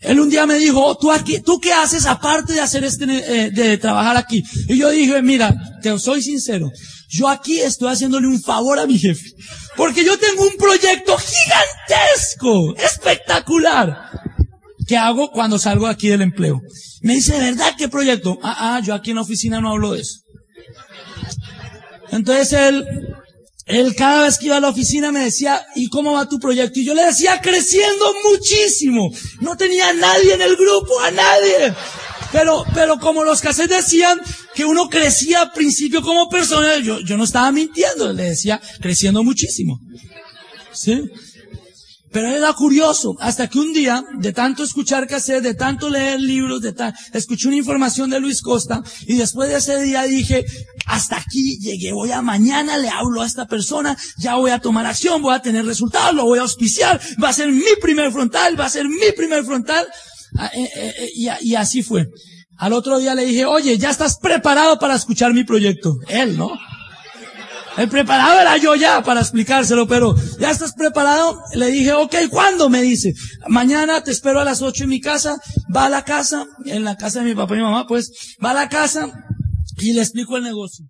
Él 0.00 0.20
un 0.20 0.28
día 0.28 0.46
me 0.46 0.58
dijo, 0.58 0.84
oh, 0.84 0.96
tú 0.96 1.10
aquí, 1.10 1.40
¿tú 1.40 1.58
qué 1.58 1.72
haces 1.72 2.06
aparte 2.06 2.52
de 2.52 2.60
hacer 2.60 2.84
este, 2.84 3.04
eh, 3.04 3.50
de 3.50 3.78
trabajar 3.78 4.16
aquí? 4.16 4.42
Y 4.68 4.78
yo 4.78 4.90
dije, 4.90 5.22
mira, 5.22 5.54
te 5.82 5.98
soy 5.98 6.22
sincero. 6.22 6.70
Yo 7.08 7.28
aquí 7.28 7.60
estoy 7.60 7.92
haciéndole 7.92 8.26
un 8.26 8.40
favor 8.42 8.78
a 8.78 8.86
mi 8.86 8.98
jefe. 8.98 9.30
Porque 9.76 10.04
yo 10.04 10.18
tengo 10.18 10.42
un 10.44 10.56
proyecto 10.56 11.16
gigantesco, 11.16 12.76
espectacular. 12.76 14.10
¿Qué 14.86 14.96
hago 14.96 15.30
cuando 15.30 15.58
salgo 15.58 15.86
aquí 15.86 16.08
del 16.08 16.22
empleo? 16.22 16.60
Me 17.02 17.14
dice, 17.14 17.34
¿de 17.34 17.50
verdad 17.50 17.74
qué 17.76 17.88
proyecto? 17.88 18.38
Ah, 18.42 18.76
ah, 18.76 18.80
yo 18.80 18.94
aquí 18.94 19.10
en 19.10 19.16
la 19.16 19.22
oficina 19.22 19.60
no 19.60 19.70
hablo 19.70 19.92
de 19.92 20.02
eso. 20.02 20.20
Entonces 22.10 22.52
él, 22.52 22.84
él 23.66 23.96
cada 23.96 24.24
vez 24.24 24.38
que 24.38 24.46
iba 24.46 24.56
a 24.56 24.60
la 24.60 24.68
oficina 24.68 25.10
me 25.10 25.24
decía, 25.24 25.66
¿y 25.74 25.88
cómo 25.88 26.12
va 26.12 26.28
tu 26.28 26.38
proyecto? 26.38 26.78
Y 26.78 26.84
yo 26.84 26.94
le 26.94 27.04
decía, 27.04 27.40
creciendo 27.42 28.14
muchísimo. 28.30 29.10
No 29.40 29.56
tenía 29.56 29.88
a 29.88 29.92
nadie 29.92 30.34
en 30.34 30.42
el 30.42 30.56
grupo, 30.56 31.00
a 31.00 31.10
nadie. 31.10 31.74
Pero, 32.30 32.64
pero 32.74 32.98
como 33.00 33.24
los 33.24 33.40
cassettes 33.40 33.76
decían 33.76 34.20
que 34.54 34.64
uno 34.64 34.88
crecía 34.88 35.42
al 35.42 35.52
principio 35.52 36.00
como 36.00 36.28
persona, 36.28 36.78
yo, 36.78 37.00
yo 37.00 37.16
no 37.16 37.24
estaba 37.24 37.50
mintiendo, 37.50 38.12
le 38.12 38.30
decía, 38.30 38.60
creciendo 38.80 39.24
muchísimo. 39.24 39.80
¿Sí? 40.72 41.02
Pero 42.16 42.28
era 42.28 42.50
curioso, 42.54 43.14
hasta 43.20 43.46
que 43.46 43.58
un 43.58 43.74
día, 43.74 44.02
de 44.18 44.32
tanto 44.32 44.62
escuchar 44.64 45.06
cassette, 45.06 45.42
de 45.42 45.52
tanto 45.52 45.90
leer 45.90 46.18
libros, 46.18 46.62
de 46.62 46.72
tal, 46.72 46.94
escuché 47.12 47.48
una 47.48 47.58
información 47.58 48.08
de 48.08 48.20
Luis 48.20 48.40
Costa, 48.40 48.82
y 49.06 49.16
después 49.16 49.50
de 49.50 49.56
ese 49.56 49.82
día 49.82 50.02
dije, 50.04 50.42
hasta 50.86 51.18
aquí 51.18 51.58
llegué, 51.58 51.92
voy 51.92 52.12
a 52.12 52.22
mañana, 52.22 52.78
le 52.78 52.88
hablo 52.88 53.20
a 53.20 53.26
esta 53.26 53.44
persona, 53.46 53.98
ya 54.16 54.36
voy 54.36 54.50
a 54.50 54.60
tomar 54.60 54.86
acción, 54.86 55.20
voy 55.20 55.34
a 55.34 55.42
tener 55.42 55.66
resultados, 55.66 56.14
lo 56.14 56.24
voy 56.24 56.38
a 56.38 56.42
auspiciar, 56.48 56.98
va 57.22 57.28
a 57.28 57.34
ser 57.34 57.52
mi 57.52 57.76
primer 57.82 58.10
frontal, 58.10 58.58
va 58.58 58.64
a 58.64 58.70
ser 58.70 58.88
mi 58.88 59.12
primer 59.14 59.44
frontal, 59.44 59.86
Ah, 60.38 60.50
eh, 60.54 60.68
eh, 60.74 60.94
eh, 60.98 61.10
y, 61.14 61.50
y 61.50 61.54
así 61.54 61.82
fue. 61.82 62.06
Al 62.58 62.72
otro 62.72 62.98
día 62.98 63.14
le 63.14 63.26
dije, 63.26 63.44
oye, 63.44 63.76
ya 63.76 63.90
estás 63.90 64.18
preparado 64.18 64.78
para 64.78 64.94
escuchar 64.94 65.34
mi 65.34 65.44
proyecto. 65.44 65.96
Él, 66.08 66.36
¿no? 66.36 66.50
El 67.76 67.88
preparado 67.88 68.40
era 68.40 68.56
yo 68.56 68.74
ya 68.74 69.02
para 69.02 69.20
explicárselo, 69.20 69.86
pero 69.86 70.14
ya 70.38 70.50
estás 70.50 70.72
preparado. 70.72 71.42
Le 71.54 71.66
dije, 71.66 71.92
ok, 71.92 72.14
¿cuándo? 72.30 72.70
Me 72.70 72.82
dice, 72.82 73.12
mañana 73.48 74.02
te 74.02 74.10
espero 74.10 74.40
a 74.40 74.44
las 74.44 74.62
ocho 74.62 74.84
en 74.84 74.90
mi 74.90 75.00
casa. 75.00 75.36
Va 75.74 75.86
a 75.86 75.90
la 75.90 76.04
casa, 76.04 76.46
en 76.64 76.84
la 76.84 76.96
casa 76.96 77.20
de 77.20 77.26
mi 77.26 77.34
papá 77.34 77.54
y 77.54 77.58
mi 77.58 77.64
mamá, 77.64 77.86
pues, 77.86 78.36
va 78.42 78.50
a 78.50 78.54
la 78.54 78.68
casa 78.68 79.08
y 79.78 79.92
le 79.92 80.00
explico 80.00 80.36
el 80.36 80.44
negocio. 80.44 80.86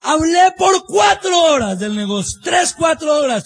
Hablé 0.00 0.52
por 0.56 0.86
cuatro 0.86 1.36
horas 1.36 1.80
del 1.80 1.96
negocio, 1.96 2.38
tres, 2.44 2.72
cuatro 2.78 3.18
horas. 3.18 3.44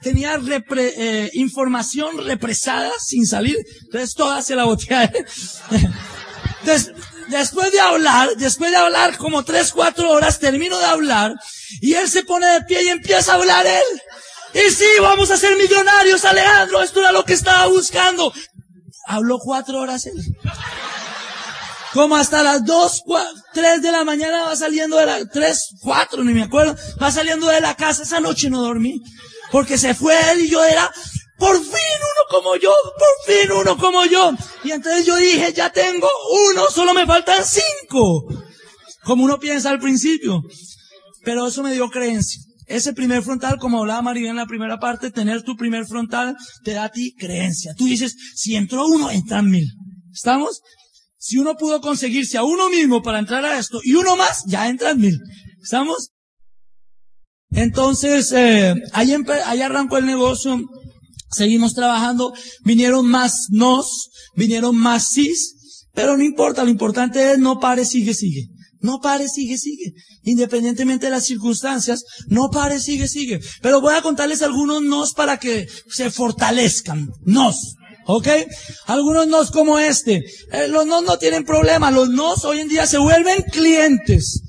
Tenía 0.00 0.40
eh, 0.76 1.30
información 1.34 2.24
represada 2.24 2.90
sin 2.98 3.26
salir, 3.26 3.58
entonces 3.82 4.14
toda 4.14 4.40
se 4.40 4.56
la 4.56 4.64
boteé. 4.64 5.10
después 7.28 7.72
de 7.72 7.80
hablar, 7.80 8.36
después 8.36 8.70
de 8.70 8.76
hablar 8.76 9.16
como 9.18 9.44
tres, 9.44 9.72
cuatro 9.72 10.10
horas, 10.10 10.38
termino 10.38 10.78
de 10.78 10.84
hablar 10.84 11.34
y 11.80 11.94
él 11.94 12.08
se 12.08 12.24
pone 12.24 12.46
de 12.46 12.62
pie 12.62 12.82
y 12.84 12.88
empieza 12.88 13.32
a 13.32 13.36
hablar 13.36 13.66
él. 13.66 14.02
Y 14.54 14.70
sí, 14.70 14.86
vamos 15.00 15.30
a 15.30 15.36
ser 15.36 15.56
millonarios, 15.56 16.24
Alejandro, 16.24 16.82
esto 16.82 17.00
era 17.00 17.12
lo 17.12 17.24
que 17.24 17.34
estaba 17.34 17.66
buscando. 17.66 18.32
Habló 19.06 19.38
cuatro 19.38 19.80
horas 19.80 20.06
él. 20.06 20.14
Como 21.92 22.16
hasta 22.16 22.42
las 22.42 22.64
dos, 22.64 23.02
tres 23.52 23.82
de 23.82 23.92
la 23.92 24.04
mañana 24.04 24.44
va 24.44 24.56
saliendo 24.56 24.96
de 24.96 25.06
la, 25.06 25.28
tres, 25.28 25.68
cuatro, 25.80 26.24
ni 26.24 26.32
me 26.32 26.42
acuerdo, 26.42 26.76
va 27.00 27.10
saliendo 27.10 27.46
de 27.48 27.60
la 27.60 27.74
casa. 27.74 28.02
Esa 28.02 28.20
noche 28.20 28.50
no 28.50 28.62
dormí. 28.62 29.00
Porque 29.50 29.78
se 29.78 29.94
fue 29.94 30.14
él 30.32 30.40
y 30.40 30.48
yo 30.48 30.64
era, 30.64 30.92
por 31.44 31.60
fin 31.62 31.98
uno 32.00 32.22
como 32.30 32.56
yo, 32.56 32.72
por 32.98 33.34
fin 33.34 33.52
uno 33.52 33.76
como 33.76 34.06
yo. 34.06 34.32
Y 34.64 34.70
entonces 34.70 35.04
yo 35.04 35.14
dije, 35.16 35.52
ya 35.52 35.70
tengo 35.70 36.08
uno, 36.50 36.70
solo 36.70 36.94
me 36.94 37.04
faltan 37.04 37.44
cinco. 37.44 38.26
Como 39.02 39.24
uno 39.24 39.38
piensa 39.38 39.68
al 39.68 39.78
principio. 39.78 40.42
Pero 41.22 41.46
eso 41.46 41.62
me 41.62 41.74
dio 41.74 41.90
creencia. 41.90 42.40
Ese 42.66 42.94
primer 42.94 43.22
frontal, 43.22 43.58
como 43.58 43.80
hablaba 43.80 44.00
María 44.00 44.30
en 44.30 44.36
la 44.36 44.46
primera 44.46 44.78
parte, 44.78 45.10
tener 45.10 45.42
tu 45.42 45.54
primer 45.54 45.84
frontal 45.84 46.34
te 46.64 46.72
da 46.72 46.84
a 46.84 46.88
ti 46.88 47.14
creencia. 47.14 47.74
Tú 47.76 47.84
dices, 47.84 48.16
si 48.34 48.56
entró 48.56 48.86
uno, 48.86 49.10
entran 49.10 49.50
mil. 49.50 49.66
¿Estamos? 50.14 50.62
Si 51.18 51.36
uno 51.36 51.56
pudo 51.56 51.82
conseguirse 51.82 52.38
a 52.38 52.44
uno 52.44 52.70
mismo 52.70 53.02
para 53.02 53.18
entrar 53.18 53.44
a 53.44 53.58
esto 53.58 53.80
y 53.82 53.94
uno 53.94 54.16
más, 54.16 54.44
ya 54.46 54.66
entran 54.68 54.98
mil. 54.98 55.18
¿Estamos? 55.62 56.08
Entonces, 57.50 58.32
eh, 58.32 58.74
ahí 58.92 59.12
arrancó 59.62 59.98
el 59.98 60.06
negocio, 60.06 60.58
seguimos 61.34 61.74
trabajando, 61.74 62.32
vinieron 62.64 63.06
más 63.06 63.46
nos, 63.50 64.10
vinieron 64.36 64.76
más 64.76 65.08
sís, 65.08 65.54
pero 65.94 66.16
no 66.16 66.24
importa, 66.24 66.64
lo 66.64 66.70
importante 66.70 67.32
es 67.32 67.38
no 67.38 67.60
pare, 67.60 67.84
sigue, 67.84 68.14
sigue. 68.14 68.48
No 68.80 69.00
pare, 69.00 69.28
sigue, 69.28 69.56
sigue. 69.56 69.94
Independientemente 70.24 71.06
de 71.06 71.12
las 71.12 71.24
circunstancias, 71.24 72.04
no 72.28 72.50
pare, 72.50 72.78
sigue, 72.78 73.08
sigue. 73.08 73.40
Pero 73.62 73.80
voy 73.80 73.94
a 73.94 74.02
contarles 74.02 74.42
algunos 74.42 74.82
nos 74.82 75.14
para 75.14 75.38
que 75.38 75.66
se 75.88 76.10
fortalezcan. 76.10 77.08
Nos. 77.24 77.76
¿Ok? 78.06 78.28
Algunos 78.84 79.26
nos 79.26 79.50
como 79.50 79.78
este. 79.78 80.26
Eh, 80.52 80.68
los 80.68 80.86
nos 80.86 81.02
no 81.02 81.16
tienen 81.16 81.44
problema. 81.44 81.90
Los 81.90 82.10
nos 82.10 82.44
hoy 82.44 82.58
en 82.58 82.68
día 82.68 82.86
se 82.86 82.98
vuelven 82.98 83.42
clientes. 83.50 84.42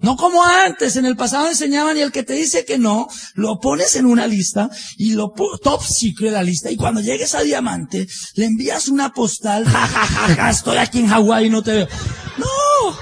No 0.00 0.16
como 0.16 0.44
antes, 0.44 0.96
en 0.96 1.06
el 1.06 1.16
pasado 1.16 1.48
enseñaban 1.48 1.96
y 1.96 2.02
el 2.02 2.12
que 2.12 2.22
te 2.22 2.34
dice 2.34 2.64
que 2.64 2.78
no, 2.78 3.08
lo 3.34 3.58
pones 3.58 3.96
en 3.96 4.06
una 4.06 4.26
lista 4.26 4.70
y 4.96 5.12
lo 5.12 5.32
top 5.62 5.82
secret 5.82 6.32
la 6.32 6.42
lista 6.42 6.70
y 6.70 6.76
cuando 6.76 7.00
llegues 7.00 7.34
a 7.34 7.42
diamante 7.42 8.06
le 8.34 8.44
envías 8.44 8.88
una 8.88 9.12
postal, 9.12 9.64
ja, 9.64 9.86
ja, 9.86 10.06
ja, 10.06 10.34
ja, 10.34 10.50
estoy 10.50 10.76
aquí 10.76 11.00
en 11.00 11.08
Hawái 11.08 11.46
y 11.46 11.50
no 11.50 11.62
te 11.62 11.72
veo. 11.72 11.88
No, 12.36 12.96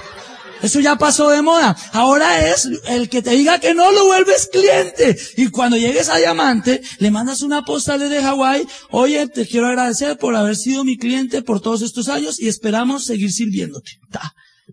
eso 0.62 0.80
ya 0.80 0.96
pasó 0.96 1.30
de 1.30 1.42
moda. 1.42 1.76
Ahora 1.92 2.48
es 2.50 2.68
el 2.86 3.08
que 3.08 3.22
te 3.22 3.30
diga 3.30 3.60
que 3.60 3.74
no 3.74 3.92
lo 3.92 4.06
vuelves 4.06 4.48
cliente. 4.50 5.16
Y 5.36 5.48
cuando 5.48 5.76
llegues 5.76 6.08
a 6.08 6.16
Diamante, 6.16 6.80
le 6.98 7.10
mandas 7.10 7.42
una 7.42 7.62
postal 7.62 8.00
desde 8.00 8.22
Hawái. 8.22 8.66
Oye, 8.90 9.28
te 9.28 9.46
quiero 9.46 9.66
agradecer 9.66 10.16
por 10.16 10.34
haber 10.34 10.56
sido 10.56 10.82
mi 10.82 10.96
cliente 10.96 11.42
por 11.42 11.60
todos 11.60 11.82
estos 11.82 12.08
años 12.08 12.40
y 12.40 12.48
esperamos 12.48 13.04
seguir 13.04 13.32
sirviéndote. 13.32 14.00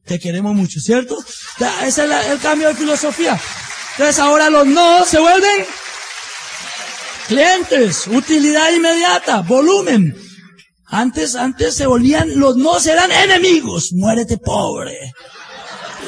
Te 0.06 0.20
queremos 0.20 0.54
mucho, 0.54 0.80
¿cierto? 0.80 1.18
ese 1.84 2.06
es 2.06 2.28
el 2.28 2.40
cambio 2.40 2.70
de 2.70 2.76
filosofía. 2.76 3.40
Entonces 3.92 4.20
ahora 4.20 4.50
los 4.50 4.66
no 4.66 5.06
se 5.06 5.20
vuelven 5.20 5.66
clientes, 7.28 8.08
utilidad 8.08 8.72
inmediata, 8.72 9.42
volumen. 9.42 10.16
Antes, 10.86 11.36
antes 11.36 11.76
se 11.76 11.88
volvían, 11.88 12.40
los 12.40 12.56
no 12.56 12.78
eran 12.80 13.12
enemigos. 13.12 13.94
Muérete 13.94 14.38
pobre 14.38 15.14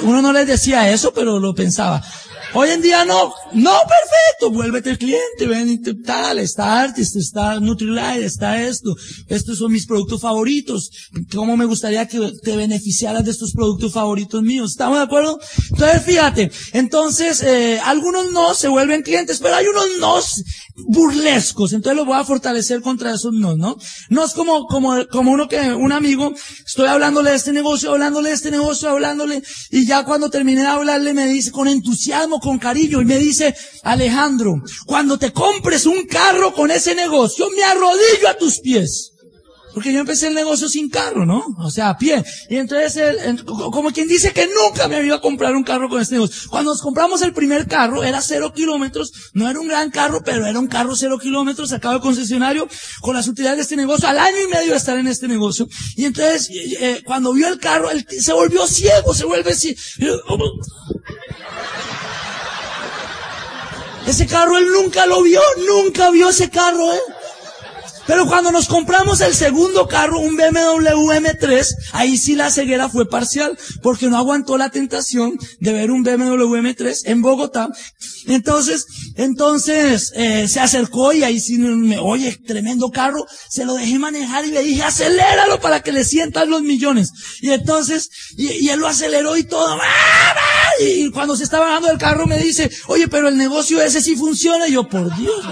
uno 0.02 0.22
no 0.22 0.34
les 0.34 0.48
decía 0.48 0.90
eso, 0.90 1.14
pero 1.14 1.40
lo 1.40 1.54
pensaba. 1.54 2.04
Hoy 2.58 2.70
en 2.70 2.82
día 2.82 3.04
no, 3.04 3.34
no, 3.52 3.72
perfecto, 3.82 4.50
vuélvete 4.50 4.92
el 4.92 4.98
cliente, 4.98 5.46
ven, 5.46 5.82
tal, 6.06 6.40
está 6.40 6.84
Artist, 6.84 7.18
está 7.18 7.60
Nutrilite, 7.60 8.24
está 8.24 8.64
esto, 8.64 8.96
estos 9.28 9.58
son 9.58 9.74
mis 9.74 9.86
productos 9.86 10.22
favoritos, 10.22 10.90
cómo 11.36 11.58
me 11.58 11.66
gustaría 11.66 12.08
que 12.08 12.32
te 12.42 12.56
beneficiaras 12.56 13.26
de 13.26 13.32
estos 13.32 13.52
productos 13.52 13.92
favoritos 13.92 14.42
míos, 14.42 14.72
¿estamos 14.72 15.00
de 15.00 15.04
acuerdo? 15.04 15.38
Entonces 15.72 16.02
fíjate, 16.04 16.50
entonces, 16.72 17.44
eh, 17.44 17.78
algunos 17.84 18.32
no 18.32 18.54
se 18.54 18.70
vuelven 18.70 19.02
clientes, 19.02 19.40
pero 19.42 19.56
hay 19.56 19.68
unos 19.68 19.88
no 20.00 20.22
burlescos, 20.76 21.74
entonces 21.74 21.98
los 21.98 22.06
voy 22.06 22.18
a 22.18 22.26
fortalecer 22.26 22.82
contra 22.82 23.14
esos 23.14 23.34
no, 23.34 23.56
¿no? 23.56 23.78
No 24.10 24.26
es 24.26 24.34
como, 24.34 24.66
como, 24.68 25.08
como 25.08 25.32
uno 25.32 25.48
que, 25.48 25.60
un 25.74 25.92
amigo, 25.92 26.34
estoy 26.66 26.88
hablándole 26.88 27.32
de 27.32 27.38
este 27.38 27.54
negocio, 27.54 27.92
hablándole 27.92 28.30
de 28.30 28.36
este 28.36 28.52
negocio, 28.52 28.90
hablándole, 28.90 29.42
y 29.72 29.86
ya 29.86 30.04
cuando 30.04 30.30
terminé 30.30 30.62
de 30.62 30.68
hablarle 30.68 31.14
me 31.14 31.28
dice 31.28 31.52
con 31.52 31.68
entusiasmo, 31.68 32.40
con 32.40 32.60
cariño 32.60 33.02
y 33.02 33.06
me 33.06 33.18
dice, 33.18 33.56
Alejandro, 33.84 34.62
cuando 34.86 35.18
te 35.18 35.32
compres 35.32 35.86
un 35.86 36.06
carro 36.06 36.54
con 36.54 36.70
ese 36.72 36.94
negocio, 36.94 37.50
me 37.56 37.64
arrodillo 37.64 38.30
a 38.30 38.38
tus 38.38 38.60
pies. 38.60 39.15
Porque 39.76 39.92
yo 39.92 40.00
empecé 40.00 40.28
el 40.28 40.34
negocio 40.34 40.70
sin 40.70 40.90
carro, 40.90 41.26
¿no? 41.26 41.46
O 41.60 41.70
sea, 41.70 41.90
a 41.90 41.98
pie. 41.98 42.24
Y 42.50 42.56
entonces, 42.56 42.96
el, 42.96 43.44
como 43.44 43.92
quien 43.92 44.08
dice 44.08 44.32
que 44.32 44.48
nunca 44.48 44.88
me 44.88 45.06
iba 45.06 45.18
a 45.18 45.22
comprar 45.22 45.54
un 45.54 45.66
carro 45.66 45.90
con 45.90 46.02
este 46.02 46.16
negocio. 46.16 46.50
Cuando 46.50 46.72
nos 46.72 46.82
compramos 46.82 47.22
el 47.24 47.34
primer 47.34 47.68
carro, 47.68 48.02
era 48.02 48.22
cero 48.22 48.54
kilómetros, 48.56 49.12
no 49.34 49.50
era 49.50 49.60
un 49.60 49.68
gran 49.68 49.92
carro, 49.92 50.22
pero 50.24 50.46
era 50.46 50.58
un 50.58 50.68
carro 50.68 50.96
cero 50.96 51.20
kilómetros, 51.20 51.72
sacado 51.72 51.96
del 51.96 52.02
concesionario, 52.02 52.70
con 53.02 53.18
las 53.18 53.28
utilidades 53.28 53.58
de 53.58 53.64
este 53.64 53.76
negocio, 53.76 54.08
al 54.08 54.18
año 54.18 54.38
y 54.46 54.48
medio 54.48 54.72
de 54.72 54.78
estar 54.78 54.98
en 54.98 55.08
este 55.08 55.28
negocio. 55.28 55.68
Y 55.98 56.06
entonces, 56.06 56.50
eh, 56.80 57.02
cuando 57.04 57.34
vio 57.34 57.50
el 57.50 57.60
carro, 57.60 57.92
él 57.92 58.08
se 58.10 58.32
volvió 58.32 58.66
ciego, 58.68 59.14
se 59.14 59.26
vuelve 59.26 59.54
ciego. 59.54 59.78
Ese 64.08 64.26
carro 64.26 64.58
él 64.58 64.68
nunca 64.72 65.06
lo 65.06 65.22
vio, 65.22 65.42
nunca 65.68 66.12
vio 66.12 66.30
ese 66.30 66.50
carro, 66.50 66.94
¿eh? 66.94 67.00
Pero 68.08 68.28
cuando 68.28 68.52
nos 68.52 68.68
compramos 68.68 69.22
el 69.22 69.34
segundo 69.34 69.88
carro, 69.88 70.20
un 70.20 70.36
BMW 70.36 71.12
M3, 71.12 71.66
ahí 71.94 72.18
sí 72.18 72.36
la 72.36 72.52
ceguera 72.52 72.88
fue 72.90 73.10
parcial, 73.10 73.58
porque 73.82 74.08
no 74.08 74.18
aguantó 74.18 74.58
la 74.58 74.70
tentación 74.70 75.38
de 75.60 75.74
ver 75.74 75.92
un 75.92 76.04
BMW 76.04 76.56
M3 76.58 77.02
en 77.06 77.22
Bogotá. 77.22 77.70
Entonces, 78.28 78.86
entonces, 79.16 80.12
eh, 80.16 80.48
se 80.48 80.60
acercó 80.60 81.14
y 81.14 81.24
ahí 81.24 81.40
sí 81.40 81.58
me, 81.58 81.98
oye, 81.98 82.38
tremendo 82.46 82.92
carro, 82.92 83.26
se 83.50 83.66
lo 83.66 83.76
dejé 83.76 83.98
manejar 83.98 84.46
y 84.46 84.52
le 84.52 84.64
dije, 84.64 84.84
aceléralo 84.84 85.60
para 85.60 85.82
que 85.82 85.92
le 85.92 86.06
sientan 86.06 86.50
los 86.50 86.62
millones. 86.62 87.12
Y 87.42 87.52
entonces, 87.52 88.10
y, 88.38 88.70
él 88.70 88.80
lo 88.80 88.88
aceleró 88.88 89.38
y 89.38 89.44
todo, 89.44 89.80
y 90.80 91.10
cuando 91.12 91.36
se 91.36 91.44
estaba 91.44 91.68
bajando 91.68 91.88
del 91.88 91.98
carro 91.98 92.28
me 92.28 92.38
dice, 92.38 92.70
oye, 92.88 93.08
pero 93.08 93.30
el 93.30 93.38
negocio 93.38 93.82
ese 93.82 94.02
sí 94.02 94.16
funciona. 94.16 94.68
Y 94.68 94.74
yo, 94.74 94.88
por 94.88 95.16
Dios, 95.16 95.46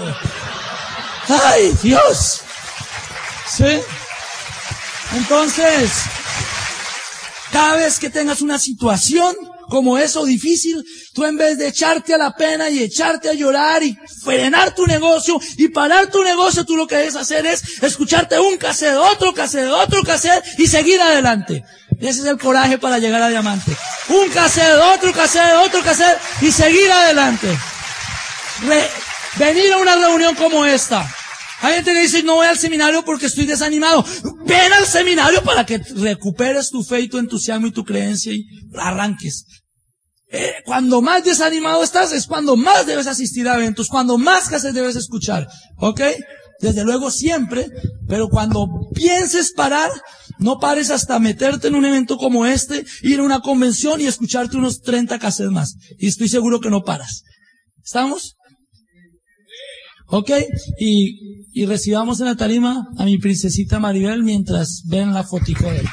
¡Ay, 1.28 1.72
Dios! 1.82 2.43
¿Sí? 3.56 3.80
Entonces, 5.16 5.90
cada 7.52 7.76
vez 7.76 8.00
que 8.00 8.10
tengas 8.10 8.40
una 8.40 8.58
situación 8.58 9.36
como 9.68 9.96
eso 9.96 10.24
difícil, 10.24 10.84
tú 11.14 11.24
en 11.24 11.36
vez 11.36 11.56
de 11.56 11.68
echarte 11.68 12.14
a 12.14 12.18
la 12.18 12.34
pena 12.34 12.68
y 12.68 12.82
echarte 12.82 13.30
a 13.30 13.32
llorar 13.32 13.82
y 13.82 13.96
frenar 14.22 14.74
tu 14.74 14.86
negocio 14.86 15.40
y 15.56 15.68
parar 15.68 16.10
tu 16.10 16.22
negocio, 16.24 16.64
tú 16.64 16.76
lo 16.76 16.86
que 16.86 16.96
debes 16.96 17.16
hacer 17.16 17.46
es 17.46 17.82
escucharte 17.82 18.38
un 18.40 18.56
cassette, 18.56 18.96
otro 18.96 19.32
cassette, 19.32 19.68
otro 19.68 20.02
cassette 20.02 20.44
y 20.58 20.66
seguir 20.66 21.00
adelante. 21.00 21.64
Ese 22.00 22.20
es 22.20 22.26
el 22.26 22.38
coraje 22.38 22.76
para 22.76 22.98
llegar 22.98 23.22
a 23.22 23.28
diamante. 23.28 23.72
Un 24.08 24.28
cassette, 24.30 24.80
otro 24.94 25.12
cassette, 25.12 25.54
otro 25.64 25.80
cassette 25.82 26.18
y 26.40 26.50
seguir 26.50 26.90
adelante. 26.90 27.56
venir 29.36 29.72
a 29.72 29.76
una 29.78 29.94
reunión 29.94 30.34
como 30.34 30.66
esta 30.66 31.08
hay 31.64 31.76
gente 31.76 31.94
que 31.94 32.00
dice, 32.00 32.22
no 32.22 32.34
voy 32.34 32.46
al 32.46 32.58
seminario 32.58 33.04
porque 33.04 33.26
estoy 33.26 33.46
desanimado. 33.46 34.04
Ven 34.44 34.72
al 34.72 34.86
seminario 34.86 35.42
para 35.42 35.64
que 35.64 35.78
recuperes 35.78 36.68
tu 36.68 36.82
fe 36.82 37.00
y 37.00 37.08
tu 37.08 37.18
entusiasmo 37.18 37.66
y 37.66 37.72
tu 37.72 37.84
creencia 37.84 38.34
y 38.34 38.44
arranques. 38.76 39.46
Eh, 40.30 40.56
cuando 40.66 41.00
más 41.00 41.24
desanimado 41.24 41.82
estás 41.82 42.12
es 42.12 42.26
cuando 42.26 42.56
más 42.56 42.86
debes 42.86 43.06
asistir 43.06 43.48
a 43.48 43.54
eventos, 43.54 43.88
cuando 43.88 44.18
más 44.18 44.48
casi 44.48 44.72
debes 44.72 44.96
escuchar. 44.96 45.48
¿Ok? 45.78 46.02
Desde 46.60 46.84
luego 46.84 47.10
siempre, 47.10 47.70
pero 48.08 48.28
cuando 48.28 48.66
pienses 48.94 49.52
parar, 49.52 49.90
no 50.38 50.58
pares 50.58 50.90
hasta 50.90 51.18
meterte 51.18 51.68
en 51.68 51.76
un 51.76 51.86
evento 51.86 52.18
como 52.18 52.44
este, 52.44 52.84
ir 53.02 53.20
a 53.20 53.22
una 53.22 53.40
convención 53.40 54.02
y 54.02 54.06
escucharte 54.06 54.58
unos 54.58 54.82
30 54.82 55.18
cassettes 55.18 55.50
más. 55.50 55.76
Y 55.98 56.08
estoy 56.08 56.28
seguro 56.28 56.60
que 56.60 56.68
no 56.68 56.82
paras. 56.82 57.22
¿Estamos? 57.82 58.36
¿Ok? 60.06 60.30
Y, 60.78 61.46
y 61.52 61.66
recibamos 61.66 62.20
en 62.20 62.26
la 62.26 62.36
tarima 62.36 62.88
a 62.98 63.04
mi 63.04 63.18
princesita 63.18 63.78
Maribel 63.78 64.22
mientras 64.22 64.82
ven 64.86 65.14
la 65.14 65.24
fotico 65.24 65.70
de 65.70 65.78
él. 65.78 65.88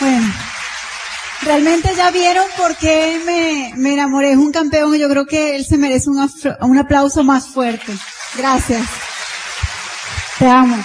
Bueno, 0.00 0.34
realmente 1.42 1.90
ya 1.96 2.10
vieron 2.10 2.44
por 2.56 2.76
qué 2.76 3.20
me, 3.24 3.72
me 3.76 3.92
enamoré. 3.92 4.32
Es 4.32 4.36
un 4.36 4.50
campeón 4.50 4.94
y 4.96 4.98
yo 4.98 5.08
creo 5.08 5.26
que 5.26 5.54
él 5.54 5.64
se 5.64 5.78
merece 5.78 6.10
un, 6.10 6.28
un 6.60 6.78
aplauso 6.78 7.22
más 7.22 7.46
fuerte. 7.46 7.92
Gracias. 8.36 8.84
Te 10.38 10.46
amo. 10.48 10.76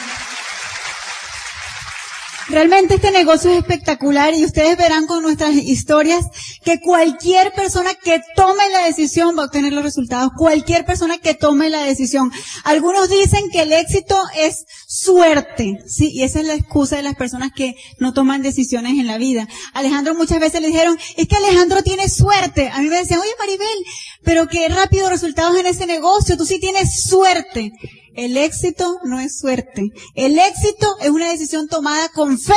Realmente 2.49 2.95
este 2.95 3.11
negocio 3.11 3.51
es 3.51 3.57
espectacular 3.57 4.33
y 4.33 4.45
ustedes 4.45 4.77
verán 4.77 5.05
con 5.05 5.21
nuestras 5.21 5.53
historias 5.53 6.25
que 6.67 6.81
cualquier 6.81 7.53
persona 7.53 7.93
que 7.93 8.21
tome 8.35 8.69
la 8.73 8.87
decisión 8.87 9.37
va 9.37 9.43
a 9.43 9.45
obtener 9.45 9.71
los 9.71 9.85
resultados. 9.85 10.31
Cualquier 10.35 10.83
persona 10.83 11.17
que 11.17 11.33
tome 11.33 11.69
la 11.69 11.83
decisión. 11.83 12.29
Algunos 12.65 13.07
dicen 13.07 13.49
que 13.53 13.61
el 13.61 13.71
éxito 13.71 14.21
es 14.35 14.65
suerte, 14.89 15.83
sí, 15.85 16.11
y 16.13 16.23
esa 16.23 16.39
es 16.39 16.47
la 16.47 16.53
excusa 16.55 16.95
de 16.95 17.03
las 17.03 17.15
personas 17.15 17.51
que 17.53 17.75
no 17.99 18.13
toman 18.13 18.41
decisiones 18.41 18.93
en 18.93 19.05
la 19.05 19.17
vida. 19.17 19.45
Alejandro 19.73 20.15
muchas 20.15 20.39
veces 20.39 20.61
le 20.61 20.67
dijeron, 20.67 20.97
es 21.17 21.27
que 21.27 21.35
Alejandro 21.35 21.83
tiene 21.83 22.07
suerte. 22.07 22.69
A 22.69 22.79
mí 22.79 22.87
me 22.87 22.95
decían, 22.95 23.19
oye 23.19 23.29
Maribel, 23.37 23.85
pero 24.23 24.47
qué 24.47 24.69
rápido 24.69 25.09
resultados 25.09 25.57
en 25.57 25.65
ese 25.65 25.87
negocio, 25.87 26.37
tú 26.37 26.45
sí 26.45 26.59
tienes 26.61 27.03
suerte. 27.03 27.73
El 28.17 28.35
éxito 28.35 28.97
no 29.03 29.19
es 29.19 29.37
suerte. 29.37 29.91
El 30.15 30.39
éxito 30.39 30.87
es 31.01 31.09
una 31.09 31.29
decisión 31.29 31.67
tomada 31.67 32.09
con 32.09 32.39
fe 32.39 32.53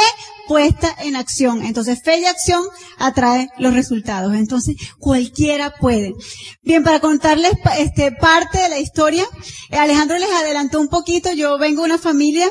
puesta 0.48 0.92
en 1.00 1.16
acción. 1.16 1.62
Entonces, 1.64 2.02
fe 2.02 2.18
y 2.18 2.24
acción 2.24 2.64
atrae 2.98 3.50
los 3.58 3.74
resultados. 3.74 4.34
Entonces, 4.34 4.74
cualquiera 4.98 5.74
puede. 5.78 6.14
Bien, 6.62 6.82
para 6.82 6.98
contarles 6.98 7.52
este 7.78 8.10
parte 8.10 8.58
de 8.58 8.68
la 8.70 8.80
historia, 8.80 9.24
eh, 9.70 9.76
Alejandro 9.76 10.18
les 10.18 10.30
adelantó 10.30 10.80
un 10.80 10.88
poquito. 10.88 11.30
Yo 11.34 11.58
vengo 11.58 11.82
de 11.82 11.90
una 11.90 11.98
familia 11.98 12.20
família. 12.30 12.50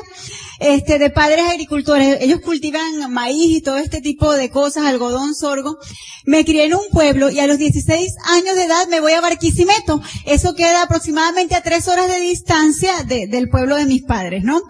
Este, 0.60 0.98
de 0.98 1.10
padres 1.10 1.46
agricultores. 1.48 2.18
Ellos 2.20 2.40
cultivan 2.40 3.12
maíz 3.12 3.56
y 3.56 3.60
todo 3.62 3.78
este 3.78 4.00
tipo 4.00 4.32
de 4.32 4.50
cosas, 4.50 4.84
algodón, 4.84 5.34
sorgo. 5.34 5.78
Me 6.24 6.44
crié 6.44 6.66
en 6.66 6.74
un 6.74 6.88
pueblo 6.92 7.30
y 7.30 7.40
a 7.40 7.46
los 7.46 7.58
16 7.58 8.12
años 8.26 8.54
de 8.54 8.64
edad 8.64 8.86
me 8.88 9.00
voy 9.00 9.12
a 9.12 9.20
Barquisimeto. 9.20 10.00
Eso 10.26 10.54
queda 10.54 10.82
aproximadamente 10.82 11.54
a 11.54 11.62
tres 11.62 11.88
horas 11.88 12.08
de 12.08 12.20
distancia 12.20 12.92
del 13.04 13.48
pueblo 13.48 13.76
de 13.76 13.86
mis 13.86 14.02
padres, 14.02 14.44
¿no? 14.44 14.62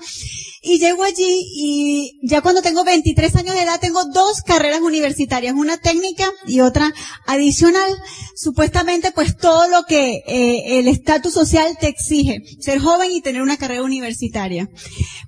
Y 0.62 0.78
llego 0.78 1.04
allí 1.04 1.46
y 1.54 2.20
ya 2.22 2.42
cuando 2.42 2.60
tengo 2.60 2.84
23 2.84 3.34
años 3.36 3.54
de 3.54 3.62
edad 3.62 3.80
tengo 3.80 4.04
dos 4.04 4.42
carreras 4.42 4.82
universitarias, 4.82 5.54
una 5.54 5.78
técnica 5.78 6.30
y 6.46 6.60
otra 6.60 6.92
adicional. 7.26 7.90
Supuestamente 8.36 9.10
pues 9.10 9.38
todo 9.38 9.68
lo 9.68 9.84
que 9.84 10.22
eh, 10.26 10.78
el 10.78 10.88
estatus 10.88 11.32
social 11.32 11.78
te 11.80 11.88
exige, 11.88 12.42
ser 12.60 12.78
joven 12.78 13.10
y 13.10 13.22
tener 13.22 13.40
una 13.40 13.56
carrera 13.56 13.82
universitaria. 13.82 14.68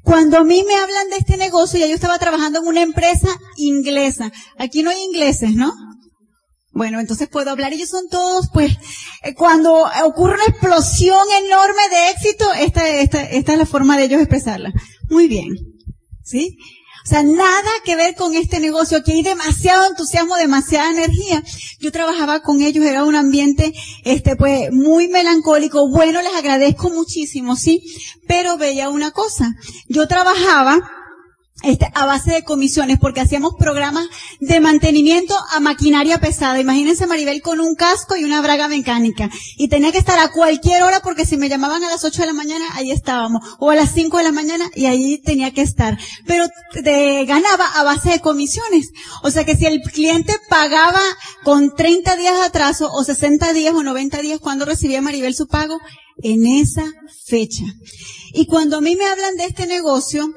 Cuando 0.03 0.45
mí 0.53 0.65
me 0.65 0.75
hablan 0.75 1.09
de 1.09 1.17
este 1.17 1.37
negocio, 1.37 1.81
ya 1.81 1.87
yo 1.87 1.95
estaba 1.95 2.19
trabajando 2.19 2.61
en 2.61 2.67
una 2.67 2.83
empresa 2.83 3.29
inglesa. 3.57 4.31
Aquí 4.59 4.83
no 4.83 4.91
hay 4.91 5.01
ingleses, 5.03 5.55
¿no? 5.55 5.73
Bueno, 6.73 7.01
entonces 7.01 7.29
puedo 7.29 7.51
hablar. 7.51 7.73
Ellos 7.73 7.89
son 7.89 8.09
todos, 8.09 8.49
pues, 8.53 8.73
eh, 9.23 9.35
cuando 9.35 9.85
ocurre 10.05 10.35
una 10.35 10.45
explosión 10.45 11.27
enorme 11.45 11.83
de 11.91 12.11
éxito, 12.11 12.53
esta 12.55 12.89
es 12.89 13.59
la 13.59 13.67
forma 13.67 13.97
de 13.97 14.05
ellos 14.05 14.21
expresarla. 14.21 14.73
Muy 15.09 15.27
bien. 15.27 15.49
¿Sí? 16.23 16.57
O 17.05 17.09
sea, 17.09 17.23
nada 17.23 17.71
que 17.85 17.97
ver 17.97 18.15
con 18.15 18.35
este 18.35 18.61
negocio. 18.61 18.99
Aquí 18.99 19.13
hay 19.13 19.23
demasiado 19.23 19.87
entusiasmo, 19.87 20.37
demasiada 20.37 20.91
energía. 20.91 21.43
Yo 21.81 21.91
trabajaba 21.91 22.41
con 22.41 22.63
ellos, 22.63 22.85
era 22.85 23.05
un 23.05 23.17
ambiente, 23.17 23.73
este, 24.05 24.37
pues, 24.37 24.71
muy 24.73 25.09
melancólico. 25.09 25.89
Bueno, 25.89 26.23
les 26.23 26.35
agradezco 26.35 26.91
muchísimo, 26.91 27.57
sí. 27.57 27.83
Pero 28.29 28.57
veía 28.57 28.89
una 28.89 29.11
cosa. 29.11 29.55
Yo 29.89 30.07
trabajaba 30.07 30.81
este, 31.63 31.91
a 31.95 32.07
base 32.07 32.33
de 32.33 32.45
comisiones, 32.45 32.99
porque 32.99 33.21
hacíamos 33.21 33.55
programas 33.59 34.07
de 34.41 34.61
mantenimiento 34.61 35.35
a 35.51 35.61
maquinaria 35.61 36.19
pesada. 36.19 36.61
Imagínense 36.61 37.07
Maribel 37.07 37.43
con 37.43 37.61
un 37.61 37.75
casco 37.75 38.17
y 38.17 38.25
una 38.25 38.41
braga 38.41 38.69
mecánica. 38.69 39.31
Y 39.57 39.69
tenía 39.69 39.93
que 39.93 39.99
estar 39.99 40.19
a 40.19 40.31
cualquier 40.31 40.83
hora 40.83 41.01
porque 41.01 41.27
si 41.27 41.37
me 41.37 41.49
llamaban 41.49 41.83
a 41.85 41.91
las 41.91 42.05
8 42.05 42.23
de 42.23 42.27
la 42.27 42.33
mañana, 42.33 42.65
ahí 42.75 42.91
estábamos. 42.91 43.43
O 43.59 43.71
a 43.71 43.75
las 43.75 43.93
5 43.93 44.19
de 44.19 44.23
la 44.25 44.33
mañana 44.33 44.71
y 44.75 44.87
ahí 44.87 45.21
tenía 45.23 45.53
que 45.53 45.63
estar. 45.63 45.99
Pero 46.27 46.47
ganaba 47.27 47.67
a 47.75 47.83
base 47.83 48.11
de 48.11 48.21
comisiones. 48.21 48.91
O 49.23 49.31
sea 49.31 49.45
que 49.45 49.57
si 49.57 49.67
el 49.67 49.81
cliente 49.81 50.35
pagaba 50.49 51.03
con 51.45 51.75
30 51.75 52.17
días 52.17 52.35
de 52.35 52.43
atraso, 52.43 52.91
o 52.93 53.05
60 53.05 53.53
días 53.53 53.75
o 53.75 53.83
90 53.83 54.21
días 54.21 54.41
cuando 54.41 54.65
recibía 54.65 55.03
Maribel 55.03 55.35
su 55.35 55.47
pago, 55.47 55.79
en 56.23 56.47
esa 56.47 56.85
fecha. 57.27 57.65
Y 58.33 58.47
cuando 58.47 58.79
a 58.79 58.81
mí 58.81 58.97
me 58.97 59.07
hablan 59.07 59.37
de 59.37 59.45
este 59.45 59.67
negocio, 59.67 60.33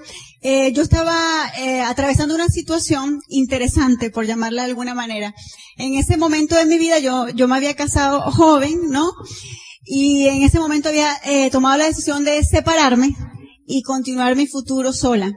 eh, 0.47 0.71
yo 0.73 0.83
estaba 0.83 1.51
eh, 1.57 1.81
atravesando 1.81 2.35
una 2.35 2.49
situación 2.49 3.19
interesante, 3.29 4.11
por 4.11 4.27
llamarla 4.27 4.61
de 4.61 4.69
alguna 4.69 4.93
manera. 4.93 5.33
En 5.75 5.95
ese 5.95 6.17
momento 6.17 6.55
de 6.55 6.67
mi 6.67 6.77
vida 6.77 6.99
yo, 6.99 7.29
yo 7.29 7.47
me 7.47 7.55
había 7.55 7.73
casado 7.73 8.21
joven, 8.31 8.91
¿no? 8.91 9.11
Y 9.83 10.27
en 10.27 10.43
ese 10.43 10.59
momento 10.59 10.89
había 10.89 11.09
eh, 11.23 11.49
tomado 11.49 11.79
la 11.79 11.85
decisión 11.85 12.23
de 12.25 12.43
separarme 12.43 13.15
y 13.65 13.81
continuar 13.81 14.35
mi 14.35 14.45
futuro 14.45 14.93
sola. 14.93 15.31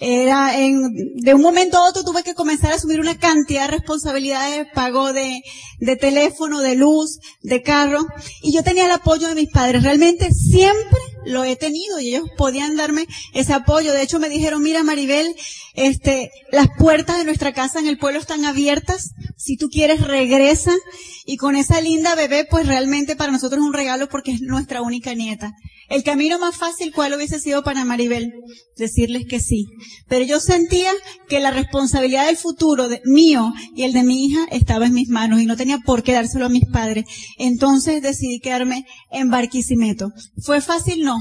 Era 0.00 0.58
en, 0.58 1.14
de 1.16 1.34
un 1.34 1.42
momento 1.42 1.76
a 1.76 1.88
otro 1.88 2.02
tuve 2.02 2.22
que 2.22 2.34
comenzar 2.34 2.72
a 2.72 2.76
asumir 2.76 3.00
una 3.00 3.18
cantidad 3.18 3.66
de 3.66 3.76
responsabilidades, 3.76 4.66
pago 4.74 5.12
de, 5.12 5.42
de 5.78 5.96
teléfono, 5.96 6.60
de 6.60 6.74
luz, 6.74 7.18
de 7.42 7.62
carro, 7.62 8.06
y 8.42 8.52
yo 8.52 8.62
tenía 8.62 8.86
el 8.86 8.90
apoyo 8.92 9.28
de 9.28 9.34
mis 9.34 9.50
padres. 9.50 9.82
Realmente 9.82 10.30
siempre 10.32 10.98
lo 11.26 11.44
he 11.44 11.54
tenido 11.56 12.00
y 12.00 12.14
ellos 12.14 12.28
podían 12.36 12.76
darme 12.76 13.06
ese 13.34 13.52
apoyo. 13.52 13.92
De 13.92 14.02
hecho 14.02 14.18
me 14.18 14.30
dijeron, 14.30 14.62
mira 14.62 14.82
Maribel, 14.82 15.34
este, 15.74 16.30
las 16.50 16.68
puertas 16.78 17.18
de 17.18 17.24
nuestra 17.24 17.52
casa 17.52 17.78
en 17.78 17.86
el 17.86 17.98
pueblo 17.98 18.18
están 18.20 18.44
abiertas. 18.44 19.10
Si 19.36 19.56
tú 19.56 19.68
quieres 19.68 20.00
regresa. 20.00 20.72
Y 21.26 21.36
con 21.36 21.54
esa 21.54 21.80
linda 21.80 22.16
bebé, 22.16 22.44
pues 22.44 22.66
realmente 22.66 23.14
para 23.14 23.30
nosotros 23.30 23.60
es 23.60 23.66
un 23.66 23.72
regalo 23.72 24.08
porque 24.08 24.32
es 24.32 24.40
nuestra 24.40 24.82
única 24.82 25.14
nieta. 25.14 25.52
El 25.90 26.04
camino 26.04 26.38
más 26.38 26.56
fácil, 26.56 26.92
¿cuál 26.94 27.14
hubiese 27.14 27.40
sido 27.40 27.64
para 27.64 27.84
Maribel? 27.84 28.32
Decirles 28.76 29.24
que 29.28 29.40
sí. 29.40 29.66
Pero 30.08 30.24
yo 30.24 30.38
sentía 30.38 30.92
que 31.28 31.40
la 31.40 31.50
responsabilidad 31.50 32.26
del 32.26 32.36
futuro 32.36 32.88
mío 33.04 33.52
y 33.74 33.82
el 33.82 33.92
de 33.92 34.04
mi 34.04 34.26
hija 34.26 34.46
estaba 34.52 34.86
en 34.86 34.94
mis 34.94 35.08
manos 35.08 35.40
y 35.40 35.46
no 35.46 35.56
tenía 35.56 35.78
por 35.84 36.04
qué 36.04 36.12
dárselo 36.12 36.46
a 36.46 36.48
mis 36.48 36.64
padres. 36.66 37.06
Entonces 37.38 38.02
decidí 38.02 38.38
quedarme 38.38 38.86
en 39.10 39.30
Barquisimeto. 39.30 40.12
¿Fue 40.40 40.60
fácil? 40.60 41.02
No. 41.02 41.18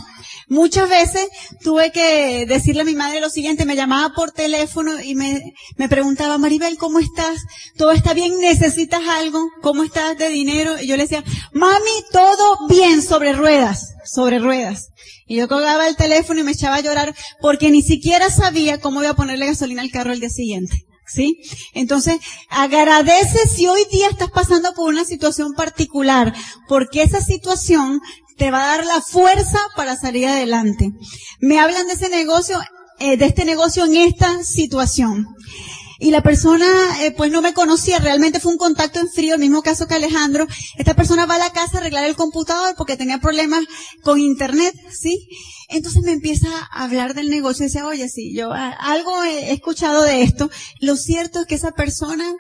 Muchas 0.48 0.88
veces 0.88 1.28
tuve 1.64 1.92
que 1.92 2.46
decirle 2.46 2.82
a 2.82 2.86
mi 2.86 2.94
madre 2.94 3.22
lo 3.22 3.32
siguiente, 3.32 3.66
me 3.66 3.76
llamaba 3.76 4.14
por 4.14 4.34
teléfono 4.34 5.02
y 5.02 5.16
me, 5.16 5.56
me 5.78 5.90
preguntaba, 5.90 6.38
Maribel, 6.38 6.78
¿cómo 6.78 7.00
estás? 7.00 7.40
¿Todo 7.76 7.92
está 7.92 8.14
bien? 8.14 8.40
¿Necesitas 8.40 9.02
algo? 9.08 9.50
¿Cómo 9.64 9.84
estás 9.84 10.16
de 10.16 10.30
dinero? 10.30 10.80
Y 10.80 10.86
yo 10.86 10.96
le 10.96 11.04
decía, 11.04 11.24
mami, 11.54 12.04
todo 12.12 12.68
bien 12.68 13.02
sobre 13.02 13.34
ruedas 13.34 13.96
sobre 14.12 14.40
ruedas. 14.40 14.90
Y 15.28 15.38
yo 15.38 15.48
colgaba 15.48 15.88
el 15.88 15.96
teléfono 15.96 16.40
y 16.40 16.44
me 16.44 16.52
echaba 16.52 16.76
a 16.76 16.82
llorar 16.82 17.16
porque 17.42 17.70
ni 17.70 17.82
siquiera 17.82 18.30
sabía 18.30 18.80
cómo 18.80 19.02
iba 19.02 19.12
a 19.12 19.16
ponerle 19.16 19.48
gasolina 19.48 19.82
al 19.82 19.92
carro 19.92 20.14
el 20.14 20.20
día 20.20 20.30
siguiente. 20.30 20.86
¿Sí? 21.08 21.40
Entonces, 21.74 22.20
agradece 22.50 23.48
si 23.48 23.68
hoy 23.68 23.82
día 23.92 24.10
estás 24.10 24.30
pasando 24.30 24.74
por 24.76 24.90
una 24.90 25.04
situación 25.06 25.54
particular, 25.54 26.36
porque 26.68 27.02
esa 27.02 27.20
situación 27.20 28.00
te 28.38 28.52
va 28.52 28.64
a 28.64 28.78
dar 28.78 28.86
la 28.86 29.02
fuerza 29.02 29.60
para 29.76 29.96
salir 29.96 30.28
adelante. 30.28 30.92
Me 31.40 31.60
hablan 31.60 31.88
de 31.88 31.94
ese 31.94 32.10
negocio, 32.10 32.60
eh, 33.00 33.18
de 33.18 33.26
este 33.26 33.44
negocio 33.44 33.86
en 33.86 33.96
esta 33.96 34.44
situación 34.44 35.26
y 36.00 36.12
la 36.12 36.24
persona 36.24 36.66
eh, 37.04 37.12
pues 37.12 37.30
no 37.30 37.42
me 37.42 37.54
conocía, 37.54 38.00
realmente 38.00 38.40
fue 38.40 38.54
un 38.54 38.58
contacto 38.58 39.00
en 39.00 39.10
frío, 39.10 39.34
el 39.34 39.42
mismo 39.42 39.62
caso 39.62 39.86
que 39.86 39.96
Alejandro. 39.96 40.48
Esta 40.78 40.94
persona 40.94 41.26
va 41.26 41.36
a 41.36 41.40
la 41.40 41.52
casa 41.52 41.78
a 41.78 41.82
arreglar 41.82 42.06
el 42.06 42.16
computador 42.16 42.74
porque 42.78 42.96
tenía 42.96 43.20
problemas 43.20 43.66
con 44.02 44.20
internet, 44.20 44.74
¿sí? 44.90 45.28
Entonces 45.68 46.02
me 46.04 46.14
empieza 46.14 46.48
a 46.72 46.86
hablar 46.86 47.14
del 47.16 47.30
negocio 47.30 47.66
y 47.66 47.68
dice, 47.68 47.84
oye, 47.84 48.08
sí, 48.08 48.34
yo 48.34 48.52
algo 48.54 49.24
he 49.26 49.52
escuchado 49.52 50.04
de 50.04 50.22
esto. 50.22 50.50
Lo 50.80 50.96
cierto 50.96 51.42
es 51.42 51.46
que 51.48 51.56
esa 51.56 51.74
persona 51.74 52.34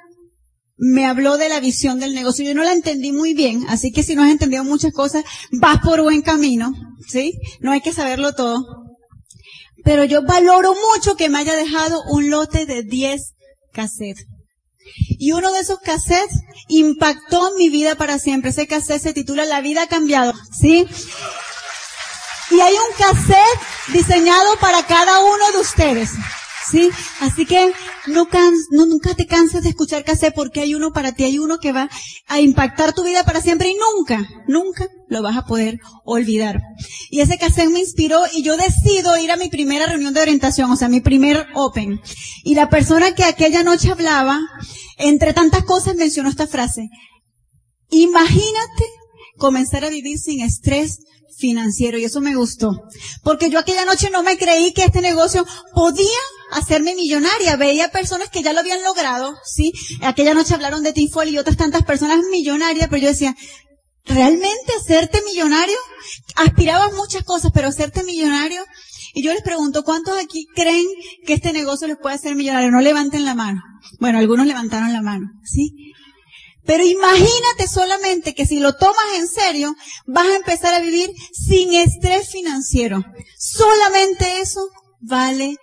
me 0.77 1.05
habló 1.05 1.37
de 1.37 1.49
la 1.49 1.59
visión 1.59 1.99
del 1.99 2.15
negocio. 2.15 2.45
Yo 2.45 2.55
no 2.55 2.63
la 2.63 2.71
entendí 2.71 3.11
muy 3.11 3.33
bien, 3.33 3.65
así 3.67 3.91
que 3.91 4.03
si 4.03 4.15
no 4.15 4.23
has 4.23 4.31
entendido 4.31 4.63
muchas 4.63 4.93
cosas, 4.93 5.25
vas 5.51 5.79
por 5.83 6.01
buen 6.01 6.21
camino, 6.21 6.71
¿sí? 7.09 7.37
No 7.59 7.73
hay 7.73 7.81
que 7.81 7.91
saberlo 7.91 8.33
todo. 8.33 8.65
Pero 9.83 10.05
yo 10.05 10.23
valoro 10.23 10.73
mucho 10.93 11.17
que 11.17 11.27
me 11.27 11.39
haya 11.39 11.55
dejado 11.55 12.01
un 12.09 12.29
lote 12.29 12.65
de 12.65 12.83
10 12.83 13.33
cassette. 13.79 14.25
Y 15.19 15.31
uno 15.31 15.51
de 15.51 15.59
esos 15.59 15.79
cassettes 15.79 16.41
impactó 16.67 17.51
mi 17.57 17.69
vida 17.69 17.95
para 17.95 18.19
siempre. 18.19 18.49
Ese 18.49 18.67
cassette 18.67 19.01
se 19.01 19.13
titula 19.13 19.45
La 19.45 19.61
vida 19.61 19.83
ha 19.83 19.87
cambiado, 19.87 20.33
¿sí? 20.51 20.85
Y 22.51 22.59
hay 22.59 22.73
un 22.73 22.97
cassette 22.97 23.59
diseñado 23.93 24.57
para 24.59 24.85
cada 24.85 25.19
uno 25.19 25.51
de 25.51 25.59
ustedes. 25.59 26.11
¿Sí? 26.71 26.89
Así 27.19 27.45
que 27.45 27.71
no 28.07 28.27
nunca 28.85 29.15
te 29.15 29.25
canses 29.25 29.63
de 29.63 29.69
escuchar 29.69 30.03
cassette 30.03 30.35
porque 30.35 30.61
hay 30.61 30.75
uno 30.75 30.91
para 30.91 31.13
ti, 31.13 31.23
hay 31.23 31.39
uno 31.39 31.57
que 31.59 31.71
va 31.71 31.89
a 32.27 32.39
impactar 32.39 32.93
tu 32.93 33.03
vida 33.03 33.23
para 33.23 33.41
siempre 33.41 33.69
y 33.69 33.75
nunca, 33.75 34.27
nunca 34.47 34.87
lo 35.07 35.23
vas 35.23 35.37
a 35.37 35.45
poder 35.45 35.79
olvidar. 36.05 36.61
Y 37.09 37.21
ese 37.21 37.37
cassette 37.37 37.71
me 37.71 37.79
inspiró 37.79 38.21
y 38.33 38.43
yo 38.43 38.55
decido 38.57 39.17
ir 39.17 39.31
a 39.31 39.37
mi 39.37 39.49
primera 39.49 39.87
reunión 39.87 40.13
de 40.13 40.21
orientación, 40.21 40.71
o 40.71 40.75
sea, 40.75 40.89
mi 40.89 41.01
primer 41.01 41.47
Open. 41.55 41.99
Y 42.43 42.55
la 42.55 42.69
persona 42.69 43.15
que 43.15 43.23
aquella 43.23 43.63
noche 43.63 43.91
hablaba, 43.91 44.39
entre 44.97 45.33
tantas 45.33 45.63
cosas 45.63 45.95
mencionó 45.95 46.29
esta 46.29 46.47
frase. 46.47 46.89
Imagínate 47.89 48.85
comenzar 49.37 49.85
a 49.85 49.89
vivir 49.89 50.19
sin 50.19 50.41
estrés 50.41 50.99
financiero 51.39 51.97
y 51.97 52.03
eso 52.03 52.21
me 52.21 52.35
gustó. 52.35 52.83
Porque 53.23 53.49
yo 53.49 53.59
aquella 53.59 53.85
noche 53.85 54.09
no 54.11 54.21
me 54.21 54.37
creí 54.37 54.73
que 54.73 54.83
este 54.83 55.01
negocio 55.01 55.45
podía 55.73 56.05
hacerme 56.51 56.95
millonaria. 56.95 57.55
Veía 57.55 57.89
personas 57.89 58.29
que 58.29 58.41
ya 58.41 58.53
lo 58.53 58.59
habían 58.59 58.83
logrado, 58.83 59.35
¿sí? 59.43 59.71
Aquella 60.01 60.33
noche 60.33 60.53
hablaron 60.53 60.83
de 60.83 60.93
Tifol 60.93 61.29
y 61.29 61.37
otras 61.37 61.57
tantas 61.57 61.83
personas 61.83 62.19
millonarias, 62.31 62.87
pero 62.89 63.01
yo 63.01 63.09
decía, 63.09 63.35
¿realmente 64.05 64.73
hacerte 64.79 65.21
millonario? 65.23 65.77
Aspirabas 66.35 66.93
muchas 66.93 67.23
cosas, 67.23 67.51
pero 67.53 67.67
hacerte 67.67 68.03
millonario. 68.03 68.63
Y 69.13 69.23
yo 69.23 69.33
les 69.33 69.41
pregunto, 69.41 69.83
¿cuántos 69.83 70.17
aquí 70.21 70.45
creen 70.55 70.85
que 71.25 71.33
este 71.33 71.51
negocio 71.53 71.87
les 71.87 71.97
puede 71.97 72.15
hacer 72.15 72.35
millonario? 72.35 72.71
No 72.71 72.81
levanten 72.81 73.25
la 73.25 73.35
mano. 73.35 73.61
Bueno, 73.99 74.19
algunos 74.19 74.45
levantaron 74.45 74.93
la 74.93 75.01
mano, 75.01 75.27
¿sí? 75.43 75.93
Pero 76.65 76.85
imagínate 76.85 77.67
solamente 77.67 78.35
que 78.35 78.45
si 78.45 78.59
lo 78.59 78.75
tomas 78.75 79.15
en 79.15 79.27
serio, 79.27 79.73
vas 80.05 80.27
a 80.27 80.35
empezar 80.35 80.73
a 80.75 80.79
vivir 80.79 81.09
sin 81.33 81.73
estrés 81.73 82.29
financiero. 82.29 83.03
Solamente 83.39 84.41
eso 84.41 84.69
vale 85.01 85.55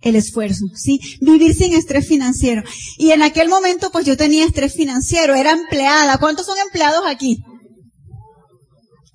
el 0.00 0.16
esfuerzo, 0.16 0.66
¿sí? 0.74 1.00
Vivir 1.20 1.54
sin 1.54 1.74
estrés 1.74 2.06
financiero. 2.06 2.62
Y 2.98 3.10
en 3.10 3.22
aquel 3.22 3.48
momento, 3.48 3.90
pues 3.90 4.06
yo 4.06 4.16
tenía 4.16 4.44
estrés 4.44 4.74
financiero, 4.74 5.34
era 5.34 5.52
empleada. 5.52 6.18
¿Cuántos 6.18 6.46
son 6.46 6.58
empleados 6.58 7.02
aquí? 7.06 7.42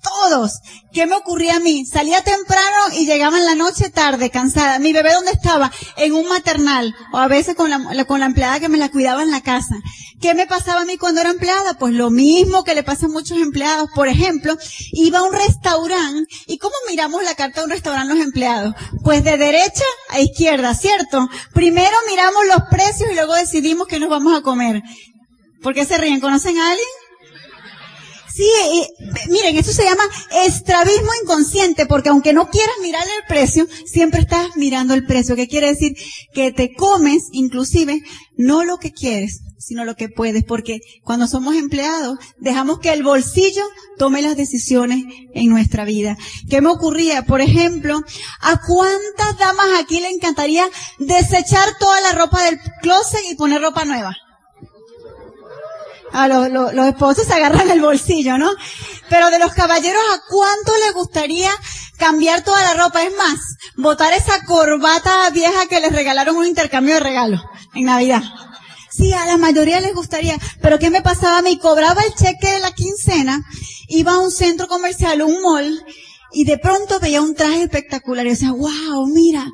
Todos. 0.06 0.60
¿Qué 0.92 1.06
me 1.06 1.16
ocurría 1.16 1.56
a 1.56 1.60
mí? 1.60 1.84
Salía 1.86 2.22
temprano 2.22 2.76
y 2.98 3.06
llegaba 3.06 3.38
en 3.38 3.46
la 3.46 3.54
noche 3.54 3.90
tarde, 3.90 4.30
cansada. 4.30 4.78
Mi 4.78 4.92
bebé 4.92 5.12
dónde 5.12 5.32
estaba? 5.32 5.70
En 5.96 6.14
un 6.14 6.28
maternal. 6.28 6.94
O 7.12 7.18
a 7.18 7.28
veces 7.28 7.54
con 7.54 7.70
la, 7.70 8.04
con 8.04 8.20
la 8.20 8.26
empleada 8.26 8.60
que 8.60 8.68
me 8.68 8.78
la 8.78 8.90
cuidaba 8.90 9.22
en 9.22 9.30
la 9.30 9.42
casa. 9.42 9.76
¿Qué 10.20 10.34
me 10.34 10.46
pasaba 10.46 10.82
a 10.82 10.84
mí 10.84 10.96
cuando 10.96 11.20
era 11.20 11.30
empleada? 11.30 11.74
Pues 11.78 11.92
lo 11.92 12.10
mismo 12.10 12.64
que 12.64 12.74
le 12.74 12.82
pasa 12.82 13.06
a 13.06 13.10
muchos 13.10 13.38
empleados. 13.38 13.90
Por 13.94 14.08
ejemplo, 14.08 14.56
iba 14.92 15.18
a 15.18 15.22
un 15.22 15.34
restaurante 15.34 16.32
y 16.46 16.58
¿cómo 16.58 16.74
miramos 16.88 17.22
la 17.22 17.34
carta 17.34 17.60
de 17.60 17.66
un 17.66 17.70
restaurante 17.70 18.14
los 18.14 18.24
empleados? 18.24 18.74
Pues 19.04 19.22
de 19.24 19.36
derecha 19.36 19.84
a 20.10 20.20
izquierda, 20.20 20.74
¿cierto? 20.74 21.28
Primero 21.52 21.96
miramos 22.08 22.46
los 22.46 22.68
precios 22.70 23.10
y 23.10 23.14
luego 23.14 23.34
decidimos 23.34 23.86
qué 23.86 23.98
nos 23.98 24.08
vamos 24.08 24.36
a 24.36 24.42
comer. 24.42 24.82
¿Por 25.62 25.74
qué 25.74 25.84
se 25.84 25.98
ríen? 25.98 26.20
¿Conocen 26.20 26.58
a 26.58 26.70
alguien? 26.70 27.05
Sí, 28.36 28.86
miren, 29.30 29.56
eso 29.56 29.72
se 29.72 29.84
llama 29.84 30.02
estrabismo 30.44 31.08
inconsciente, 31.22 31.86
porque 31.86 32.10
aunque 32.10 32.34
no 32.34 32.50
quieras 32.50 32.74
mirar 32.82 33.02
el 33.02 33.26
precio, 33.26 33.66
siempre 33.86 34.20
estás 34.20 34.56
mirando 34.56 34.92
el 34.92 35.06
precio. 35.06 35.36
¿Qué 35.36 35.48
quiere 35.48 35.68
decir? 35.68 35.96
Que 36.34 36.52
te 36.52 36.74
comes, 36.74 37.28
inclusive, 37.32 38.02
no 38.36 38.62
lo 38.62 38.76
que 38.76 38.92
quieres, 38.92 39.40
sino 39.58 39.86
lo 39.86 39.96
que 39.96 40.10
puedes, 40.10 40.44
porque 40.44 40.80
cuando 41.02 41.26
somos 41.26 41.54
empleados, 41.54 42.18
dejamos 42.38 42.78
que 42.80 42.92
el 42.92 43.02
bolsillo 43.02 43.62
tome 43.96 44.20
las 44.20 44.36
decisiones 44.36 45.02
en 45.32 45.48
nuestra 45.48 45.86
vida. 45.86 46.18
¿Qué 46.50 46.60
me 46.60 46.68
ocurría? 46.68 47.24
Por 47.24 47.40
ejemplo, 47.40 48.02
¿a 48.42 48.60
cuántas 48.60 49.38
damas 49.38 49.80
aquí 49.80 49.98
le 50.00 50.10
encantaría 50.10 50.68
desechar 50.98 51.78
toda 51.80 52.02
la 52.02 52.12
ropa 52.12 52.44
del 52.44 52.58
closet 52.82 53.22
y 53.30 53.34
poner 53.34 53.62
ropa 53.62 53.86
nueva? 53.86 54.14
A 56.16 56.28
los, 56.28 56.50
los, 56.50 56.86
esposos 56.86 57.26
se 57.26 57.34
agarran 57.34 57.70
el 57.70 57.82
bolsillo, 57.82 58.38
¿no? 58.38 58.50
Pero 59.10 59.28
de 59.28 59.38
los 59.38 59.52
caballeros, 59.52 60.00
¿a 60.14 60.20
cuánto 60.30 60.72
les 60.86 60.94
gustaría 60.94 61.50
cambiar 61.98 62.42
toda 62.42 62.62
la 62.62 62.82
ropa? 62.82 63.02
Es 63.02 63.14
más, 63.16 63.38
botar 63.76 64.14
esa 64.14 64.42
corbata 64.46 65.28
vieja 65.30 65.66
que 65.68 65.80
les 65.80 65.92
regalaron 65.92 66.36
un 66.36 66.46
intercambio 66.46 66.94
de 66.94 67.00
regalos 67.00 67.42
en 67.74 67.84
Navidad. 67.84 68.22
Sí, 68.90 69.12
a 69.12 69.26
la 69.26 69.36
mayoría 69.36 69.78
les 69.80 69.94
gustaría. 69.94 70.38
Pero 70.62 70.78
¿qué 70.78 70.88
me 70.88 71.02
pasaba 71.02 71.42
mí? 71.42 71.58
Cobraba 71.58 72.00
el 72.02 72.14
cheque 72.14 72.50
de 72.50 72.60
la 72.60 72.72
quincena, 72.72 73.44
iba 73.88 74.12
a 74.12 74.18
un 74.18 74.30
centro 74.30 74.68
comercial, 74.68 75.20
un 75.20 75.42
mall, 75.42 75.84
y 76.32 76.44
de 76.44 76.56
pronto 76.56 76.98
veía 76.98 77.20
un 77.20 77.34
traje 77.34 77.64
espectacular 77.64 78.26
y 78.26 78.30
decía, 78.30 78.52
wow, 78.52 79.06
mira, 79.06 79.46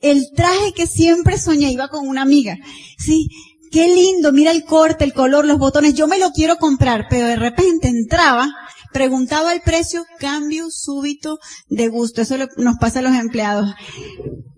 el 0.00 0.32
traje 0.34 0.72
que 0.74 0.88
siempre 0.88 1.38
soñé, 1.38 1.70
iba 1.70 1.86
con 1.86 2.08
una 2.08 2.22
amiga. 2.22 2.56
Sí, 2.98 3.28
qué 3.70 3.88
lindo, 3.88 4.32
mira 4.32 4.50
el 4.50 4.64
corte, 4.64 5.04
el 5.04 5.12
color, 5.12 5.44
los 5.44 5.58
botones, 5.58 5.94
yo 5.94 6.06
me 6.06 6.18
lo 6.18 6.30
quiero 6.30 6.56
comprar, 6.56 7.06
pero 7.08 7.26
de 7.26 7.36
repente 7.36 7.88
entraba, 7.88 8.48
preguntaba 8.92 9.52
el 9.52 9.60
precio, 9.60 10.06
cambio 10.18 10.70
súbito 10.70 11.38
de 11.68 11.88
gusto, 11.88 12.22
eso 12.22 12.36
nos 12.56 12.76
pasa 12.78 13.00
a 13.00 13.02
los 13.02 13.14
empleados. 13.14 13.74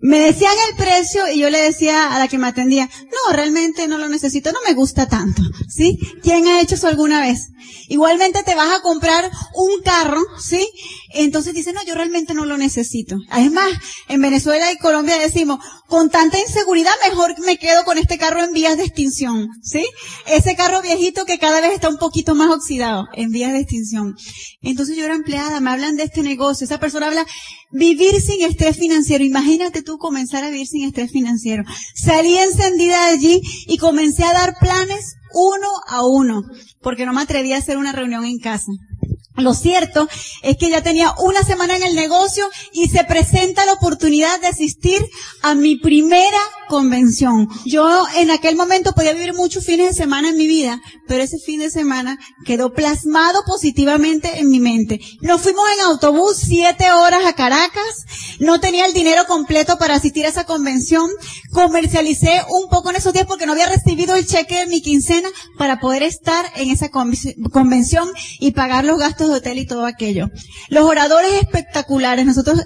Me 0.03 0.19
decían 0.19 0.53
el 0.69 0.77
precio 0.77 1.27
y 1.31 1.39
yo 1.39 1.51
le 1.51 1.61
decía 1.61 2.13
a 2.13 2.17
la 2.17 2.27
que 2.27 2.39
me 2.39 2.47
atendía, 2.47 2.89
no, 3.05 3.33
realmente 3.33 3.87
no 3.87 3.99
lo 3.99 4.09
necesito, 4.09 4.51
no 4.51 4.57
me 4.67 4.73
gusta 4.73 5.07
tanto, 5.07 5.43
¿sí? 5.69 5.99
¿Quién 6.23 6.47
ha 6.47 6.59
hecho 6.59 6.73
eso 6.73 6.87
alguna 6.87 7.21
vez? 7.21 7.49
Igualmente 7.87 8.41
te 8.43 8.55
vas 8.55 8.73
a 8.73 8.81
comprar 8.81 9.29
un 9.53 9.81
carro, 9.83 10.21
¿sí? 10.41 10.67
Entonces 11.13 11.53
dice, 11.53 11.71
no, 11.71 11.83
yo 11.83 11.93
realmente 11.93 12.33
no 12.33 12.45
lo 12.45 12.57
necesito. 12.57 13.17
Además, 13.29 13.69
en 14.07 14.21
Venezuela 14.21 14.71
y 14.71 14.77
Colombia 14.77 15.19
decimos, 15.19 15.59
con 15.87 16.09
tanta 16.09 16.39
inseguridad 16.39 16.93
mejor 17.07 17.37
me 17.41 17.57
quedo 17.57 17.83
con 17.83 17.97
este 17.97 18.17
carro 18.17 18.43
en 18.43 18.53
vías 18.53 18.77
de 18.77 18.85
extinción, 18.85 19.49
¿sí? 19.61 19.85
Ese 20.25 20.55
carro 20.55 20.81
viejito 20.81 21.25
que 21.25 21.37
cada 21.37 21.61
vez 21.61 21.73
está 21.73 21.89
un 21.89 21.97
poquito 21.97 22.33
más 22.33 22.49
oxidado, 22.49 23.07
en 23.13 23.29
vías 23.29 23.51
de 23.51 23.59
extinción. 23.59 24.15
Entonces 24.61 24.95
yo 24.95 25.05
era 25.05 25.15
empleada, 25.15 25.59
me 25.59 25.69
hablan 25.69 25.95
de 25.95 26.03
este 26.03 26.21
negocio, 26.21 26.65
esa 26.65 26.79
persona 26.79 27.07
habla, 27.07 27.25
vivir 27.71 28.19
sin 28.21 28.43
estrés 28.43 28.77
financiero. 28.77 29.23
Imagínate 29.23 29.81
tú 29.81 29.97
comenzar 29.97 30.43
a 30.43 30.49
vivir 30.49 30.67
sin 30.67 30.85
estrés 30.85 31.11
financiero. 31.11 31.63
Salí 31.95 32.37
encendida 32.37 33.07
de 33.07 33.13
allí 33.13 33.41
y 33.67 33.77
comencé 33.77 34.23
a 34.23 34.33
dar 34.33 34.55
planes 34.59 35.15
uno 35.33 35.67
a 35.87 36.05
uno, 36.05 36.43
porque 36.81 37.05
no 37.05 37.13
me 37.13 37.21
atreví 37.21 37.53
a 37.53 37.57
hacer 37.57 37.77
una 37.77 37.91
reunión 37.91 38.25
en 38.25 38.39
casa. 38.39 38.71
Lo 39.35 39.53
cierto 39.53 40.09
es 40.43 40.57
que 40.57 40.69
ya 40.69 40.83
tenía 40.83 41.13
una 41.17 41.43
semana 41.43 41.77
en 41.77 41.83
el 41.83 41.95
negocio 41.95 42.49
y 42.73 42.89
se 42.89 43.03
presenta 43.05 43.65
la 43.65 43.73
oportunidad 43.73 44.39
de 44.41 44.47
asistir 44.47 45.01
a 45.41 45.55
mi 45.55 45.77
primera 45.77 46.39
convención. 46.67 47.47
Yo 47.65 48.05
en 48.17 48.29
aquel 48.29 48.55
momento 48.55 48.93
podía 48.93 49.13
vivir 49.13 49.33
muchos 49.33 49.65
fines 49.65 49.87
de 49.87 49.93
semana 49.93 50.29
en 50.29 50.37
mi 50.37 50.47
vida, 50.47 50.81
pero 51.07 51.23
ese 51.23 51.37
fin 51.37 51.59
de 51.59 51.69
semana 51.69 52.17
quedó 52.45 52.73
plasmado 52.73 53.41
positivamente 53.45 54.39
en 54.39 54.49
mi 54.49 54.59
mente. 54.59 54.99
Nos 55.21 55.41
fuimos 55.41 55.65
en 55.75 55.81
autobús 55.81 56.37
siete 56.37 56.91
horas 56.91 57.25
a 57.25 57.33
Caracas, 57.33 58.05
no 58.39 58.59
tenía 58.59 58.85
el 58.85 58.93
dinero 58.93 59.25
completo 59.27 59.77
para 59.77 59.95
asistir 59.95 60.25
a 60.25 60.29
esa 60.29 60.45
convención, 60.45 61.09
comercialicé 61.51 62.41
un 62.49 62.69
poco 62.69 62.89
en 62.89 62.97
esos 62.97 63.13
días 63.13 63.25
porque 63.25 63.45
no 63.45 63.53
había 63.53 63.67
recibido 63.67 64.15
el 64.15 64.25
cheque 64.25 64.59
de 64.59 64.67
mi 64.67 64.81
quincena 64.81 65.29
para 65.57 65.79
poder 65.79 66.03
estar 66.03 66.45
en 66.55 66.69
esa 66.69 66.89
convención 66.89 68.09
y 68.39 68.51
pagar 68.51 68.85
los 68.85 68.97
gastos 68.97 69.20
de 69.27 69.35
hotel 69.35 69.59
y 69.59 69.65
todo 69.65 69.85
aquello. 69.85 70.29
Los 70.69 70.85
oradores 70.85 71.33
espectaculares, 71.41 72.25
nosotros 72.25 72.65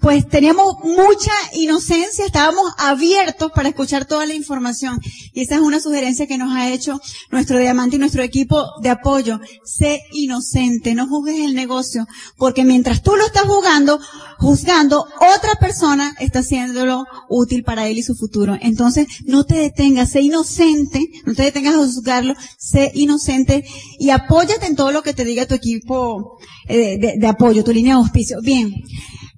pues 0.00 0.28
teníamos 0.28 0.76
mucha 0.84 1.32
inocencia, 1.52 2.24
estábamos 2.24 2.72
abiertos 2.78 3.52
para 3.52 3.68
escuchar 3.68 4.04
toda 4.04 4.26
la 4.26 4.34
información 4.34 5.00
y 5.32 5.42
esa 5.42 5.56
es 5.56 5.60
una 5.60 5.80
sugerencia 5.80 6.26
que 6.26 6.38
nos 6.38 6.54
ha 6.54 6.70
hecho 6.70 7.00
nuestro 7.30 7.58
diamante 7.58 7.96
y 7.96 7.98
nuestro 7.98 8.22
equipo 8.22 8.64
de 8.82 8.90
apoyo. 8.90 9.40
Sé 9.64 10.02
inocente, 10.12 10.94
no 10.94 11.06
juzgues 11.06 11.40
el 11.40 11.54
negocio, 11.54 12.06
porque 12.36 12.64
mientras 12.64 13.02
tú 13.02 13.16
lo 13.16 13.26
estás 13.26 13.44
jugando, 13.44 14.00
juzgando, 14.38 15.06
otra 15.36 15.54
persona 15.60 16.14
está 16.20 16.40
haciéndolo 16.40 17.04
útil 17.28 17.62
para 17.62 17.88
él 17.88 17.98
y 17.98 18.02
su 18.02 18.14
futuro. 18.14 18.56
Entonces, 18.60 19.06
no 19.24 19.44
te 19.44 19.56
detengas, 19.56 20.10
sé 20.10 20.20
inocente, 20.20 21.06
no 21.24 21.34
te 21.34 21.44
detengas 21.44 21.74
a 21.74 21.78
juzgarlo, 21.78 22.34
sé 22.58 22.90
inocente 22.94 23.64
y 23.98 24.10
apóyate 24.10 24.66
en 24.66 24.76
todo 24.76 24.92
lo 24.92 25.02
que 25.02 25.14
te 25.14 25.24
diga 25.24 25.46
tu 25.46 25.54
equipo 25.54 26.38
eh, 26.68 26.98
de, 26.98 27.14
de 27.18 27.26
apoyo, 27.26 27.64
tu 27.64 27.72
línea 27.72 27.94
de 27.94 28.00
auspicio. 28.00 28.38
Bien. 28.42 28.72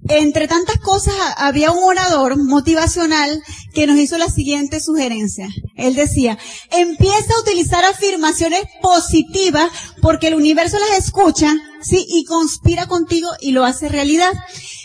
Entre 0.07 0.47
tantas 0.47 0.77
cosas, 0.79 1.13
había 1.37 1.71
un 1.71 1.83
orador 1.83 2.41
motivacional 2.41 3.43
que 3.73 3.85
nos 3.85 3.97
hizo 3.97 4.17
la 4.17 4.29
siguiente 4.29 4.79
sugerencia. 4.79 5.47
Él 5.75 5.93
decía, 5.93 6.37
empieza 6.71 7.33
a 7.35 7.41
utilizar 7.41 7.83
afirmaciones 7.85 8.61
positivas 8.81 9.69
porque 10.01 10.27
el 10.27 10.35
universo 10.35 10.77
las 10.79 11.05
escucha, 11.05 11.53
sí, 11.81 12.05
y 12.07 12.23
conspira 12.23 12.87
contigo 12.87 13.29
y 13.41 13.51
lo 13.51 13.65
hace 13.65 13.89
realidad. 13.89 14.31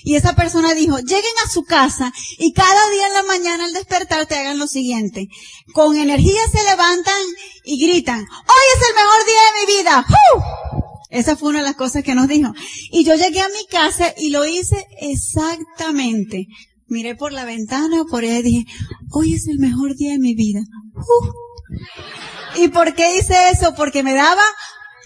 Y 0.05 0.17
esa 0.17 0.37
persona 0.37 0.75
dijo, 0.75 0.99
lleguen 0.99 1.33
a 1.45 1.51
su 1.51 1.65
casa 1.65 2.13
y 2.39 2.53
cada 2.53 2.91
día 2.91 3.07
en 3.07 3.15
la 3.15 3.23
mañana 3.23 3.65
al 3.65 3.73
despertar 3.73 4.27
te 4.27 4.37
hagan 4.37 4.59
lo 4.59 4.67
siguiente. 4.67 5.29
Con 5.73 5.97
energía 5.97 6.43
se 6.53 6.63
levantan 6.63 7.21
y 7.65 7.85
gritan, 7.85 8.21
hoy 8.21 8.67
es 8.77 8.89
el 8.89 8.95
mejor 8.95 9.27
día 9.27 9.41
de 9.41 9.61
mi 9.61 9.79
vida. 9.79 10.07
Esa 11.09 11.37
fue 11.37 11.49
una 11.51 11.61
de 11.61 11.65
las 11.65 11.77
cosas 11.77 12.03
que 12.03 12.15
nos 12.15 12.29
dijo. 12.29 12.53
Y 12.91 13.05
yo 13.05 13.15
llegué 13.15 13.41
a 13.41 13.49
mi 13.49 13.67
casa 13.71 14.13
y 14.19 14.29
lo 14.29 14.45
hice 14.45 14.87
exactamente. 15.01 16.49
Miré 16.87 17.15
por 17.15 17.33
la 17.33 17.47
ventana, 17.47 18.05
por 18.11 18.25
ahí 18.25 18.37
y 18.39 18.43
dije, 18.43 18.65
hoy 19.11 19.33
es 19.35 19.49
el 19.49 19.59
mejor 19.59 19.97
día 19.97 20.13
de 20.13 20.19
mi 20.19 20.35
vida. 20.35 20.61
¿Y 22.57 22.69
por 22.69 22.95
qué 22.95 23.17
hice 23.17 23.35
eso? 23.51 23.75
Porque 23.75 24.03
me 24.03 24.13
daba 24.13 24.43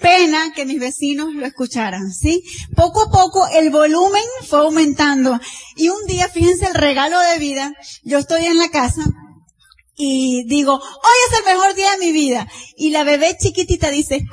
pena 0.01 0.53
que 0.55 0.67
mis 0.67 0.81
vecinos 0.81 1.35
lo 1.35 1.47
escucharan, 1.47 2.13
¿sí? 2.13 2.43
Poco 2.75 3.03
a 3.03 3.11
poco 3.11 3.47
el 3.49 3.71
volumen 3.71 4.23
fue 4.47 4.61
aumentando. 4.61 5.39
Y 5.77 5.89
un 5.89 6.07
día, 6.07 6.29
fíjense 6.29 6.67
el 6.67 6.75
regalo 6.75 7.19
de 7.21 7.39
vida, 7.39 7.73
yo 8.05 8.19
estoy 8.19 8.47
en 8.47 8.59
la 8.59 8.71
casa 8.71 9.03
y 9.97 10.45
digo, 10.47 10.75
hoy 10.75 11.19
es 11.31 11.39
el 11.39 11.45
mejor 11.45 11.75
día 11.75 11.91
de 11.93 11.99
mi 11.99 12.13
vida. 12.13 12.49
Y 12.77 12.91
la 12.91 13.03
bebé 13.03 13.37
chiquitita 13.37 13.91
dice, 13.91 14.25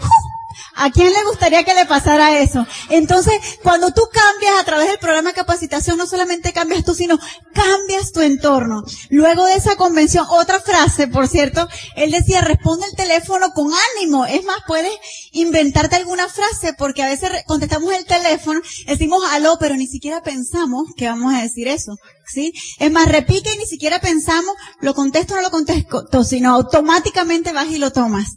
¿A 0.75 0.91
quién 0.91 1.11
le 1.13 1.23
gustaría 1.23 1.63
que 1.63 1.73
le 1.73 1.85
pasara 1.85 2.39
eso? 2.39 2.65
Entonces, 2.89 3.33
cuando 3.63 3.91
tú 3.91 4.01
cambias 4.11 4.59
a 4.59 4.65
través 4.65 4.87
del 4.87 4.99
programa 4.99 5.29
de 5.29 5.35
capacitación, 5.35 5.97
no 5.97 6.05
solamente 6.05 6.51
cambias 6.51 6.83
tú, 6.83 6.93
sino 6.93 7.17
cambias 7.53 8.11
tu 8.11 8.19
entorno. 8.21 8.83
Luego 9.09 9.45
de 9.45 9.55
esa 9.55 9.77
convención, 9.77 10.25
otra 10.29 10.59
frase, 10.59 11.07
por 11.07 11.27
cierto, 11.27 11.67
él 11.95 12.11
decía, 12.11 12.41
responde 12.41 12.85
el 12.87 12.95
teléfono 12.95 13.51
con 13.53 13.71
ánimo. 13.95 14.25
Es 14.25 14.43
más, 14.43 14.57
puedes 14.67 14.91
inventarte 15.31 15.95
alguna 15.95 16.27
frase, 16.27 16.73
porque 16.73 17.03
a 17.03 17.07
veces 17.07 17.31
contestamos 17.45 17.93
el 17.93 18.05
teléfono, 18.05 18.59
decimos 18.85 19.23
aló, 19.31 19.57
pero 19.59 19.75
ni 19.75 19.87
siquiera 19.87 20.21
pensamos 20.21 20.83
que 20.97 21.07
vamos 21.07 21.33
a 21.33 21.41
decir 21.41 21.67
eso. 21.67 21.95
¿Sí? 22.27 22.53
Es 22.79 22.91
más, 22.91 23.07
repique 23.11 23.53
y 23.53 23.57
ni 23.57 23.65
siquiera 23.65 23.99
pensamos, 23.99 24.55
lo 24.81 24.93
contesto 24.95 25.33
o 25.33 25.37
no 25.37 25.43
lo 25.43 25.51
contesto, 25.51 26.23
sino 26.23 26.53
automáticamente 26.53 27.53
vas 27.53 27.69
y 27.69 27.77
lo 27.77 27.91
tomas. 27.91 28.31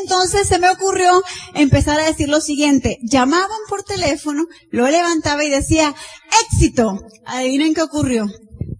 Entonces 0.00 0.46
se 0.46 0.58
me 0.58 0.68
ocurrió 0.68 1.22
empezar 1.54 1.98
a 1.98 2.04
decir 2.04 2.28
lo 2.28 2.40
siguiente, 2.40 2.98
llamaban 3.02 3.48
por 3.68 3.84
teléfono, 3.84 4.44
lo 4.70 4.88
levantaba 4.88 5.44
y 5.44 5.50
decía, 5.50 5.94
éxito. 6.50 7.00
Adivinen 7.24 7.74
qué 7.74 7.82
ocurrió. 7.82 8.26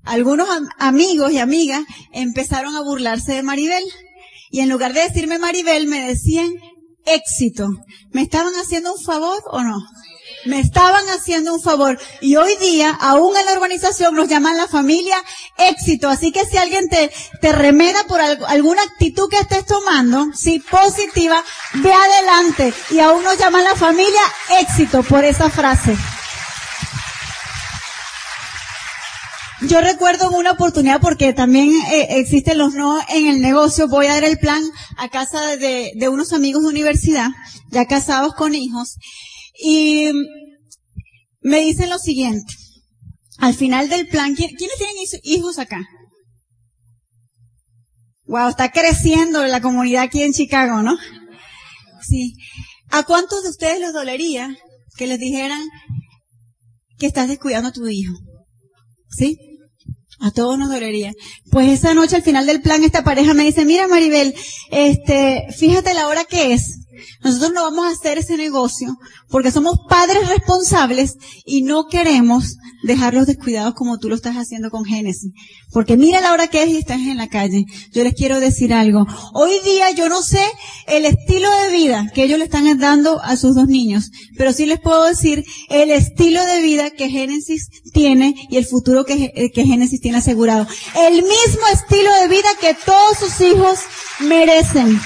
Algunos 0.05 0.48
amigos 0.78 1.32
y 1.32 1.38
amigas 1.38 1.84
empezaron 2.12 2.76
a 2.76 2.82
burlarse 2.82 3.32
de 3.32 3.42
Maribel. 3.42 3.84
Y 4.50 4.61
en 4.61 4.68
lugar 4.68 4.92
de 4.92 5.00
decirme 5.00 5.38
Maribel, 5.38 5.86
me 5.86 6.07
decían 6.07 6.50
éxito. 7.07 7.68
¿Me 8.11 8.22
estaban 8.22 8.53
haciendo 8.55 8.94
un 8.94 9.03
favor 9.03 9.42
o 9.46 9.62
no? 9.62 9.78
Me 10.45 10.61
estaban 10.61 11.05
haciendo 11.09 11.55
un 11.55 11.62
favor. 11.62 11.99
Y 12.20 12.37
hoy 12.37 12.57
día, 12.57 12.97
aún 13.01 13.37
en 13.37 13.47
la 13.47 13.53
organización, 13.53 14.14
nos 14.14 14.28
llaman 14.28 14.57
la 14.57 14.68
familia 14.68 15.16
éxito. 15.59 16.09
Así 16.09 16.33
que 16.33 16.45
si 16.45 16.57
alguien 16.57 16.89
te, 16.89 17.11
te 17.41 17.53
remeda 17.53 18.05
por 18.05 18.20
alguna 18.20 18.83
actitud 18.83 19.28
que 19.28 19.39
estés 19.39 19.66
tomando, 19.66 20.26
si 20.35 20.59
positiva, 20.59 21.43
ve 21.74 21.93
adelante. 21.93 22.72
Y 22.91 23.01
aún 23.01 23.22
nos 23.22 23.39
llaman 23.39 23.64
la 23.64 23.76
familia 23.76 24.20
éxito 24.61 25.03
por 25.03 25.24
esa 25.24 25.51
frase. 25.51 25.97
Yo 29.68 29.80
recuerdo 29.80 30.30
una 30.30 30.53
oportunidad 30.53 31.01
porque 31.01 31.33
también 31.33 31.70
eh, 31.93 32.18
existen 32.18 32.59
los 32.59 32.74
no 32.74 32.99
en 33.09 33.28
el 33.28 33.41
negocio. 33.41 33.87
Voy 33.87 34.07
a 34.07 34.14
dar 34.14 34.24
el 34.24 34.39
plan 34.39 34.61
a 34.97 35.09
casa 35.09 35.57
de, 35.57 35.93
de 35.95 36.09
unos 36.09 36.33
amigos 36.33 36.62
de 36.62 36.68
universidad, 36.68 37.28
ya 37.70 37.87
casados 37.87 38.35
con 38.35 38.57
hijos. 38.57 38.97
Y 39.64 40.10
me 41.40 41.60
dicen 41.60 41.88
lo 41.88 41.98
siguiente. 41.98 42.52
Al 43.38 43.54
final 43.54 43.88
del 43.88 44.08
plan, 44.08 44.34
¿quiénes 44.34 44.56
tienen 44.56 44.96
hijos 45.22 45.58
acá? 45.58 45.80
Wow, 48.24 48.48
está 48.48 48.72
creciendo 48.72 49.46
la 49.46 49.60
comunidad 49.60 50.02
aquí 50.02 50.22
en 50.22 50.32
Chicago, 50.32 50.82
¿no? 50.82 50.96
Sí. 52.02 52.34
¿A 52.90 53.04
cuántos 53.04 53.44
de 53.44 53.50
ustedes 53.50 53.80
les 53.80 53.92
dolería 53.92 54.56
que 54.96 55.06
les 55.06 55.18
dijeran 55.18 55.62
que 56.98 57.06
estás 57.06 57.28
descuidando 57.28 57.68
a 57.68 57.72
tu 57.72 57.86
hijo? 57.86 58.14
¿Sí? 59.10 59.38
A 60.20 60.30
todos 60.32 60.58
nos 60.58 60.70
dolería. 60.70 61.12
Pues 61.50 61.68
esa 61.68 61.94
noche 61.94 62.16
al 62.16 62.22
final 62.22 62.46
del 62.46 62.62
plan 62.62 62.82
esta 62.82 63.04
pareja 63.04 63.34
me 63.34 63.44
dice, 63.44 63.64
mira 63.64 63.86
Maribel, 63.86 64.34
este, 64.70 65.46
fíjate 65.56 65.94
la 65.94 66.08
hora 66.08 66.24
que 66.24 66.52
es. 66.52 66.82
Nosotros 67.22 67.53
no 67.53 67.62
vamos 67.62 67.86
a 67.86 67.90
hacer 67.90 68.18
ese 68.18 68.36
negocio 68.36 68.97
porque 69.28 69.51
somos 69.51 69.78
padres 69.88 70.28
responsables 70.28 71.16
y 71.45 71.62
no 71.62 71.86
queremos 71.86 72.57
dejarlos 72.82 73.26
descuidados 73.26 73.74
como 73.74 73.99
tú 73.99 74.09
lo 74.09 74.14
estás 74.14 74.36
haciendo 74.36 74.70
con 74.70 74.84
Génesis. 74.84 75.32
Porque 75.72 75.97
mira 75.97 76.20
la 76.20 76.32
hora 76.32 76.49
que 76.49 76.62
es 76.62 76.70
y 76.70 76.76
estás 76.76 77.01
en 77.01 77.16
la 77.16 77.28
calle. 77.28 77.64
Yo 77.93 78.05
les 78.05 78.14
quiero 78.14 78.40
decir 78.40 78.74
algo. 78.74 79.07
Hoy 79.34 79.53
día 79.64 79.90
yo 79.93 80.09
no 80.09 80.22
sé 80.22 80.45
el 80.86 81.05
estilo 81.05 81.49
de 81.51 81.72
vida 81.72 82.11
que 82.14 82.24
ellos 82.24 82.38
le 82.38 82.45
están 82.45 82.78
dando 82.78 83.20
a 83.22 83.36
sus 83.36 83.55
dos 83.55 83.68
niños, 83.68 84.11
pero 84.36 84.53
sí 84.53 84.66
les 84.66 84.80
puedo 84.80 85.05
decir 85.05 85.45
el 85.68 85.90
estilo 85.90 86.45
de 86.45 86.61
vida 86.61 86.90
que 86.90 87.09
Génesis 87.09 87.68
tiene 87.93 88.34
y 88.51 88.57
el 88.57 88.66
futuro 88.66 89.05
que, 89.05 89.51
que 89.53 89.64
Génesis 89.64 90.01
tiene 90.01 90.18
asegurado. 90.18 90.66
El 91.09 91.14
mismo 91.14 91.66
estilo 91.72 92.11
de 92.20 92.28
vida 92.28 92.49
que 92.61 92.74
todos 92.74 93.18
sus 93.18 93.40
hijos 93.40 93.78
merecen. 94.20 95.01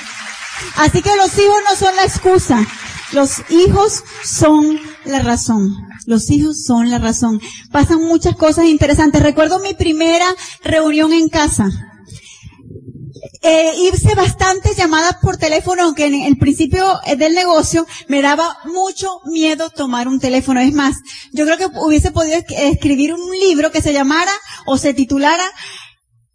Así 0.76 1.02
que 1.02 1.14
los 1.16 1.36
hijos 1.38 1.57
no 1.68 1.76
son 1.76 1.96
la 1.96 2.04
excusa. 2.04 2.66
Los 3.12 3.42
hijos 3.50 4.02
son 4.24 4.80
la 5.04 5.20
razón. 5.20 5.74
Los 6.07 6.30
hijos 6.30 6.64
son 6.64 6.90
la 6.90 6.98
razón. 6.98 7.40
Pasan 7.70 8.02
muchas 8.02 8.36
cosas 8.36 8.66
interesantes. 8.66 9.22
Recuerdo 9.22 9.59
mi 9.61 9.74
primera 9.74 10.26
reunión 10.62 11.12
en 11.12 11.28
casa. 11.28 11.68
eh, 13.42 13.72
hice 13.76 14.14
bastantes 14.14 14.76
llamadas 14.76 15.16
por 15.22 15.36
teléfono, 15.36 15.84
aunque 15.84 16.07
en 16.07 16.14
el 16.14 16.36
principio 16.36 16.98
del 17.16 17.34
negocio 17.34 17.86
me 18.09 18.20
daba 18.20 18.59
mucho 18.64 19.20
miedo 19.26 19.70
tomar 19.70 20.09
un 20.09 20.18
teléfono. 20.18 20.61
Es 20.61 20.72
más, 20.72 20.96
yo 21.32 21.44
creo 21.44 21.57
que 21.57 21.68
hubiese 21.78 22.11
podido 22.11 22.38
escribir 22.48 23.14
un 23.14 23.30
libro 23.38 23.70
que 23.70 23.82
se 23.82 23.92
llamara 23.92 24.32
o 24.66 24.78
se 24.78 24.94
titulara 24.94 25.44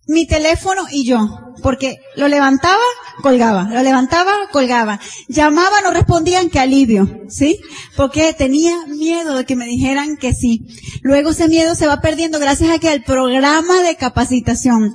mi 0.07 0.25
teléfono 0.25 0.83
y 0.91 1.05
yo, 1.05 1.19
porque 1.61 1.97
lo 2.15 2.27
levantaba, 2.27 2.81
colgaba, 3.21 3.63
lo 3.65 3.81
levantaba, 3.81 4.33
colgaba. 4.51 4.99
Llamaba, 5.27 5.81
no 5.81 5.91
respondían, 5.91 6.49
que 6.49 6.59
alivio, 6.59 7.07
¿sí? 7.29 7.59
Porque 7.95 8.33
tenía 8.33 8.85
miedo 8.87 9.35
de 9.35 9.45
que 9.45 9.55
me 9.55 9.65
dijeran 9.65 10.17
que 10.17 10.33
sí. 10.33 10.65
Luego 11.01 11.31
ese 11.31 11.47
miedo 11.47 11.75
se 11.75 11.87
va 11.87 12.01
perdiendo 12.01 12.39
gracias 12.39 12.71
a 12.71 12.79
que 12.79 12.91
el 12.91 13.03
programa 13.03 13.81
de 13.81 13.95
capacitación. 13.95 14.93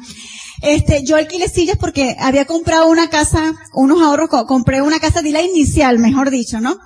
Este, 0.63 1.05
yo 1.05 1.17
alquilé 1.17 1.49
sillas 1.49 1.77
porque 1.79 2.17
había 2.19 2.47
comprado 2.47 2.89
una 2.89 3.09
casa, 3.09 3.55
unos 3.75 4.03
ahorros, 4.03 4.31
compré 4.47 4.83
una 4.83 4.99
casa 4.99 5.23
de 5.23 5.31
la 5.31 5.43
inicial, 5.43 5.99
mejor 5.99 6.31
dicho, 6.31 6.61
¿no? 6.61 6.79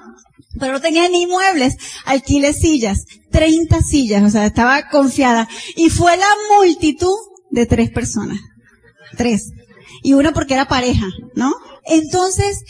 Pero 0.58 0.72
no 0.72 0.80
tenía 0.80 1.08
ni 1.08 1.26
muebles, 1.26 1.76
alquilé 2.04 2.52
sillas, 2.52 3.04
30 3.30 3.80
sillas, 3.82 4.22
o 4.24 4.30
sea, 4.30 4.46
estaba 4.46 4.88
confiada. 4.88 5.48
Y 5.76 5.88
fue 5.90 6.16
la 6.16 6.26
multitud 6.56 7.16
de 7.50 7.66
tres 7.66 7.90
personas. 7.90 8.38
Tres. 9.16 9.50
Y 10.02 10.14
una 10.14 10.32
porque 10.32 10.54
era 10.54 10.68
pareja, 10.68 11.06
¿no? 11.34 11.52
Entonces, 11.84 12.62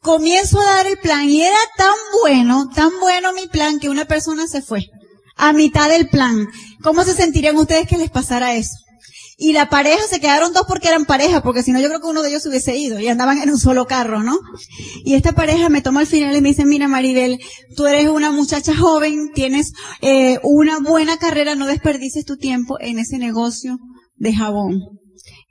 comienzo 0.00 0.60
a 0.60 0.64
dar 0.64 0.86
el 0.86 0.98
plan 0.98 1.28
y 1.28 1.42
era 1.42 1.56
tan 1.76 1.94
bueno, 2.20 2.68
tan 2.74 2.90
bueno 3.00 3.32
mi 3.32 3.46
plan 3.48 3.80
que 3.80 3.88
una 3.88 4.04
persona 4.04 4.46
se 4.46 4.62
fue. 4.62 4.86
A 5.36 5.52
mitad 5.52 5.88
del 5.88 6.08
plan. 6.08 6.46
¿Cómo 6.82 7.02
se 7.04 7.14
sentirían 7.14 7.56
ustedes 7.56 7.88
que 7.88 7.96
les 7.96 8.10
pasara 8.10 8.54
eso? 8.54 8.76
Y 9.36 9.52
la 9.52 9.68
pareja 9.68 10.02
se 10.08 10.20
quedaron 10.20 10.52
dos 10.52 10.64
porque 10.68 10.86
eran 10.86 11.06
pareja, 11.06 11.42
porque 11.42 11.64
si 11.64 11.72
no 11.72 11.80
yo 11.80 11.88
creo 11.88 12.00
que 12.00 12.06
uno 12.06 12.22
de 12.22 12.28
ellos 12.28 12.46
hubiese 12.46 12.76
ido 12.76 13.00
y 13.00 13.08
andaban 13.08 13.42
en 13.42 13.50
un 13.50 13.58
solo 13.58 13.86
carro, 13.86 14.22
¿no? 14.22 14.38
Y 15.04 15.14
esta 15.14 15.32
pareja 15.32 15.68
me 15.68 15.82
toma 15.82 16.00
al 16.00 16.06
final 16.06 16.36
y 16.36 16.40
me 16.40 16.50
dice, 16.50 16.64
mira 16.64 16.86
Maribel, 16.86 17.40
tú 17.74 17.86
eres 17.86 18.08
una 18.08 18.30
muchacha 18.30 18.76
joven, 18.76 19.32
tienes 19.34 19.72
eh, 20.02 20.38
una 20.44 20.78
buena 20.78 21.16
carrera, 21.16 21.56
no 21.56 21.66
desperdices 21.66 22.24
tu 22.24 22.36
tiempo 22.36 22.76
en 22.78 23.00
ese 23.00 23.18
negocio 23.18 23.78
de 24.24 24.34
jabón. 24.34 24.80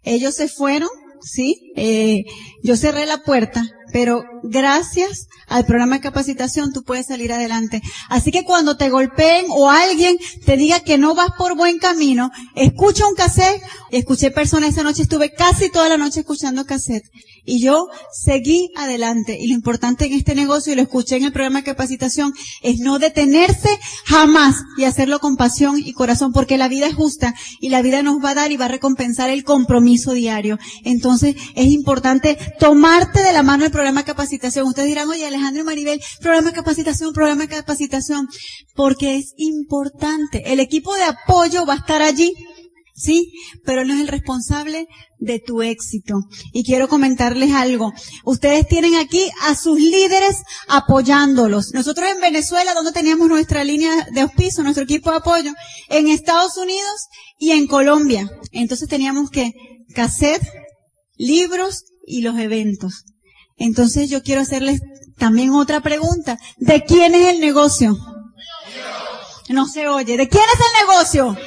Ellos 0.04 0.36
se 0.36 0.50
fueron, 0.50 0.90
¿sí? 1.22 1.72
Eh, 1.78 2.24
yo 2.64 2.76
cerré 2.76 3.06
la 3.06 3.20
puerta, 3.20 3.64
pero 3.94 4.24
gracias 4.44 5.28
al 5.48 5.66
programa 5.66 5.96
de 5.96 6.02
capacitación 6.02 6.74
tú 6.74 6.84
puedes 6.84 7.06
salir 7.06 7.32
adelante. 7.32 7.82
Así 8.10 8.32
que 8.32 8.44
cuando 8.44 8.76
te 8.76 8.90
golpeen 8.90 9.46
o 9.50 9.70
alguien 9.70 10.18
te 10.46 10.58
diga 10.58 10.82
que 10.82 10.98
no 10.98 11.16
vas 11.16 11.30
por 11.38 11.56
buen 11.56 11.78
camino, 11.78 12.30
escucha 12.56 13.08
un 13.08 13.16
cassette. 13.16 13.62
Escuché 13.92 14.32
personas 14.32 14.72
esa 14.72 14.84
noche, 14.84 15.04
estuve 15.04 15.32
casi 15.32 15.70
toda 15.70 15.88
la 15.88 15.98
noche 15.98 16.22
escuchando 16.22 16.66
cassette. 16.66 17.06
Y 17.46 17.62
yo 17.62 17.88
seguí 18.12 18.70
adelante. 18.76 19.38
Y 19.40 19.48
lo 19.48 19.54
importante 19.54 20.06
en 20.06 20.14
este 20.14 20.36
negocio, 20.36 20.74
y 20.74 20.76
lo 20.76 20.82
escuché 20.82 21.18
en 21.18 21.26
el 21.26 21.34
programa 21.34 21.60
de 21.60 21.66
capacitación, 21.66 22.34
es 22.62 22.80
no 22.80 23.00
detenerse 23.00 23.70
jamás 24.06 24.56
y 24.78 24.86
hacerlo 24.86 25.20
con 25.20 25.36
pasión 25.36 25.78
y 25.78 25.94
corazón, 25.94 26.32
porque 26.32 26.58
la 26.58 26.68
vida 26.68 26.88
es 26.88 26.96
justa 26.96 27.34
y 27.60 27.70
la 27.70 27.82
vida 27.82 28.02
nos 28.02 28.24
va 28.24 28.32
a 28.32 28.36
dar 28.36 28.52
y 28.52 28.58
va 28.58 28.66
a 28.66 28.70
recompensar 28.70 29.30
el 29.30 29.44
compromiso 29.44 30.14
diario. 30.14 30.58
Entonces 30.84 31.36
es 31.56 31.68
importante 31.68 32.38
tomarte 32.60 33.22
de 33.22 33.34
la 33.34 33.44
mano 33.44 33.66
el 33.66 33.72
programa 33.72 34.02
de 34.02 34.06
capacitación. 34.06 34.68
Ustedes 34.68 34.88
dirán, 34.88 35.10
oye 35.10 35.26
Alejandro 35.26 35.64
Maribel, 35.64 36.02
programa 36.22 36.50
de 36.50 36.56
capacitación, 36.56 37.14
programa 37.14 37.44
de 37.44 37.50
capacitación, 37.50 38.28
porque 38.76 39.18
es 39.18 39.34
importante. 39.38 40.52
El 40.52 40.60
equipo 40.60 40.96
de 40.96 41.04
apoyo 41.04 41.66
va 41.66 41.74
a 41.74 41.78
estar 41.78 42.02
allí 42.02 42.34
¿sí? 42.94 43.34
Pero 43.66 43.86
no 43.86 43.94
es 43.94 44.02
el 44.02 44.08
responsable 44.08 44.88
de 45.20 45.40
tu 45.40 45.62
éxito. 45.62 46.16
Y 46.52 46.64
quiero 46.64 46.88
comentarles 46.88 47.52
algo. 47.52 47.94
Ustedes 48.24 48.68
tienen 48.68 48.96
aquí 48.96 49.30
a 49.42 49.56
sus 49.56 49.80
líderes 49.80 50.44
apoyándolos. 50.68 51.72
Nosotros 51.74 52.10
en 52.10 52.22
Venezuela, 52.22 52.74
donde 52.74 52.92
teníamos 52.92 53.28
nuestra 53.28 53.64
línea 53.64 54.08
de 54.12 54.22
auspicio, 54.22 54.64
nuestro 54.64 54.84
equipo 54.84 55.12
de 55.12 55.18
apoyo, 55.18 55.52
en 55.90 56.08
Estados 56.08 56.58
Unidos 56.58 57.08
y 57.38 57.52
en 57.52 57.68
Colombia. 57.68 58.30
Entonces 58.52 58.88
teníamos 58.88 59.30
que 59.30 59.52
cassette, 59.96 60.44
libros 61.18 61.84
y 62.06 62.22
los 62.22 62.38
eventos. 62.38 63.06
Entonces 63.58 64.10
yo 64.10 64.24
quiero 64.24 64.42
hacerles 64.42 64.82
también 65.18 65.52
otra 65.52 65.82
pregunta. 65.82 66.38
¿De 66.58 66.84
quién 66.84 67.16
es 67.16 67.30
el 67.30 67.40
negocio? 67.40 67.96
No 69.50 69.68
se 69.68 69.88
oye. 69.88 70.18
¿De 70.18 70.28
quién 70.28 70.44
es 70.44 70.60
el 70.60 70.88
negocio? 70.88 71.38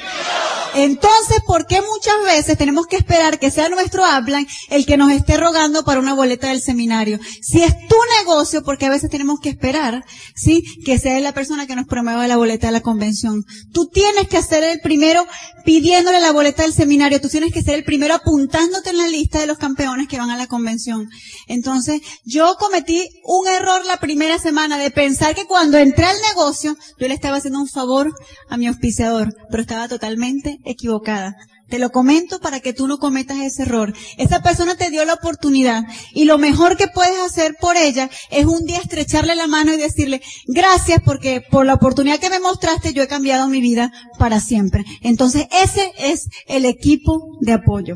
Entonces, 0.77 1.41
¿por 1.45 1.65
qué 1.65 1.81
muchas 1.81 2.23
veces 2.23 2.55
tenemos 2.55 2.85
que 2.85 2.97
esperar 2.97 3.39
que 3.39 3.49
sea 3.49 3.67
nuestro 3.67 4.05
hablan 4.05 4.45
el 4.69 4.85
que 4.85 4.95
nos 4.95 5.11
esté 5.11 5.35
rogando 5.35 5.83
para 5.83 5.99
una 5.99 6.13
boleta 6.13 6.49
del 6.49 6.61
seminario? 6.61 7.19
Si 7.41 7.63
es 7.63 7.73
tu 7.87 7.95
negocio, 8.19 8.63
porque 8.63 8.85
a 8.85 8.91
veces 8.91 9.09
tenemos 9.09 9.39
que 9.39 9.49
esperar, 9.49 10.05
¿sí? 10.35 10.63
Que 10.85 10.99
sea 10.99 11.19
la 11.19 11.33
persona 11.33 11.65
que 11.65 11.75
nos 11.75 11.87
promueva 11.87 12.27
la 12.27 12.37
boleta 12.37 12.67
de 12.67 12.73
la 12.73 12.81
convención. 12.81 13.43
Tú 13.73 13.87
tienes 13.87 14.27
que 14.27 14.43
ser 14.43 14.63
el 14.63 14.79
primero 14.79 15.25
pidiéndole 15.65 16.21
la 16.21 16.31
boleta 16.31 16.61
del 16.61 16.73
seminario. 16.73 17.19
Tú 17.19 17.29
tienes 17.29 17.51
que 17.51 17.63
ser 17.63 17.75
el 17.75 17.83
primero 17.83 18.13
apuntándote 18.13 18.91
en 18.91 18.97
la 18.97 19.07
lista 19.07 19.39
de 19.39 19.47
los 19.47 19.57
campeones 19.57 20.07
que 20.07 20.19
van 20.19 20.29
a 20.29 20.37
la 20.37 20.47
convención. 20.47 21.09
Entonces, 21.47 22.01
yo 22.23 22.55
cometí 22.59 23.09
un 23.23 23.47
error 23.47 23.83
la 23.85 23.97
primera 23.97 24.37
semana 24.37 24.77
de 24.77 24.91
pensar 24.91 25.33
que 25.33 25.45
cuando 25.45 25.77
entré 25.77 26.05
al 26.05 26.17
negocio, 26.29 26.77
yo 26.99 27.07
le 27.07 27.15
estaba 27.15 27.37
haciendo 27.37 27.59
un 27.59 27.67
favor 27.67 28.13
a 28.49 28.57
mi 28.57 28.67
auspiciador, 28.67 29.33
pero 29.49 29.61
estaba 29.61 29.87
totalmente 29.87 30.59
equivocada. 30.67 31.35
Te 31.69 31.79
lo 31.79 31.89
comento 31.89 32.39
para 32.39 32.61
que 32.61 32.71
tú 32.71 32.87
no 32.87 32.97
cometas 32.97 33.39
ese 33.39 33.63
error. 33.63 33.93
Esa 34.17 34.41
persona 34.41 34.75
te 34.75 34.89
dio 34.89 35.03
la 35.03 35.15
oportunidad 35.15 35.83
y 36.13 36.23
lo 36.23 36.37
mejor 36.37 36.77
que 36.77 36.87
puedes 36.87 37.19
hacer 37.19 37.55
por 37.59 37.75
ella 37.75 38.09
es 38.31 38.45
un 38.45 38.65
día 38.65 38.77
estrecharle 38.77 39.35
la 39.35 39.47
mano 39.47 39.73
y 39.73 39.77
decirle, 39.77 40.21
gracias 40.47 41.01
porque 41.03 41.41
por 41.41 41.65
la 41.65 41.73
oportunidad 41.73 42.19
que 42.19 42.29
me 42.29 42.39
mostraste 42.39 42.93
yo 42.93 43.03
he 43.03 43.07
cambiado 43.07 43.49
mi 43.49 43.59
vida 43.59 43.91
para 44.17 44.39
siempre. 44.39 44.85
Entonces 45.01 45.47
ese 45.51 45.91
es 45.97 46.29
el 46.47 46.63
equipo 46.63 47.37
de 47.41 47.53
apoyo. 47.53 47.95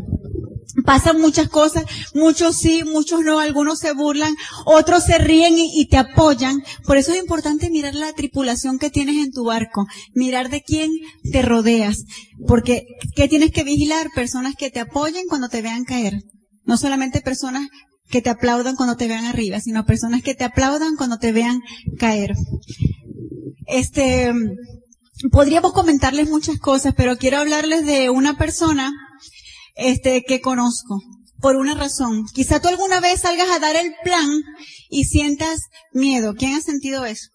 Pasan 0.86 1.20
muchas 1.20 1.50
cosas, 1.50 1.84
muchos 2.14 2.58
sí, 2.58 2.84
muchos 2.84 3.22
no, 3.22 3.40
algunos 3.40 3.80
se 3.80 3.94
burlan, 3.94 4.36
otros 4.66 5.04
se 5.04 5.18
ríen 5.18 5.56
y, 5.58 5.88
te 5.88 5.98
apoyan. 5.98 6.64
Por 6.86 6.98
eso 6.98 7.12
es 7.12 7.20
importante 7.20 7.70
mirar 7.70 7.94
la 7.94 8.14
tripulación 8.14 8.80
que 8.80 8.90
tienes 8.90 9.18
en 9.18 9.32
tu 9.32 9.46
barco, 9.46 9.86
mirar 10.14 10.50
de 10.50 10.62
quién 10.62 10.92
te 11.32 11.42
rodeas, 11.42 12.06
porque 12.48 12.86
¿qué 13.16 13.28
tienes 13.28 13.52
que 13.52 13.64
vigilar? 13.64 14.10
Personas 14.16 14.56
que 14.56 14.70
te 14.70 14.80
apoyen 14.80 15.28
cuando 15.28 15.50
te 15.50 15.62
vean 15.62 15.84
caer. 15.84 16.22
No 16.64 16.78
solamente 16.78 17.22
personas 17.22 17.68
que 18.10 18.22
te 18.22 18.30
aplaudan 18.30 18.76
cuando 18.76 18.96
te 18.96 19.08
vean 19.08 19.26
arriba, 19.26 19.60
sino 19.60 19.86
personas 19.86 20.22
que 20.22 20.36
te 20.36 20.44
aplaudan 20.44 20.96
cuando 20.96 21.18
te 21.18 21.32
vean 21.32 21.60
caer. 21.98 22.34
Este, 23.68 24.32
podríamos 25.32 25.74
comentarles 25.74 26.30
muchas 26.30 26.60
cosas, 26.60 26.94
pero 26.96 27.18
quiero 27.18 27.38
hablarles 27.38 27.86
de 27.86 28.10
una 28.10 28.38
persona 28.38 28.92
este, 29.76 30.24
que 30.24 30.42
conozco. 30.42 31.02
Por 31.40 31.56
una 31.56 31.74
razón. 31.74 32.26
Quizá 32.34 32.60
tú 32.60 32.68
alguna 32.68 33.00
vez 33.00 33.22
salgas 33.22 33.50
a 33.50 33.60
dar 33.60 33.76
el 33.76 33.96
plan 34.04 34.30
y 34.90 35.06
sientas 35.06 35.62
miedo. 35.92 36.36
¿Quién 36.36 36.54
ha 36.54 36.62
sentido 36.62 37.04
eso? 37.06 37.30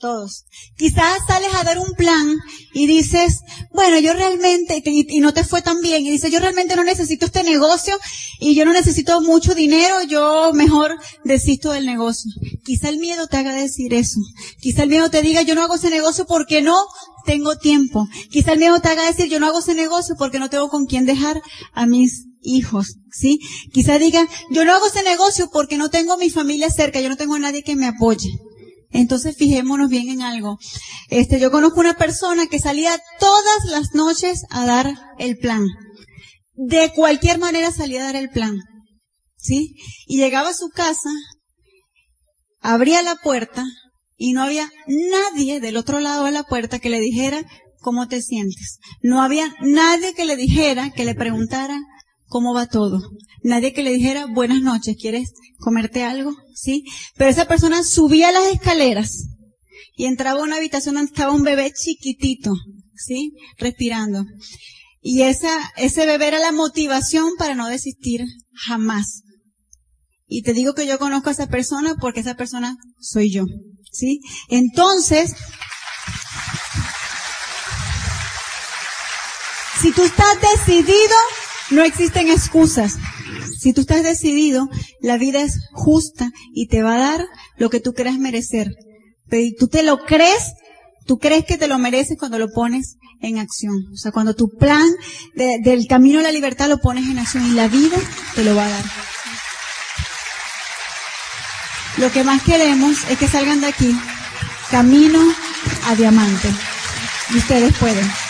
Todos. 0.00 0.46
Quizás 0.78 1.18
sales 1.26 1.50
a 1.54 1.62
dar 1.62 1.78
un 1.78 1.92
plan 1.92 2.38
y 2.72 2.86
dices, 2.86 3.40
bueno, 3.70 3.98
yo 3.98 4.14
realmente, 4.14 4.82
y, 4.82 5.20
no 5.20 5.34
te 5.34 5.44
fue 5.44 5.60
tan 5.60 5.82
bien, 5.82 6.06
y 6.06 6.10
dices, 6.10 6.32
yo 6.32 6.40
realmente 6.40 6.74
no 6.74 6.84
necesito 6.84 7.26
este 7.26 7.42
negocio 7.42 7.98
y 8.40 8.54
yo 8.54 8.64
no 8.64 8.72
necesito 8.72 9.20
mucho 9.20 9.54
dinero, 9.54 10.02
yo 10.04 10.52
mejor 10.54 10.96
desisto 11.22 11.72
del 11.72 11.84
negocio. 11.84 12.32
Quizá 12.64 12.88
el 12.88 12.96
miedo 12.96 13.26
te 13.26 13.36
haga 13.36 13.52
decir 13.52 13.92
eso. 13.92 14.20
Quizá 14.58 14.84
el 14.84 14.88
miedo 14.88 15.10
te 15.10 15.20
diga, 15.20 15.42
yo 15.42 15.54
no 15.54 15.62
hago 15.62 15.74
ese 15.74 15.90
negocio 15.90 16.24
porque 16.26 16.62
no 16.62 16.82
tengo 17.26 17.58
tiempo. 17.58 18.08
Quizá 18.30 18.54
el 18.54 18.58
miedo 18.58 18.80
te 18.80 18.88
haga 18.88 19.04
decir, 19.04 19.26
yo 19.26 19.38
no 19.38 19.48
hago 19.48 19.58
ese 19.58 19.74
negocio 19.74 20.14
porque 20.18 20.38
no 20.38 20.48
tengo 20.48 20.70
con 20.70 20.86
quién 20.86 21.04
dejar 21.04 21.42
a 21.74 21.84
mis 21.84 22.24
hijos, 22.40 22.96
¿sí? 23.12 23.38
Quizá 23.70 23.98
diga, 23.98 24.26
yo 24.50 24.64
no 24.64 24.72
hago 24.72 24.86
ese 24.86 25.02
negocio 25.02 25.50
porque 25.52 25.76
no 25.76 25.90
tengo 25.90 26.16
mi 26.16 26.30
familia 26.30 26.70
cerca, 26.70 27.02
yo 27.02 27.10
no 27.10 27.18
tengo 27.18 27.34
a 27.34 27.38
nadie 27.38 27.62
que 27.62 27.76
me 27.76 27.86
apoye. 27.86 28.30
Entonces 28.90 29.36
fijémonos 29.36 29.88
bien 29.88 30.08
en 30.08 30.22
algo. 30.22 30.58
Este, 31.08 31.38
yo 31.40 31.50
conozco 31.50 31.80
una 31.80 31.96
persona 31.96 32.46
que 32.46 32.58
salía 32.58 33.00
todas 33.18 33.64
las 33.70 33.94
noches 33.94 34.44
a 34.50 34.66
dar 34.66 34.94
el 35.18 35.38
plan. 35.38 35.66
De 36.54 36.92
cualquier 36.94 37.38
manera 37.38 37.72
salía 37.72 38.02
a 38.02 38.06
dar 38.06 38.16
el 38.16 38.30
plan. 38.30 38.58
¿Sí? 39.36 39.76
Y 40.06 40.18
llegaba 40.18 40.50
a 40.50 40.54
su 40.54 40.68
casa, 40.68 41.10
abría 42.60 43.00
la 43.02 43.16
puerta 43.16 43.64
y 44.16 44.32
no 44.32 44.42
había 44.42 44.70
nadie 44.86 45.60
del 45.60 45.78
otro 45.78 45.98
lado 45.98 46.24
de 46.24 46.32
la 46.32 46.42
puerta 46.42 46.78
que 46.78 46.90
le 46.90 47.00
dijera 47.00 47.42
cómo 47.80 48.06
te 48.06 48.20
sientes. 48.20 48.78
No 49.02 49.22
había 49.22 49.54
nadie 49.62 50.12
que 50.14 50.26
le 50.26 50.36
dijera, 50.36 50.90
que 50.90 51.06
le 51.06 51.14
preguntara 51.14 51.80
cómo 52.30 52.54
va 52.54 52.66
todo. 52.66 53.02
Nadie 53.42 53.74
que 53.74 53.82
le 53.82 53.92
dijera 53.92 54.26
buenas 54.26 54.62
noches, 54.62 54.96
¿quieres 54.98 55.32
comerte 55.58 56.04
algo? 56.04 56.32
¿Sí? 56.54 56.84
Pero 57.16 57.28
esa 57.28 57.46
persona 57.46 57.82
subía 57.82 58.32
las 58.32 58.46
escaleras 58.46 59.26
y 59.96 60.06
entraba 60.06 60.40
a 60.40 60.44
una 60.44 60.56
habitación 60.56 60.94
donde 60.94 61.10
estaba 61.10 61.34
un 61.34 61.42
bebé 61.42 61.72
chiquitito, 61.72 62.52
¿sí? 62.94 63.32
Respirando. 63.58 64.24
Y 65.02 65.22
esa, 65.22 65.50
ese 65.76 66.06
bebé 66.06 66.28
era 66.28 66.38
la 66.38 66.52
motivación 66.52 67.32
para 67.36 67.54
no 67.54 67.66
desistir 67.66 68.24
jamás. 68.54 69.22
Y 70.26 70.42
te 70.42 70.52
digo 70.52 70.74
que 70.74 70.86
yo 70.86 70.98
conozco 70.98 71.30
a 71.30 71.32
esa 71.32 71.48
persona 71.48 71.96
porque 72.00 72.20
esa 72.20 72.36
persona 72.36 72.76
soy 73.00 73.32
yo. 73.32 73.44
¿Sí? 73.92 74.20
Entonces, 74.48 75.34
si 79.82 79.90
tú 79.90 80.04
estás 80.04 80.38
decidido, 80.40 81.16
no 81.70 81.84
existen 81.84 82.28
excusas. 82.28 82.96
Si 83.58 83.72
tú 83.72 83.82
estás 83.82 84.02
decidido, 84.02 84.68
la 85.00 85.18
vida 85.18 85.42
es 85.42 85.58
justa 85.72 86.30
y 86.54 86.66
te 86.66 86.82
va 86.82 86.94
a 86.94 86.98
dar 86.98 87.26
lo 87.56 87.70
que 87.70 87.80
tú 87.80 87.92
crees 87.92 88.18
merecer. 88.18 88.68
Pero 89.28 89.50
tú 89.58 89.68
te 89.68 89.82
lo 89.82 90.04
crees, 90.04 90.54
tú 91.06 91.18
crees 91.18 91.44
que 91.44 91.56
te 91.56 91.68
lo 91.68 91.78
mereces 91.78 92.18
cuando 92.18 92.38
lo 92.38 92.48
pones 92.48 92.96
en 93.20 93.38
acción. 93.38 93.86
O 93.92 93.96
sea, 93.96 94.12
cuando 94.12 94.34
tu 94.34 94.48
plan 94.48 94.88
del 95.34 95.86
camino 95.86 96.20
a 96.20 96.22
la 96.22 96.32
libertad 96.32 96.68
lo 96.68 96.78
pones 96.78 97.08
en 97.08 97.18
acción 97.18 97.46
y 97.46 97.54
la 97.54 97.68
vida 97.68 97.98
te 98.34 98.44
lo 98.44 98.56
va 98.56 98.66
a 98.66 98.70
dar. 98.70 98.84
Lo 101.98 102.10
que 102.10 102.24
más 102.24 102.42
queremos 102.42 103.08
es 103.10 103.18
que 103.18 103.28
salgan 103.28 103.60
de 103.60 103.66
aquí 103.66 103.94
camino 104.70 105.20
a 105.86 105.94
diamante. 105.94 106.48
Y 107.34 107.38
ustedes 107.38 107.76
pueden. 107.76 108.29